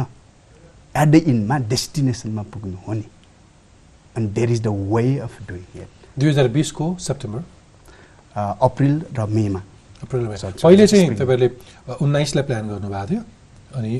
एट 0.95 1.07
द 1.07 1.15
इन्डमा 1.15 1.57
डेस्टिनेसनमा 1.73 2.43
पुग्नु 2.53 2.77
हो 2.87 2.93
नि। 2.93 3.05
अनि 4.15 4.27
there 4.27 4.51
is 4.51 4.61
the 4.61 4.67
way 4.93 5.17
of 5.19 5.41
doing 5.47 5.81
it 5.81 5.89
दुई 6.19 6.29
हजार 6.29 6.47
बिसको 6.53 6.95
सेप्टेम्बर। 6.99 7.41
अप्रिल 8.61 8.95
र 9.17 9.25
मेमा। 9.27 9.61
अप्रिल 10.03 10.25
पहिले 10.27 10.87
चाहिँ. 10.87 11.15
तपाईँहरूले 11.15 11.49
उन्नाइसलाई 12.01 12.43
प्लान 12.43 12.67
गर्नुभएको 12.69 13.07
थियो। 13.09 13.21
अनि 13.75 13.91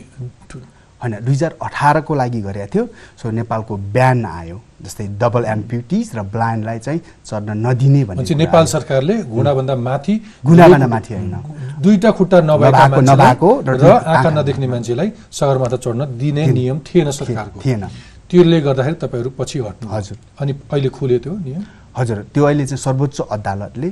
होइन 1.04 1.14
दुई 1.26 1.36
हजार 1.36 1.56
अठारको 1.62 2.16
लागि 2.16 2.42
गरेको 2.42 2.68
थियो। 2.76 2.86
सो 3.20 3.32
नेपालको 3.32 3.78
ब्यान 3.78 4.26
आयो 4.26 4.62
जस्तै 4.82 5.08
डबल 5.22 5.44
एम्प्युटिज 5.46 6.12
र 6.16 6.22
ब्लाइन्डलाई 6.24 6.80
चाहिँ 6.80 7.00
चढ्न 7.26 7.50
नदिने 7.68 8.04
भनेपछि 8.06 8.34
कुरा 8.34 8.46
नेपाल। 8.46 8.66
सरकारले 8.66 9.16
घुँडाभन्दा 9.24 9.76
माथि 9.76 10.16
घुँडाभन्दा 10.46 10.88
माथि 10.88 11.14
होइन। 11.14 11.36
दुईटा 11.82 12.12
खुट्टा 12.12 12.38
नभएका 12.42 12.88
नभएको- 12.88 13.68
र 13.68 13.92
आँखा 13.92 14.30
नदेख्ने 14.30 14.68
मान्छेलाई 14.68 15.12
सगरमाथा 15.32 15.78
चढ्न 15.78 16.02
दिने। 16.18 16.46
नियम 16.48 16.80
थिएन 16.80 17.12
सरकारको। 17.12 17.62
थिएन। 17.66 17.84
त्यसले 18.30 18.62
गर्दाखेरि 18.62 18.96
तपाईँहरू 18.96 19.30
पछि 19.30 19.60
हट्नु। 19.60 19.90
हजुर। 19.92 20.18
अनि 20.40 20.52
अहिले 20.74 20.90
खुल्यो 20.90 21.20
त्यो 21.20 21.34
नियम? 21.34 21.64
हजुर 21.98 22.18
त्यो 22.34 22.44
अहिले 22.44 22.66
चाहिँ 22.66 22.78
सर्वोच्च 22.78 23.22
अदालतले 23.32 23.90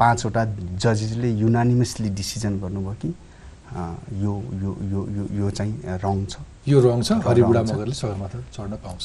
पाँचवटा 0.00 0.44
जजेसले 0.82 1.30
युनानिमसली 1.30 2.08
डिसिजन 2.10 2.58
गर्नुभयो 2.58 2.96
कि 3.02 3.14
यो 4.22 4.32
यो 4.62 4.70
यो 4.92 5.00
यो 5.16 5.24
यो 5.38 5.50
चाहिँ 5.50 5.74
रङ 6.04 6.24
छ। 6.26 6.38
यो 6.68 6.78
रङ 6.80 7.02
छ 7.02 7.12
हरिबुढा। 7.26 7.62
मगरले 7.62 7.94
सगरमाथा 7.94 8.38
चढ्न 8.54 8.74
पाउँछ। 8.84 9.02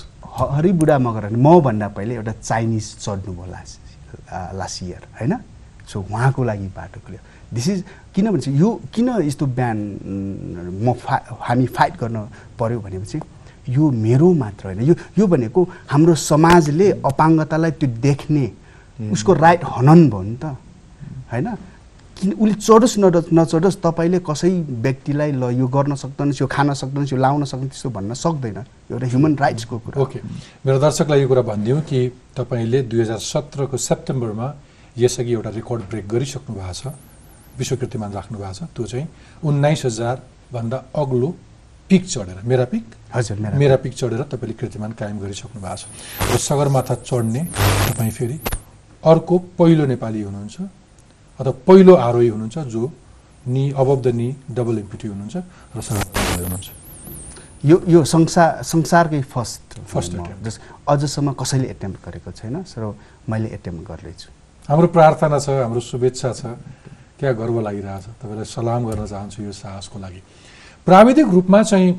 हरिबुढा 0.56 0.98
मगर 1.00 1.24
होइन, 1.26 1.36
मभन्दा 1.42 1.88
पहिले 1.98 2.14
एउटा 2.16 2.34
चाइनिज 2.42 2.86
चढ्नुभयो 3.04 3.46
लास्ट 3.52 3.80
लास्ट 4.60 4.84
इयर 4.84 5.02
होइन? 5.20 5.34
सो 5.90 6.00
उहाँको 6.02 6.44
लागि 6.44 6.68
बाटो 6.78 7.00
खुल्यो। 7.06 7.20
दिस 7.54 7.68
इज 7.68 7.84
किनभने 8.16 8.42
चाहिँ 8.42 8.60
यो 8.60 8.70
किन 8.94 9.10
यस्तो 9.28 9.46
बिहान 9.46 9.78
म 10.86 10.94
फा 10.94 11.16
हामी 11.42 11.66
फाइट 11.68 11.94
गर्न 12.00 12.18
पर्यो 12.60 12.80
भनेपछि 12.80 13.20
यो 13.70 13.84
मेरो 13.92 14.34
मात्र 14.34 14.64
होइन। 14.68 14.82
यो 14.82 14.96
यो 15.18 15.28
भनेको 15.28 15.60
हाम्रो 15.92 16.16
समाजले 16.16 16.88
अपाङ्गतालाई 17.06 17.72
त्यो 17.80 17.90
देख्ने 18.02 18.46
उसको 19.12 19.34
राइट 19.34 19.62
हनन 19.66 20.10
भयो 20.10 20.22
नि 20.22 20.36
त 20.38 20.56
होइन? 21.32 21.48
किन 22.22 22.32
उसले 22.38 22.56
चढोस् 22.62 22.98
न 23.02 23.06
नचढोस् 23.34 23.78
तपाईँले 23.82 24.20
कसै 24.22 24.52
व्यक्तिलाई 24.86 25.32
ल 25.42 25.44
यो 25.58 25.68
गर्न 25.68 25.96
सक्दैनस् 25.98 26.42
यो 26.42 26.48
खान 26.48 26.74
सक्दैनस् 26.78 27.12
यो 27.14 27.18
लाउन 27.18 27.44
सक्दैन 27.50 27.70
त्यस्तो 27.74 27.90
भन्न 27.90 28.14
सक्दैन। 28.14 28.58
एउटा 28.94 29.08
ह्युमन 29.10 29.34
राइट्सको 29.42 29.78
कुरा। 29.82 30.02
ओके। 30.02 30.20
मेरो 30.66 30.78
दर्शकलाई 30.86 31.22
यो 31.22 31.28
कुरा 31.28 31.42
भनिदिउँ 31.50 31.82
कि 31.82 32.00
तपाईँले 32.38 32.80
दुई 32.86 33.02
हजार 33.02 33.20
सत्रको 33.20 33.78
सेप्टेम्बरमा 33.78 34.48
यसअघि 34.98 35.32
एउटा 35.34 35.50
रेकर्ड 35.58 35.82
ब्रेक 35.90 36.06
गरिसक्नु 36.08 36.54
भएको 36.56 36.74
छ 36.74 36.94
विश्व 37.58 37.76
कीर्तिमान 37.82 38.12
राख्नु 38.14 38.38
भएको 38.38 38.54
छ 38.54 38.62
त्यो 38.76 38.86
चाहिँ 38.86 39.08
उन्नाइस 39.42 39.82
हजारभन्दा 39.86 40.78
अग्लो 40.94 41.30
पिक 41.90 42.04
चढेर 42.08 42.38
मेरा 42.46 42.66
पिक? 42.72 42.86
हजुर 43.16 43.38
मेरा 43.44 43.58
मेरा 43.58 43.76
पिक। 43.84 43.94
चढेर 43.94 44.22
तपाईँले 44.32 44.56
कीर्तिमान 44.60 44.92
कायम 45.00 45.18
गरिसक्नु 45.20 45.60
भएको 45.62 45.76
छ। 45.76 45.84
र 46.32 46.38
सगरमाथा 46.38 46.96
चढ्ने 47.04 47.42
तपाईँ 47.90 48.12
फेरि 48.12 48.38
अर्को 49.04 49.36
पहिलो 49.58 49.86
नेपाली 49.86 50.22
हुनुहुन्छ। 50.22 50.56
अथवा 51.42 51.54
पहिलो 51.66 51.94
आरोही 51.98 52.30
हुनुहुन्छ 52.30 52.58
जो 52.70 52.84
नि 53.50 53.64
अबभ 53.74 54.00
द 54.06 54.08
नि 54.14 54.30
डबल 54.54 54.78
एम्पिटी 54.86 55.08
हुनुहुन्छ 55.10 55.36
र 55.74 55.80
हुनुहुन्छ। 55.82 56.68
यो 57.66 57.78
यो 57.90 58.00
संसार 58.06 58.62
संसारकै 58.62 59.22
फर्स्ट 59.26 59.62
attempt. 59.82 60.46
जस 60.46 60.56
अझसम्म 60.86 61.34
कसैले 61.34 61.68
एटेम्प 61.74 61.98
गरेको 62.06 62.32
छैन 62.32 62.64
सो 62.64 62.94
मैले 63.30 63.50
एटेम्प 63.58 63.82
गर्दैछु। 63.90 64.30
हाम्रो 64.70 64.88
प्रार्थना 64.94 65.38
छ 65.42 65.50
हाम्रो 65.66 65.82
शुभेच्छा 65.82 66.30
छ 66.34 66.42
क्या 67.18 67.32
गर्व 67.38 67.58
लागिरहेछ। 67.62 68.06
तपाईँलाई 68.22 68.46
सलाम 68.46 68.82
गर्न 68.90 69.06
चाहन्छु 69.06 69.40
यो 69.42 69.54
साहसको 69.54 69.98
लागि। 69.98 70.22
प्राविधिक 70.86 71.28
रूपमा 71.38 71.62
चाहिँ 71.62 71.90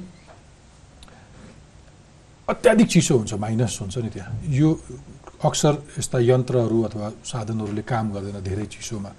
अत्याधिक 2.49 2.89
चिसो 2.91 3.15
हुन्छ 3.19 3.33
माइनस 3.39 3.79
हुन्छ 3.81 3.97
नि 4.03 4.11
त्यहाँ। 4.11 4.35
यो 4.51 4.69
अक्सर 5.47 5.75
यस्ता 5.99 6.19
यन्त्रहरू 6.19 6.79
अथवा 6.87 7.07
साधनहरूले 7.23 7.83
काम 7.87 8.07
गर्दैन 8.15 8.39
धेरै 8.43 8.67
चिसोमा। 8.67 9.11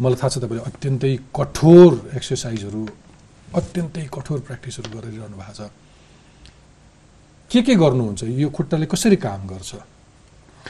मलाई 0.00 0.18
थाहा 0.18 0.28
छ 0.28 0.36
तपाईँले 0.42 0.64
अत्यन्तै 0.70 1.12
कठोर 1.30 1.90
एक्सर्साइजहरू 2.18 2.82
अत्यन्तै 3.54 4.04
कठोर 4.10 4.38
प्र्याक्टिसहरू 4.46 4.88
गरिरहनु 4.90 5.36
भएको 5.38 5.54
छ। 5.54 5.70
के 7.50 7.60
के 7.62 7.74
गर्नुहुन्छ? 7.78 8.22
यो 8.42 8.48
खुट्टाले 8.50 8.86
कसरी 8.90 9.16
काम 9.22 9.46
गर्छ? 9.46 9.72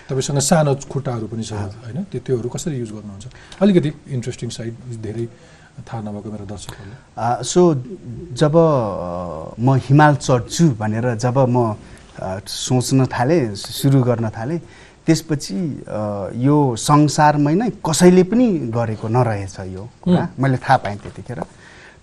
तपाईँसँग 0.09 0.41
सानो 0.45 0.72
खुट्टाहरू 0.93 1.27
पनि 1.33 1.45
छ 1.49 1.53
होइन? 1.57 2.05
त्यो 2.12 2.20
त्योहरू 2.20 2.49
कसरी 2.53 2.77
युज 2.77 2.91
गर्नुहुन्छ? 2.93 3.25
अलिकति 3.62 3.91
इन्ट्रेस्टिङ 4.12 4.49
साइड 4.53 4.72
धेरै 5.01 5.27
थाहा 5.89 6.01
नभएको 6.05 6.29
मेरो 6.29 6.45
दर्शकहरूले। 6.45 6.97
सो 7.49 7.61
जब 8.37 8.55
म 9.57 9.66
हिमाल 9.89 10.14
चढ्छु 10.20 10.64
भनेर 10.77 11.16
जब 11.25 11.37
म 11.49 11.81
सोच्न 12.47 13.07
थालेँ 13.09 13.55
सुरु 13.57 14.03
गर्न 14.05 14.29
थालेँ 14.37 14.61
त्यसपछि 15.07 15.59
यो 16.45 16.57
संसारमै 16.81 17.55
नै 17.55 17.71
कसैले 17.85 18.23
पनि 18.25 18.47
गरेको 18.73 19.09
नरहेछ 19.09 19.57
यो 19.73 19.89
कुरा। 20.03 20.29
मैले 20.41 20.57
थाहा 20.57 20.77
पाएँ 20.81 20.97
त्यतिखेर। 20.97 21.41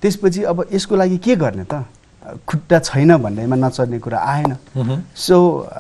त्यसपछि 0.02 0.44
अब 0.44 0.68
यसको 0.74 0.96
लागि 0.96 1.18
के 1.18 1.36
गर्ने 1.36 1.66
त? 1.66 1.86
खुट्टा 2.22 2.78
छैन 2.80 3.18
भन्नेमा 3.18 3.56
नचढ्ने 3.56 3.98
कुरा 4.00 4.20
आएन। 4.22 4.54
सो 5.18 5.38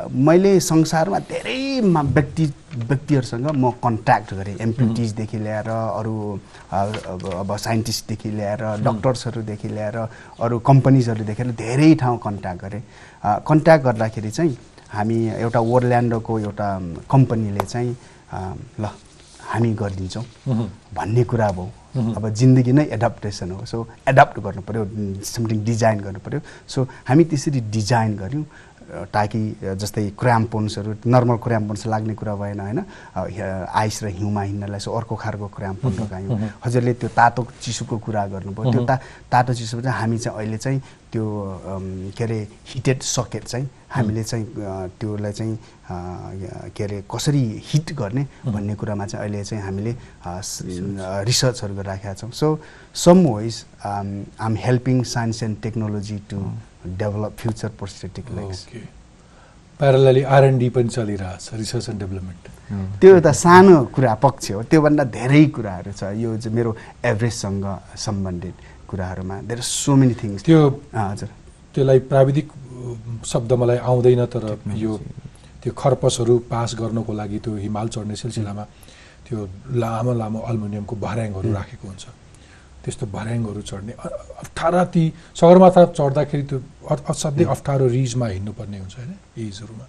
मैले 0.09 0.59
संसारमा 0.59 1.19
धेरै 1.29 1.59
व्यक्ति 1.85 2.45
व्यक्तिहरूसँग 2.89 3.47
म 3.53 3.69
कन्ट्याक्ट 3.77 4.33
गरेँ। 4.33 4.55
एमपिटिजदेखि 4.57 5.37
ल्याएर 5.37 5.69
अरू 5.69 6.15
अब 6.73 7.25
अब 7.45 7.55
साइन्टिस्टदेखि 7.57 8.29
ल्याएर 8.31 8.61
डक्टर्सहरूदेखि 8.81 9.67
ल्याएर 9.69 9.97
अरू 10.41 10.59
कम्पनीजहरूदेखि 10.59 11.43
लिएर 11.43 11.55
धेरै 11.55 11.93
ठाउँ 12.01 12.17
कन्ट्याक्ट 12.25 12.61
गरेँ। 12.63 12.81
कन्ट्याक्ट 13.45 13.85
गर्दाखेरि 13.85 14.31
चाहिँ 14.31 14.57
हामी 14.91 15.17
एउटा 15.39 15.59
ओरल्यान्डोको 15.59 16.39
एउटा 16.39 16.67
कम्पनीले 17.11 17.65
चाहिँ 17.65 17.95
ल 18.79 18.85
हामी 19.51 19.73
गरिदिन्छौँ 19.81 20.23
भन्ने 20.95 21.23
कुरा 21.31 21.51
भयो 21.51 21.71
अब 22.15 22.29
जिन्दगी 22.39 22.71
नै 22.71 22.83
एडप्टेसन 22.95 23.51
हो। 23.51 23.65
सो 23.65 23.87
एडप्ट 24.07 24.39
गर्नु 24.39 24.61
पऱ्यो 24.67 24.83
समथिङ 25.27 25.63
डिजाइन 25.65 25.99
गर्नु 25.99 26.19
पऱ्यो 26.25 26.39
सो 26.67 26.87
हामी 27.07 27.23
त्यसरी 27.31 27.59
डिजाइन 27.71 28.15
गऱ्यौँ 28.17 28.45
ताकि 29.11 29.39
जस्तै 29.79 30.03
क्राम्पोन्सहरू 30.19 30.95
नर्मल 31.07 31.37
क्राम्पोन्स 31.43 31.85
लाग्ने 31.87 32.13
कुरा 32.15 32.35
भएन 32.35 32.59
होइन? 32.59 32.79
आइस 33.71 34.03
र 34.03 34.07
हिउँमा 34.19 34.41
हिँड्नलाई 34.41 34.79
सो 34.79 34.91
अर्को 34.91 35.15
खालको 35.15 35.47
क्राम्पोन 35.47 35.93
लगायौँ। 35.99 36.39
हजुरले 36.65 36.93
त्यो 36.99 37.09
तातो 37.15 37.47
चिसोको 37.61 37.97
कुरा 38.03 38.25
गर्नुभयो। 38.35 38.71
त्यो 38.71 38.83
ता 38.83 38.95
तातो 39.31 39.53
चिसो 39.53 39.81
चाहिँ 39.81 39.99
हामी 39.99 40.17
चाहिँ 40.19 40.37
अहिले 40.37 40.57
चाहिँ 40.57 40.79
त्यो 41.11 41.23
के 42.17 42.23
अरे 42.23 42.39
हिटेड 42.67 42.99
सकेट 42.99 43.43
चाहिँ 43.43 43.67
हामीले 43.95 44.23
चाहिँ 44.23 44.45
अ, 44.45 44.87
त्यसलाई 44.99 45.31
चाहिँ 45.39 45.57
के 46.75 46.83
अरे 46.83 47.03
कसरी 47.13 47.43
हिट 47.71 47.93
गर्ने 47.99 48.23
भन्ने 48.45 48.75
कुरामा 48.75 49.05
चाहिँ 49.05 49.23
अहिले 49.25 49.43
चाहिँ 49.43 49.63
हामीले 49.63 49.95
रिसर्चहरू 51.29 51.73
गरिराखेका 51.75 52.13
छौँ। 52.13 52.31
So 52.31 52.47
some 52.95 53.25
ways 53.27 53.63
I 53.85 54.23
am 54.45 54.55
helping 54.65 55.03
science 55.15 55.43
and 55.43 55.61
technology 55.63 56.17
to 56.29 56.37
develop 57.03 57.35
future 57.41 57.69
prosthetic 57.79 58.31
legs 58.37 58.65
parallelly 59.79 60.21
R and D 60.37 60.69
पनि 60.69 60.89
चलिरहेछ 60.89 61.49
रिसर्च 61.53 61.89
एन्ड 61.89 61.99
डेभलपमेन्ट 61.99 62.99
त्यो 63.01 63.13
एउटा 63.15 63.31
सानो 63.35 63.77
कुरा 63.95 64.13
पक्ष 64.23 64.51
हो। 64.51 64.61
त्योभन्दा 64.71 65.03
धेरै 65.17 65.45
कुराहरू 65.55 65.91
छ। 65.91 66.03
यो 66.23 66.37
चाहिँ 66.37 66.55
मेरो 66.55 66.75
एभरेजसँग 67.11 67.65
सम्बन्धित 68.05 68.55
कुराहरूमा। 68.87 69.35
देयर 69.49 69.61
सो 69.61 69.95
मेनी 69.95 70.13
थिङ्स 70.21 70.43
त्यो 70.47 70.59
हजुर। 70.95 71.29
त्यसलाई 71.73 71.99
प्राविधिक 72.11 72.47
शब्द 73.31 73.51
मलाई 73.61 73.77
आउँदैन 73.89 74.25
तर 74.33 74.45
यो 74.75 74.91
त्यो 75.61 75.71
खर्पसहरू 75.77 76.33
पास 76.51 76.75
गर्नको 76.79 77.11
लागि 77.13 77.39
त्यो 77.39 77.53
हिमाल 77.65 77.87
चढ्ने 77.95 78.15
सिलसिलामा 78.15 78.63
त्यो 79.25 79.37
लामो 79.81 80.13
लामो 80.21 80.39
अल्मुनियमको 80.49 80.95
भर्याङहरू 81.05 81.49
राखेको 81.53 81.87
हुन्छ। 81.87 82.05
त्यस्तो 82.83 83.05
भर्याङहरू 83.15 83.61
चढ्ने 83.61 83.93
अप्ठ्यारा 84.41 84.83
ती 84.93 85.03
सगरमाथा 85.39 85.81
चढ्दाखेरि 85.97 86.43
त्यो 86.49 86.59
असाध्यै 87.11 87.45
अप्ठ्यारो 87.55 87.85
रिजमा 87.87 88.27
हिँड्नुपर्ने 88.27 88.77
हुन्छ 88.79 88.95
होइन? 88.97 89.13
एजहरूमा 89.37 89.85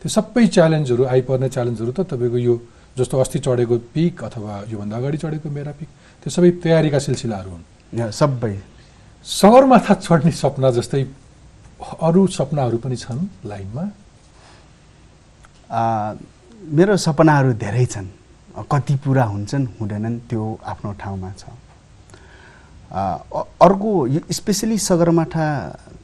त्यो 0.00 0.08
सबै 0.16 0.46
च्यालेन्जहरू 0.56 1.02
आइपर्ने 1.14 1.48
च्यालेन्जहरू 1.54 1.92
त 1.92 2.00
तपाईँको 2.10 2.38
यो 2.38 2.54
जस्तो 2.98 3.14
अस्ति 3.18 3.38
चढेको 3.46 3.74
पिक 3.94 4.14
अथवा 4.24 4.52
योभन्दा 4.70 4.96
अगाडि 4.96 5.18
चढेको 5.18 5.48
मेरा 5.50 5.72
पिक 5.78 5.88
त्यो 6.22 6.30
सबै 6.30 6.50
तयारीका 6.62 6.98
सिलसिलाहरू 7.06 7.50
हुन्। 7.50 8.10
सबै 8.20 8.54
सगरमाथा 9.22 9.94
चढ्ने 9.94 10.30
सपना 10.34 10.70
जस्तै 10.76 11.02
अरू 12.02 12.26
सपनाहरू 12.26 12.78
पनि 12.82 12.96
छन् 12.96 13.26
लाइनमा? 13.46 13.84
आ, 15.70 16.14
मेरो 16.74 16.96
सपनाहरू 16.96 17.52
धेरै 17.54 17.86
छन्। 17.86 18.08
कति 18.72 18.94
पुरा 19.04 19.24
हुन्छन् 19.24 19.66
हुँदैनन् 19.78 20.18
त्यो 20.28 20.58
आफ्नो 20.66 20.92
ठाउँमा 21.00 21.32
छ। 21.38 21.44
अर्को 23.62 24.06
यो 24.06 24.20
स्पेसली 24.30 24.78
सगरमाथा 24.78 25.46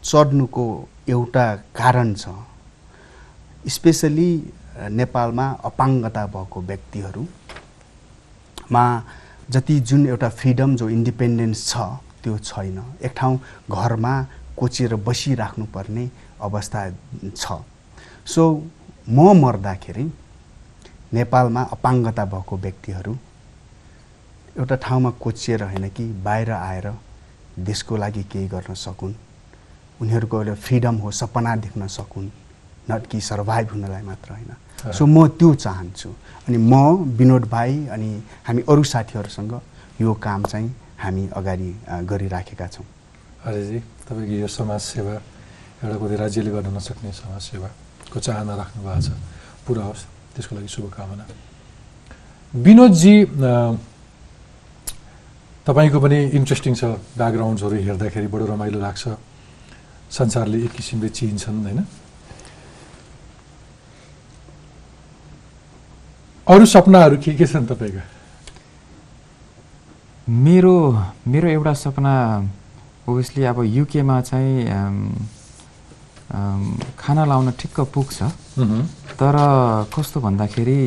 चढ्नुको 0.02 0.88
एउटा 1.08 1.54
कारण 1.74 2.14
छ। 2.14 2.28
स्पेसली 3.66 4.30
नेपालमा 4.90 5.46
अपाङ्गता 5.68 6.26
भएको 6.34 6.60
व्यक्तिहरूमा 6.70 8.84
जति 9.50 9.80
जुन 9.80 10.06
एउटा 10.06 10.28
फ्रिडम 10.38 10.76
जो 10.76 10.88
इन्डिपेन्डेन्स 10.88 11.68
छ 11.68 11.76
त्यो 12.28 12.38
छैन। 12.44 12.78
एक 13.00 13.12
ठाउँ 13.16 13.38
घरमा 13.72 14.14
कोचिएर 14.52 14.94
बसिराख्नुपर्ने 15.00 16.04
अवस्था 16.44 16.80
छ। 17.32 17.64
सो 18.28 18.42
म 19.08 19.32
मर्दाखेरि 19.40 20.04
नेपालमा 21.16 21.62
अपाङ्गता 21.72 22.24
भएको 22.28 22.56
व्यक्तिहरू 22.56 23.12
एउटा 24.60 24.76
ठाउँमा 24.76 25.10
कोचिएर 25.16 25.62
होइन 25.64 25.88
कि 25.88 26.04
बाहिर 26.20 26.50
आएर 26.52 26.86
देशको 27.64 27.96
लागि 27.96 28.22
केही 28.28 28.48
गर्न 28.48 28.74
सकुन्। 28.76 29.14
उनीहरूको 30.00 30.36
एउटा 30.36 30.54
फ्रिडम 30.54 30.96
हो 31.00 31.10
सपना 31.10 31.56
देख्न 31.64 31.86
सकुन् 31.88 32.28
नट 32.90 33.06
कि 33.08 33.20
सर्भाइभ 33.20 33.70
हुनलाई 33.72 34.02
मात्र 34.04 34.32
होइन। 34.32 34.52
सो 34.92 35.06
म 35.06 35.26
त्यो 35.32 35.54
चाहन्छु। 35.54 36.10
अनि 36.44 36.58
म 36.60 37.08
विनोद 37.16 37.48
भाइ 37.48 37.86
अनि 37.88 38.10
हामी 38.44 38.62
अरू 38.68 38.82
साथीहरूसँग 38.84 39.60
यो 40.00 40.14
काम 40.14 40.44
चाहिँ 40.44 40.68
हामी 40.98 41.24
अगाडि 41.30 41.70
गरिराखेका 42.10 42.66
छौँ। 42.66 42.86
अरेजी 43.46 43.78
तपाईँको 44.08 44.34
यो 44.42 44.48
समाजसेवा 44.50 45.14
एउटा 45.78 45.96
कति 46.02 46.16
राज्यले 46.18 46.50
गर्न 46.50 46.68
नसक्ने 46.74 47.12
समाजसेवाको 47.12 48.18
चाहना 48.18 48.52
राख्नु 48.58 48.82
भएको 48.82 49.02
छ। 49.06 49.08
पुरा 49.62 49.82
होस् 49.88 50.02
त्यसको 50.34 50.52
लागि 50.58 50.68
शुभकामना। 50.68 51.24
विनोदजी 52.54 53.14
तपाईँको 55.68 55.98
पनि 56.00 56.18
इन्ट्रेस्टिङ 56.34 56.74
छ 56.74 56.84
ब्याकग्राउन्ड्सहरू 57.14 57.76
हेर्दाखेरि 57.78 58.26
बडो 58.26 58.44
रमाइलो 58.52 58.78
लाग्छ। 58.80 59.04
संसारले 60.10 60.58
एक 60.64 60.72
किसिमले 60.72 61.08
चिन्छन् 61.14 61.62
होइन? 61.62 61.80
अरू 66.46 66.64
सपनाहरू 66.64 67.16
के 67.20 67.36
के 67.36 67.46
छन् 67.46 67.66
तपाईँका? 67.68 68.17
मेरो 70.28 70.76
मेरो 71.26 71.48
एउटा 71.48 71.72
सपना 71.72 72.12
ओभियसली 73.08 73.44
अब 73.48 73.62
युकेमा 73.64 74.20
चाहिँ 74.20 74.64
खाना 76.98 77.24
लाउन 77.24 77.50
ठिक्क 77.56 77.80
पुग्छ। 77.94 78.22
तर 79.16 79.36
कस्तो 79.88 80.20
भन्दाखेरि 80.20 80.80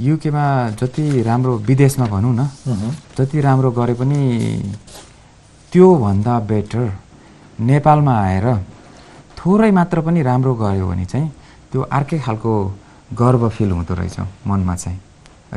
युकेमा 0.00 0.44
जति 0.74 1.22
राम्रो 1.22 1.56
विदेशमा 1.68 2.06
भनौँ 2.06 2.34
न 2.34 2.48
जति 3.18 3.40
राम्रो 3.40 3.70
गरे 3.78 3.94
पनि 3.94 4.18
त्योभन्दा 5.72 6.38
बेटर 6.50 6.90
नेपालमा 7.60 8.14
आएर 8.18 8.46
थोरै 9.38 9.70
मात्र 9.70 10.00
पनि 10.02 10.22
राम्रो 10.22 10.54
गऱ्यो 10.54 10.86
भने 10.88 11.04
चाहिँ 11.04 11.30
त्यो 11.70 11.82
अर्कै 11.94 12.18
खालको 12.26 12.52
गर्व 13.14 13.48
फिल 13.54 13.70
हुँदो 13.70 13.94
रहेछ 13.94 14.18
मनमा 14.46 14.76
चाहिँ। 14.76 14.98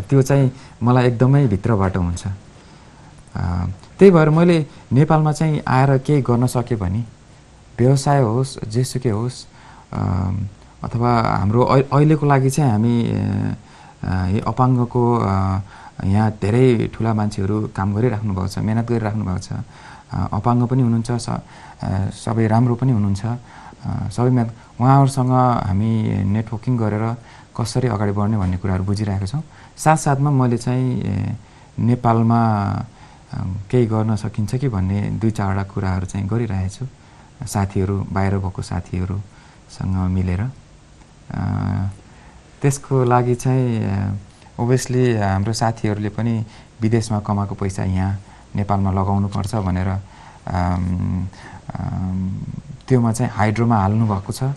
त्यो 0.06 0.22
चाहिँ 0.22 0.52
मलाई 0.84 1.08
एकदमै 1.08 1.46
भित्रबाट 1.48 1.98
हुन्छ। 1.98 2.28
त्यही 3.36 4.12
भएर 4.12 4.30
मैले 4.30 4.58
नेपालमा 4.92 5.32
चाहिँ 5.32 5.62
आएर 5.68 5.98
केही 6.06 6.22
गर्न 6.22 6.46
सकेँ 6.48 6.78
भने 6.78 7.02
व्यवसाय 7.80 8.22
होस् 8.22 8.58
जेसुकै 8.74 9.10
होस् 9.10 9.38
अथवा 10.84 11.12
हाम्रो 11.40 11.62
अहिलेको 11.94 12.26
लागि 12.26 12.50
चाहिँ 12.50 12.72
हामी 12.72 12.96
अपाङ्गको 14.42 15.04
यहाँ 16.02 16.30
धेरै 16.42 16.90
ठुला 16.94 17.14
मान्छेहरू 17.14 17.56
काम 17.78 17.88
गरिराख्नु 17.96 18.34
भएको 18.34 18.48
छ 18.50 18.58
मिहिनेत 18.66 18.86
गरिराख्नु 18.90 19.24
भएको 19.26 19.42
छ। 19.46 19.50
अपाङ्ग 20.12 20.62
पनि 20.68 20.82
हुनुहुन्छ 20.82 21.12
सबै 22.18 22.48
राम्रो 22.50 22.76
पनि 22.82 22.92
हुनुहुन्छ। 22.98 23.24
सबै 24.16 24.32
उहाँहरूसँग 24.82 25.34
हामी 25.70 25.92
नेटवर्किङ 26.36 26.74
गरेर 26.78 27.06
कसरी 27.54 27.88
अगाडि 27.94 28.14
बढ्ने 28.18 28.38
भन्ने 28.42 28.58
कुराहरू 28.58 28.84
बुझिरहेको 28.90 29.28
छौँ। 29.30 29.44
साथसाथमा 29.78 30.30
मैले 30.34 30.58
चाहिँ 30.58 30.90
नेपालमा 31.78 32.42
केही 33.72 33.86
गर्न 33.88 34.16
सकिन्छ 34.16 34.56
कि 34.56 34.68
भन्ने 34.68 35.02
दुई 35.22 35.32
चारवटा 35.32 35.64
कुराहरू 35.72 36.06
चाहिँ 36.06 36.28
गरिरहेको 36.28 36.70
छु 36.76 36.86
साथीहरू 37.48 37.96
बाहिर 38.12 38.38
भएको 38.38 38.62
साथीहरूसँग 38.62 39.96
मिलेर। 40.12 40.42
त्यसको 42.62 43.04
लागि 43.04 43.36
चाहिँ 43.36 44.20
ओभियसली 44.60 45.04
हाम्रो 45.16 45.54
साथीहरूले 45.54 46.10
पनि 46.12 46.34
विदेशमा 46.82 47.20
कमाएको 47.24 47.56
पैसा 47.56 47.84
यहाँ 47.84 48.20
नेपालमा 48.56 48.92
लगाउनुपर्छ 48.92 49.56
भनेर 49.64 49.90
त्योमा 52.88 53.12
चाहिँ 53.12 53.32
हाइड्रोमा 53.32 53.78
हाल्नु 53.82 54.06
भएको 54.12 54.32
छ। 54.34 54.52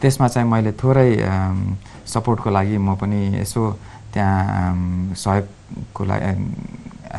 त्यसमा 0.00 0.28
चाहिँ 0.28 0.48
मैले 0.48 0.72
थोरै 0.78 1.10
सपोर्टको 2.06 2.50
लागि 2.50 2.76
म 2.78 2.94
पनि 2.94 3.42
यसो 3.42 3.62
त्यहाँ 4.14 5.14
सहयोगको 5.18 6.04
लागि 6.04 6.32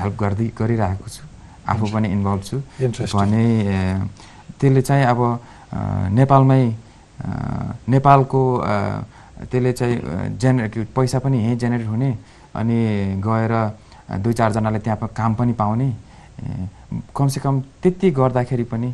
हेल्प 0.01 0.15
गर्दै 0.19 0.47
गरिरहेको 0.59 1.07
छु। 1.07 1.23
आफू 1.71 1.85
पनि 1.93 2.07
इन्भल्भ 2.15 2.41
छु। 2.43 2.57
भने 3.15 3.43
त्यसले 4.59 4.81
चाहिँ 4.81 5.05
अब 5.05 5.19
नेपालमै 6.13 6.63
नेपालको 7.89 8.41
त्यसले 9.51 9.71
चाहिँ 9.73 9.95
जेनेरेट 10.39 10.73
पैसा 10.95 11.19
पनि 11.19 11.37
यहीँ 11.43 11.57
जेनेरेट 11.57 11.87
हुने 11.87 12.09
अनि 12.55 12.77
गएर 13.19 13.53
दुई 14.23 14.33
चारजनाले 14.33 14.79
त्यहाँ 14.79 15.09
काम 15.15 15.31
पनि 15.35 15.53
पाउने। 15.53 15.89
कमसेकम 17.15 17.55
त्यति 17.81 18.11
गर्दाखेरि 18.11 18.63
पनि 18.71 18.89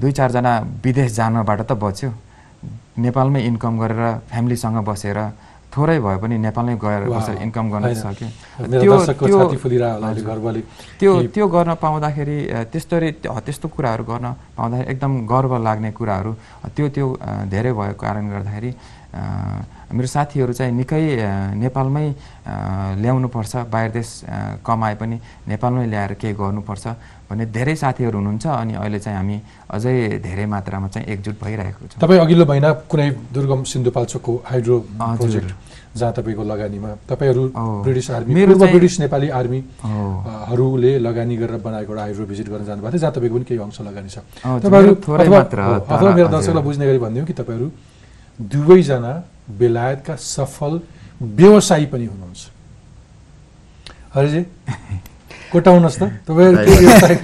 दुई 0.00 0.12
चारजना 0.12 0.52
विदेश 0.84 1.12
जानबाट 1.12 1.60
त 1.68 1.72
बच्यो। 1.72 2.10
नेपालमै 2.98 3.40
इन्कम 3.46 3.72
गरेर 3.78 4.02
फ्यामिलीसँग 4.30 4.78
बसेर 4.88 5.18
थोरै 5.76 5.98
भए 6.00 6.16
पनि 6.24 6.34
नेपालमै 6.40 6.76
गएर 6.80 7.02
कसरी 7.12 7.36
इन्कम 7.44 7.66
गर्न 7.72 7.92
सक्यो? 8.00 8.28
त्यो 11.00 11.12
त्यो 11.34 11.46
गर्न 11.54 11.70
पाउँदाखेरि 11.84 12.36
त्यस्तरी 12.72 13.08
त्यस्तो 13.20 13.66
कुराहरू 13.68 14.04
गर्न 14.10 14.26
पाउँदाखेरि 14.56 14.88
एकदम 14.92 15.12
गर्व 15.28 15.52
लाग्ने 15.60 15.90
कुराहरू 15.92 16.32
त्यो 16.76 16.86
त्यो 16.96 17.06
धेरै 17.52 17.72
भएको 17.76 18.00
कारणले 18.00 18.30
गर्दाखेरि 18.32 18.70
मेरो 19.86 20.08
साथीहरू 20.10 20.52
चाहिँ 20.52 20.72
निकै 20.74 21.04
नेपालमै 21.62 22.06
ल्याउनुपर्छ 23.00 23.52
बाहिर 23.72 23.90
देश 23.96 24.08
कमाए 24.66 24.94
पनि 25.00 25.16
नेपालमै 25.46 25.86
ल्याएर 25.92 26.12
केही 26.20 26.34
गर्नुपर्छ 26.34 26.84
भन्ने 27.30 27.44
धेरै 27.56 27.76
साथीहरू 27.82 28.16
हुनुहुन्छ 28.18 28.46
अनि 28.46 28.74
अहिले 28.82 28.98
चाहिँ 28.98 29.16
हामी 29.18 29.36
अझै 29.72 29.94
धेरै 30.26 30.46
मात्रामा 30.52 30.88
चाहिँ 30.90 31.06
एकजुट 31.06 31.36
भइरहेको 31.42 31.82
छ। 31.86 31.92
तपाईँ 32.02 32.20
अघिल्लो 32.20 32.44
महिना 32.50 32.70
कुनै 32.90 33.08
दुर्गम 33.34 33.62
सिन्धुपाल्चोकको 33.72 34.32
हाइड्रो 34.50 34.76
प्रोजेक्ट 35.22 35.50
जहाँ 35.96 36.12
तपाईँको 36.12 36.42
लगानीमा 36.44 36.90
तपाईँहरू 37.08 37.42
ब्रिटिस 37.84 38.10
आर्मी 38.10 38.32
पूर्व 38.36 38.64
ब्रिटिस 38.66 38.94
नेपाली 39.00 39.28
आर्मीहरूले 39.32 40.92
लगानी 40.98 41.36
गरेर 41.36 41.58
बनाएको 41.64 41.92
एउटा 41.92 42.02
हाइड्रो 42.02 42.24
भिजिट 42.26 42.48
गर्न 42.52 42.64
जानुभएको 42.64 42.92
थियो 42.92 43.00
जहाँ 43.00 43.12
तपाईँको 43.16 43.36
पनि 43.36 43.44
केही 43.48 43.60
अंश 43.60 43.80
लगानी 43.80 44.08
छ। 44.08 44.18
तपाईँहरू 44.62 44.92
अथवा 45.88 46.10
मेरो 46.14 46.28
दर्शकलाई 46.28 46.62
बुझ्ने 46.68 46.84
गरी 46.86 46.98
भनिदिउँ 47.04 47.26
कि 47.26 47.34
तपाईँहरू 47.40 47.66
दुवैजना 48.38 49.12
बेलायतका 49.58 50.14
सफल 50.16 50.72
व्यवसायी 51.40 51.86
पनि 51.92 52.06
हुनुहुन्छ। 52.06 52.42
हरिजी 54.14 54.42
कोटाउनुहोस् 55.52 55.98
त। 55.98 56.02
तपाईँहरू 56.28 56.56
के 56.58 56.72
व्यवसाय 56.76 57.14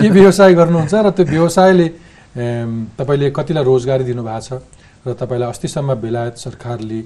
के 0.02 0.08
व्यवसाय 0.10 0.50
गर्नुहुन्छ 0.54 0.94
र 0.94 1.10
त्यो 1.10 1.24
व्यवसायले 1.26 1.88
तपाईँले 2.98 3.30
कतिलाई 3.34 3.64
रोजगारी 3.64 4.04
दिनुभएको 4.04 4.40
छ 4.46 4.62
र 5.06 5.12
तपाईँलाई 5.16 5.48
अस्तिसम्म 5.50 5.90
बेलायत 6.04 6.36
सरकारले 6.38 7.00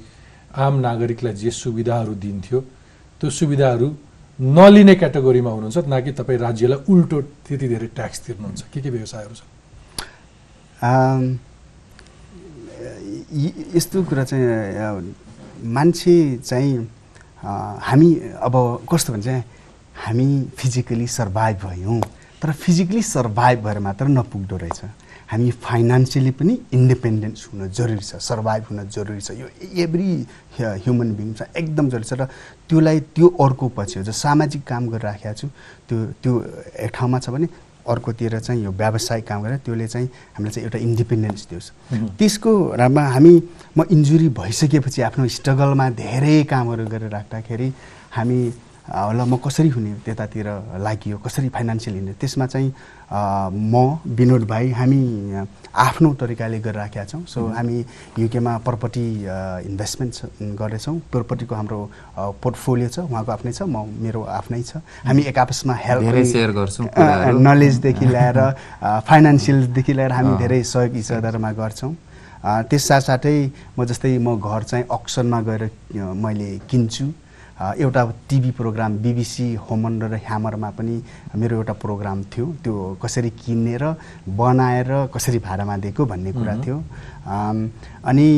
आम 0.57 0.75
नागरिकलाई 0.81 1.35
जे 1.35 1.51
सुविधाहरू 1.51 2.15
दिन्थ्यो 2.15 2.61
त्यो 3.21 3.31
सुविधाहरू 3.31 3.89
नलिने 4.39 4.95
क्याटेगोरीमा 4.95 5.51
हुनुहुन्छ 5.51 5.79
न 5.89 6.01
कि 6.05 6.13
तपाईँ 6.19 6.39
राज्यलाई 6.39 6.79
उल्टो 6.93 7.21
त्यति 7.47 7.67
धेरै 7.69 7.87
ट्याक्स 7.97 8.19
तिर्नुहुन्छ। 8.27 8.63
के 8.73 8.81
के 8.83 8.91
व्यवसायहरू 8.91 9.35
छ 9.35 9.43
यस्तो 13.75 14.03
कुरा 14.05 14.25
चाहिँ 14.25 15.15
मान्छे 15.75 16.15
चाहिँ 16.45 16.73
हामी 17.89 18.09
अब 18.47 18.55
कस्तो 18.91 19.13
भन्छ 19.13 19.29
हामी 20.07 20.27
फिजिकली 20.59 21.07
सर्भाइभ 21.09 21.57
भयौँ 21.65 22.01
तर 22.43 22.53
फिजिकली 22.53 23.03
सर्भाइभ 23.03 23.59
भएर 23.65 23.79
मात्र 23.79 24.07
नपुग्दो 24.09 24.57
रहेछ। 24.57 24.81
हामी 25.31 25.51
फाइनेन्सियली 25.51 26.31
पनि 26.39 26.59
इन्डिपेन्डेन्स 26.73 27.49
हुन 27.53 27.69
जरुरी 27.71 28.05
छ 28.05 28.17
सर्भाइभ 28.21 28.63
हुन 28.71 28.89
जरुरी 28.89 29.21
छ। 29.21 29.31
यो 29.41 29.49
एभ्री 29.83 30.11
ह्युमन 30.61 31.15
बिङ 31.17 31.33
छ 31.35 31.43
एकदम 31.57 31.89
जरुरी 31.91 32.09
छ 32.09 32.13
र 32.21 32.29
त्योलाई 32.69 33.01
त्यो 33.17 33.29
अर्को 33.41 33.69
पछि 33.77 33.99
हो। 33.99 34.05
जो 34.05 34.13
सामाजिक 34.13 34.65
काम 34.65 34.89
गरिराखेको 34.89 35.35
छु 35.35 35.49
त्यो 35.89 35.99
त्यो 36.23 36.33
एक 36.85 36.91
ठाउँमा 36.95 37.19
छ 37.19 37.31
भने 37.31 37.49
अर्कोतिर 37.85 38.39
चाहिँ 38.41 38.65
यो 38.65 38.71
व्यावसायिक 38.73 39.27
काम 39.29 39.43
गरेर 39.45 39.59
त्यसले 39.65 39.87
चाहिँ 39.89 40.09
हामीलाई 40.37 40.53
चाहिँ 40.53 40.65
एउटा 40.65 40.79
इन्डिपेन्डेन्स 40.89 41.47
दियोस् 41.51 41.71
त्यसको 42.19 42.53
रामा 42.81 43.03
हामी 43.15 43.35
म 43.77 43.85
इन्जुरी 43.93 44.29
भइसकेपछि 44.41 45.03
आफ्नो 45.09 45.29
स्ट्रगलमा 45.29 45.89
धेरै 46.01 46.37
कामहरू 46.49 46.87
गरेर 46.89 47.11
राख्दाखेरि 47.13 47.69
हामी 48.17 48.39
ल 48.85 49.25
म 49.25 49.37
कसरी 49.41 49.69
हुने 49.73 49.93
त्यतातिर 50.05 50.47
लागि 50.85 51.17
कसरी 51.25 51.49
फाइनेन्सियल 51.49 51.95
हिँड्ने 51.97 52.13
त्यसमा 52.21 52.47
चाहिँ 52.47 52.69
म 53.73 53.99
विनोद 54.05 54.45
भाइ 54.45 54.71
हामी 54.77 55.01
आफ्नो 55.73 56.13
तरिकाले 56.21 56.59
गरिराखेका 56.61 57.05
छौँ। 57.05 57.25
सो 57.25 57.47
हामी 57.57 57.85
युकेमा 58.19 58.53
प्रपर्टी 58.61 59.07
इन्भेस्टमेन्ट 59.73 60.15
गर्दैछौँ। 60.61 60.97
प्रपर्टीको 61.13 61.55
हाम्रो 61.55 61.81
पोर्टफोलियो 62.45 62.89
छ 62.89 62.99
उहाँको 63.09 63.33
आफ्नै 63.33 63.53
छ 63.53 63.63
म 63.65 63.89
मेरो 64.05 64.21
आफ्नै 64.21 64.63
छ। 64.63 64.85
हामी 65.09 65.23
एक 65.33 65.39
आपसमा 65.39 65.75
हेल्प 65.75 66.05
सेयर 66.29 66.51
गर्छौँ 66.53 66.87
नलेजदेखि 67.41 68.07
ल्याएर 68.07 68.39
फाइनेन्सियलदेखि 69.09 69.93
ल्याएर 69.93 70.13
हामी 70.13 70.37
धेरै 70.45 70.63
सहयोग 70.63 70.97
इच्छादारमा 71.01 71.53
गर्छौँ। 71.57 71.93
त्यस 72.69 72.83
साथसाथै 72.89 73.37
म 73.79 73.85
जस्तै 73.89 74.19
म 74.21 74.37
घर 74.37 74.63
चाहिँ 74.69 74.85
अक्सनमा 74.93 75.41
गएर 75.49 75.63
मैले 75.97 76.59
किन्छु। 76.69 77.24
एउटा 77.55 78.03
टिभी 78.29 78.51
प्रोग्राम 78.51 78.93
बिबिसी 78.99 79.47
होमन 79.55 80.03
र 80.03 80.15
ह्यामरमा 80.27 80.71
पनि 80.75 80.97
मेरो 81.39 81.57
एउटा 81.57 81.75
प्रोग्राम 81.79 82.23
थियो। 82.33 82.47
त्यो 82.63 82.75
कसरी 83.03 83.31
किनेर 83.31 83.83
बनाएर 84.27 84.91
कसरी 85.15 85.39
भाडामा 85.39 85.77
दिएको 85.83 86.03
भन्ने 86.03 86.33
कुरा 86.35 86.55
थियो। 86.65 86.79
अनि 88.11 88.29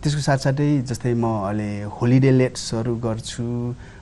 त्यसको 0.00 0.20
साथसाथै 0.28 0.68
जस्तै 0.88 1.12
म 1.12 1.24
अहिले 1.44 1.92
होलिडे 1.92 2.30
लेट्सहरू 2.40 2.94
गर्छु 3.04 3.44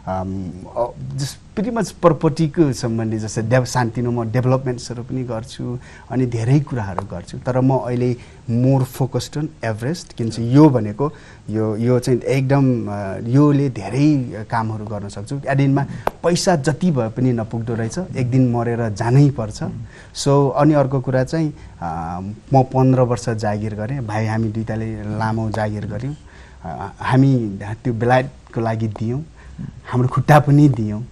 जस 0.04 1.36
मच 1.74 1.90
प्रपर्टीको 2.02 2.72
सम्बन्धी 2.76 3.18
जस्तै 3.18 3.42
डेभ 3.48 3.64
सान्तिनो 3.64 4.10
म 4.10 4.24
डेभलपमेन्ट्सहरू 4.32 5.02
पनि 5.08 5.22
गर्छु 5.24 5.64
अनि 6.12 6.26
धेरै 6.26 6.58
कुराहरू 6.68 7.04
गर्छु। 7.08 7.38
तर 7.46 7.60
म 7.60 7.78
अहिले 7.88 8.10
मोर 8.50 8.82
फोकस्ड 8.84 9.38
अन 9.38 9.48
एभरेस्ट 9.64 10.12
किनभने 10.12 10.52
यो 10.52 10.68
भनेको 10.68 11.06
यो 11.50 11.76
यो 11.76 11.98
चाहिँ 12.04 12.20
एकदम 12.20 12.64
योले 13.32 13.68
धेरै 13.80 14.44
कामहरू 14.50 14.84
गर्न 14.84 15.08
सक्छु। 15.08 15.40
एडिनमा 15.48 15.82
पैसा 16.20 16.56
जति 16.68 16.90
भए 16.90 17.08
पनि 17.16 17.32
नपुग्दो 17.40 17.74
रहेछ 17.74 17.98
एक 18.12 18.30
दिन 18.30 18.50
मरेर 18.52 18.88
जानै 18.92 19.28
पर्छ। 19.32 19.58
सो 20.14 20.32
अनि 20.52 20.74
अर्को 20.74 21.00
कुरा 21.00 21.24
चाहिँ 21.24 21.52
म 22.52 22.62
पन्ध्र 22.74 23.00
वर्ष 23.08 23.28
जागिर 23.40 23.74
गरेँ। 23.74 24.00
भाइ 24.06 24.26
हामी 24.26 24.48
दुइटाले 24.52 24.88
लामो 25.18 25.50
जागिर 25.50 25.86
गऱ्यौँ। 25.86 26.16
हामी 27.00 27.32
त्यो 27.84 27.92
बेलायतको 27.94 28.60
लागि 28.60 28.88
दियौँ। 29.00 29.22
हाम्रो 29.90 30.08
खुट्टा 30.14 30.38
पनि 30.46 30.68
दियौँ। 30.78 31.02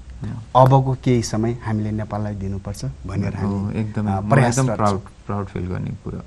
अबको 0.57 0.93
केही 1.05 1.22
समय 1.32 1.53
हामीले 1.66 1.90
नेपाललाई 2.03 2.34
दिनुपर्छ 2.43 2.82
भनेर 3.07 3.34
हो, 3.43 3.49
हामी 3.49 3.80
एकदमै 3.80 4.12
फिल 5.53 5.64
गर्ने 5.72 5.90
कुरा। 6.05 6.20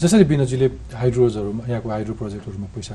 जसरी 0.00 0.24
विनोदजीले 0.30 0.66
हाइड्रोजहरूमा 1.00 1.62
यहाँको 1.70 1.88
हाइड्रो 1.90 2.14
प्रोजेक्टहरूमा 2.20 2.66
पैसा 2.74 2.94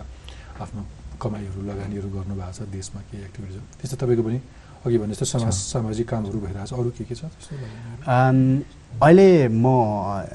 आफ्नो 0.64 0.82
कमाइहरू 1.22 1.60
लगानीहरू 1.70 2.08
गर्नुभएको 2.16 2.52
छ 2.58 2.60
देशमा 2.72 3.00
केही 3.12 3.24
एक्टिभिटिजहरू 3.28 3.66
त्यस्तो 3.80 3.96
तपाईँको 4.02 4.24
पनि 4.28 4.40
अघि 4.86 4.98
भने 5.04 5.14
जस्तो 5.20 5.26
समाज 5.36 5.54
सामाजिक 5.74 6.08
कामहरू 6.10 6.38
भइरहेको 6.40 6.68
छ 6.70 6.80
अरू 6.80 6.90
के 6.98 7.04
के 7.04 7.16
छ 7.16 7.22
अहिले 9.04 9.48
म 9.52 9.66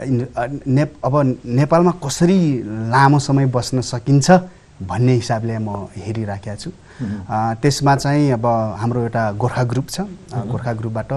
इन- 0.09 0.29
अ, 0.37 0.45
ने 0.77 0.83
अब 1.05 1.15
नेपालमा 1.61 1.93
कसरी 2.05 2.39
लामो 2.93 3.19
समय 3.29 3.47
बस्न 3.57 3.81
सकिन्छ 3.81 4.31
भन्ने 4.89 5.13
हिसाबले 5.21 5.59
म 5.59 5.89
हेरिराखेको 5.97 6.57
छु। 6.63 6.71
त्यसमा 7.63 7.95
चाहिँ 7.97 8.31
अब 8.33 8.47
हाम्रो 8.81 9.01
एउटा 9.03 9.31
गोर्खा 9.43 9.63
ग्रुप 9.73 9.89
छ। 9.89 10.01
गोर्खा 10.51 10.73
ग्रुपबाट 10.81 11.13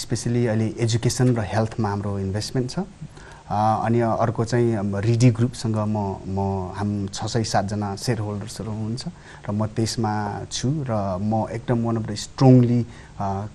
स्पेसली 0.00 0.46
अहिले 0.46 0.66
एजुकेसन 0.80 1.34
र 1.36 1.40
हेल्थमा 1.44 1.88
हाम्रो 1.88 2.18
इन्भेस्टमेन्ट 2.18 2.70
छ। 2.70 2.78
अनि 3.44 4.00
अर्को 4.00 4.44
चाहिँ 4.44 5.00
रिडी 5.04 5.30
ग्रुपसँग 5.36 5.76
म 5.76 6.24
म 6.24 6.72
हाम 6.76 6.90
छ 7.12 7.26
सय 7.28 7.44
सातजना 7.44 7.94
सेयर 8.00 8.18
होल्डर्सहरू 8.24 8.70
हुनुहुन्छ 8.72 9.04
र 9.44 9.50
म 9.52 9.66
त्यसमा 9.76 10.12
छु 10.48 10.68
र 10.88 11.20
म 11.20 11.44
एकदम 11.52 11.78
वान 11.84 11.96
अफ 12.00 12.04
द 12.08 12.14
स्ट्रङली 12.24 12.80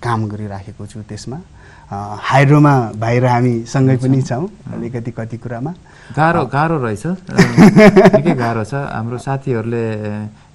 काम 0.06 0.20
गरिराखेको 0.30 0.86
छु 0.86 1.02
त्यसमा। 1.10 1.42
हाइड्रोमा 1.90 2.74
बाहिर 3.02 3.26
हामी 3.26 3.54
सँगै 3.66 3.98
पनि 3.98 4.22
छौँ 4.22 4.46
अलिकति 4.78 5.12
कति 5.12 5.38
कुरामा। 5.42 5.74
गाह्रो 6.14 6.46
गाह्रो 6.46 6.78
रहेछ। 6.86 7.06
निकै 8.14 8.34
गाह्रो 8.38 8.64
छ। 8.70 8.74
हाम्रो 8.94 9.18
साथीहरूले 9.18 9.84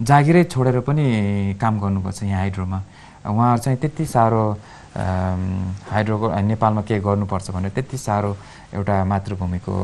जागिरै 0.03 0.45
छोडेर 0.51 0.81
पनि 0.83 1.05
काम 1.61 1.75
गर्नुपर्छ 1.81 2.23
यहाँ 2.23 2.41
हाइड्रोमा। 2.41 2.79
उहाँहरू 3.31 3.61
चाहिँ 3.63 3.79
त्यति 3.79 4.05
साह्रो 4.07 4.45
हाइड्रोको 4.95 6.27
नेपालमा 6.51 6.83
के 6.83 6.99
गर्नुपर्छ 7.01 7.51
भनेर 7.51 7.71
त्यति 7.79 7.99
साह्रो 7.99 8.31
एउटा 8.75 8.95
मातृभूमिको 9.05 9.75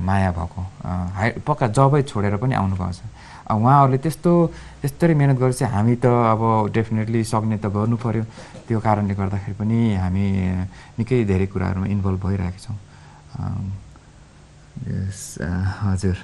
माया 0.00 0.30
भएको 0.32 0.60
हाइ 1.14 1.30
पक्का 1.44 1.66
जबै 1.76 2.02
छोडेर 2.08 2.36
पनि 2.40 2.54
आउनुभएको 2.56 2.92
छ। 2.92 3.04
उहाँहरूले 3.44 3.98
त्यस्तो 4.00 4.32
त्यस्तरी 4.80 5.14
मिहिनेत 5.14 5.36
गरेपछि 5.36 5.64
हामी 5.68 5.94
त 6.00 6.08
अब 6.08 6.72
डेफिनेटली 6.72 7.20
सक्ने 7.28 7.56
त 7.60 7.68
गर्नु 7.68 7.96
पऱ्यो 8.00 8.24
त्यो 8.64 8.80
कारणले 8.80 9.14
गर्दाखेरि 9.14 9.54
पनि 9.60 9.78
हामी 10.00 10.24
निकै 10.96 11.24
धेरै 11.28 11.46
कुराहरूमा 11.52 11.86
इन्भल्भ 11.92 12.20
भइरहेका 12.24 12.60
छौँ। 12.64 12.76
हजुर। 15.84 16.16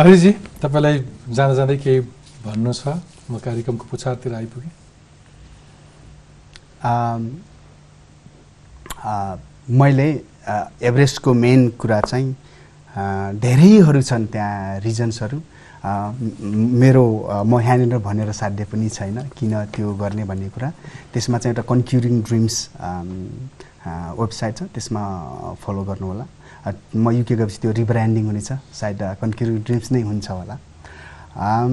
हरिजी 0.00 0.30
तपाईँलाई 0.64 0.96
जाँदा 1.36 1.54
जाँदै 1.54 1.76
केही 1.76 2.00
भन्नु 2.40 2.72
छ? 2.72 2.88
म 3.28 3.36
कार्यक्रमको 3.44 3.84
पुछारतिर 3.92 4.32
आइपुगेँ। 4.32 4.72
मैले 9.76 10.08
एभरेस्टको 10.88 11.30
मेन 11.44 11.60
कुरा 11.76 12.00
चाहिँ 12.00 12.28
धेरैहरू 13.44 14.00
छन् 14.02 14.26
त्यहाँ 14.32 14.80
रिजन्सहरू। 14.88 15.38
मेरो 15.84 17.04
म 17.44 17.60
यहाँनिर 17.60 17.98
भनेर 18.00 18.32
साध्य 18.40 18.64
पनि 18.72 18.88
छैन 18.88 19.36
किन 19.36 19.52
त्यो 19.76 19.88
गर्ने 20.00 20.24
भन्ने 20.24 20.48
कुरा। 20.48 20.68
त्यसमा 21.12 21.36
चाहिँ 21.44 21.52
एउटा 21.52 21.64
कन्क्युरिङ 21.68 22.14
ड्रिम्स 22.24 22.56
वेबसाइट 24.16 24.54
छ 24.56 24.62
त्यसमा 24.72 25.02
फलो 25.60 25.82
गर्नु 25.84 26.06
होला 26.08 26.24
अ, 26.24 26.39
म 26.96 27.10
युके 27.10 27.34
गएपछि 27.36 27.58
त्यो 27.62 27.72
रिब्रान्डिङ 27.72 28.24
हुनेछ। 28.26 28.52
सायद 28.80 29.02
कन्क्युरिङ 29.20 29.62
ड्रिम्स 29.64 29.92
नै 29.92 30.02
हुन्छ 30.02 30.30
होला। 30.30 30.56
अम, 31.36 31.72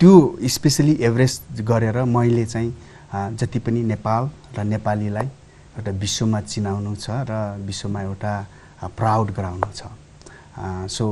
त्यो 0.00 0.12
स्पेसली 0.54 0.94
एभरेस्ट 1.00 1.62
गरेर 1.62 2.02
मैले 2.04 2.44
चाहिँ 2.46 2.70
अ, 3.12 3.30
जति 3.40 3.58
पनि 3.58 3.82
नेपाल 3.92 4.30
र 4.58 4.64
नेपालीलाई 4.64 5.26
एउटा 5.78 5.90
विश्वमा 6.04 6.40
चिनाउनु 6.40 6.94
छ 6.96 7.10
र 7.30 7.32
विश्वमा 7.66 8.00
एउटा 8.02 8.32
प्राउड 8.96 9.32
गराउनु 9.36 9.70
छ। 9.74 9.82
सो 10.92 11.04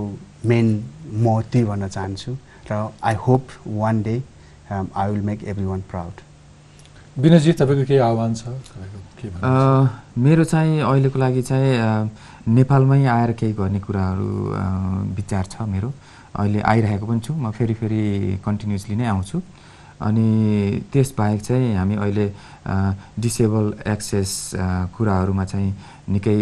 मेन 0.47 0.67
म 1.13 1.41
त्यही 1.53 1.65
भन्न 1.65 1.89
चाहन्छु 1.89 2.37
र 2.71 2.73
I 3.05 3.15
hope 3.27 3.49
one 3.67 4.03
day 4.03 4.17
I 4.71 5.11
will 5.11 5.21
make 5.31 5.45
everyone 5.65 5.81
proud 5.91 6.21
Vinod ji 7.19 7.53
तपाईँको 7.59 7.85
केही 7.91 7.99
आह्वान 7.99 8.35
छ? 8.35 8.47
मेरो 10.15 10.45
चाहिँ 10.47 10.81
अहिलेको 10.81 11.19
लागि 11.19 11.43
चाहिँ 11.43 12.55
नेपालमै 12.55 13.05
आएर 13.05 13.33
केही 13.35 13.53
गर्ने 13.59 13.81
कुराहरू 13.83 14.31
विचार 15.19 15.45
छ 15.51 15.67
मेरो। 15.67 15.91
अहिले 16.39 16.61
आइरहेको 16.63 17.07
पनि 17.07 17.21
छु। 17.21 17.35
म 17.35 17.51
फेरि 17.51 17.75
फेरि 17.75 18.39
कन्टिन्युसली 18.47 18.95
नै 18.97 19.07
आउँछु। 19.11 19.43
अनि 20.07 20.29
त्यसबाहेक 20.93 21.41
चाहिँ 21.43 21.75
हामी 21.77 21.95
अहिले 21.99 22.27
डिसेबल 23.19 23.67
एक्सेस 23.91 24.31
कुराहरूमा 24.95 25.45
चाहिँ 25.45 25.71
निकै 26.15 26.39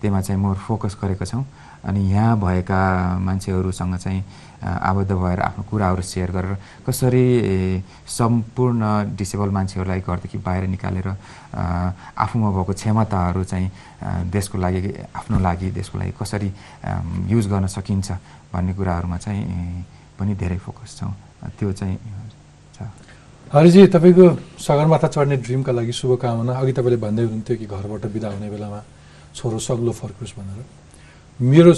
त्यसमा 0.00 0.20
चाहिँ 0.22 0.40
मोर 0.40 0.56
फोकस 0.64 0.96
गरेको 1.02 1.24
छौँ। 1.26 1.44
अनि 1.84 2.00
यहाँ 2.14 2.38
भएका 2.40 2.80
मान्छेहरूसँग 3.20 3.96
चाहिँ 3.98 4.22
आबद्ध 4.64 5.12
भएर 5.12 5.40
आफ्नो 5.40 5.62
कुराहरू 5.70 6.02
सेयर 6.02 6.30
गरेर 6.32 6.56
कसरी 6.86 7.24
सम्पूर्ण 8.08 8.82
डिसेबल 9.16 9.48
मान्छेहरूलाई 9.56 10.00
घरदेखि 10.00 10.38
बाहिर 10.40 10.64
निकालेर 10.74 11.08
आफूमा 12.24 12.50
भएको 12.50 12.72
क्षमताहरू 12.72 13.44
चाहिँ 13.44 13.68
देशको 14.32 14.58
लागि 14.58 14.80
आफ्नो 15.20 15.38
लागि 15.40 15.70
देशको 15.70 15.98
लागि 15.98 16.12
कसरी 16.20 16.48
युज 17.32 17.46
गर्न 17.52 17.66
सकिन्छ 17.76 18.08
भन्ने 18.52 18.72
कुराहरूमा 18.74 19.16
चाहिँ 19.18 19.84
पनि 20.18 20.34
धेरै 20.34 20.58
फोकस 20.64 20.98
छौँ। 20.98 21.12
त्यो 21.58 21.72
चाहिँ 21.72 21.98
हरिजी 23.52 23.86
तपाईँको 23.86 24.26
सगरमाथा 24.58 25.08
चढ्ने 25.14 25.36
ड्रिमका 25.44 25.72
लागि 25.72 25.92
शुभकामना। 25.92 26.52
अघि 26.58 26.72
तपाईँले 26.72 26.98
भन्दै 27.04 27.22
हुनुहुन्थ्यो 27.22 27.56
कि 27.56 27.66
घरबाट 27.66 28.06
बिदा 28.14 28.28
हुने 28.34 28.48
बेलामा 28.50 28.80
छोरो 29.36 29.58
सग्लो 29.58 29.92
फर्कोस् 29.92 30.34
भनेर। 30.38 30.64
मेरो 31.40 31.72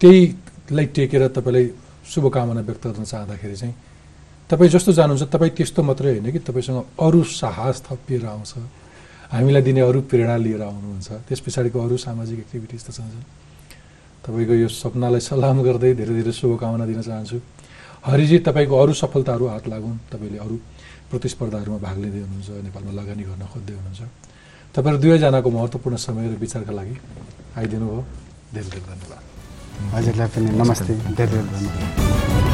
त्यहीलाई 0.00 0.86
टेकेर 0.94 1.22
तपाईँलाई 1.34 1.66
शुभकामना 2.06 2.60
व्यक्त 2.60 2.86
गर्न 2.86 3.04
चाहँदाखेरि 3.04 3.56
चाहिँ 3.56 3.74
तपाईँ 4.50 4.70
जस्तो 4.70 4.92
जानुहुन्छ 4.92 5.22
तपाईँ 5.26 5.50
त्यस्तो 5.58 5.82
मात्रै 5.82 6.10
होइन 6.12 6.30
कि 6.32 6.38
तपाईँसँग 6.38 6.78
अरू 7.02 7.22
साहस 7.22 7.82
थपिएर 7.86 8.26
आउँछ। 8.26 8.52
हामीलाई 9.26 9.62
दिने 9.62 9.80
अरू 9.82 10.00
प्रेरणा 10.06 10.36
लिएर 10.38 10.62
आउनुहुन्छ। 10.62 11.08
त्यस 11.26 11.40
पछाडिको 11.42 11.78
अरू 11.82 11.96
सामाजिक 11.98 12.38
एक्टिभिटिज 12.46 12.82
त 12.86 12.90
छन्। 12.94 13.10
तपाईँको 14.22 14.54
यो 14.54 14.68
सपनालाई 14.70 15.20
सलाम 15.20 15.58
गर्दै 15.66 15.94
धेरै 15.98 16.14
धेरै 16.14 16.32
शुभकामना 16.32 16.86
दिन 16.86 17.02
चाहन्छु। 17.02 17.38
हरिजी 18.06 18.38
तपाईँको 18.46 18.74
अरू 18.74 18.92
सफलताहरू 19.02 19.44
हात 19.50 19.66
लागुन्। 19.66 19.98
तपाईँले 20.14 20.38
अरू 20.38 20.56
प्रतिस्पर्धाहरूमा 21.10 21.78
भाग 21.82 21.96
लिँदै 22.06 22.20
हुनुहुन्छ 22.22 22.48
नेपालमा 22.70 22.92
लगानी 23.02 23.22
गर्न 23.26 23.42
खोज्दै 23.50 23.74
हुनुहुन्छ। 23.74 24.02
तपाईँहरू 24.74 25.02
दुवैजनाको 25.02 25.48
महत्त्वपूर्ण 25.50 25.96
समय 25.98 26.24
र 26.30 26.34
विचारका 26.38 26.70
लागि 26.70 26.94
आइदिनु 27.58 27.86
भयो। 27.86 28.02
धेरै 28.54 28.68
धेरै 28.70 28.86
धन्यवाद। 28.94 29.25
हजुरलाई 29.94 30.28
पनि 30.34 30.48
नमस्ते। 30.60 30.92
धेरै 31.16 31.26
धेरै 31.30 31.44
धन्यवाद। 31.52 32.45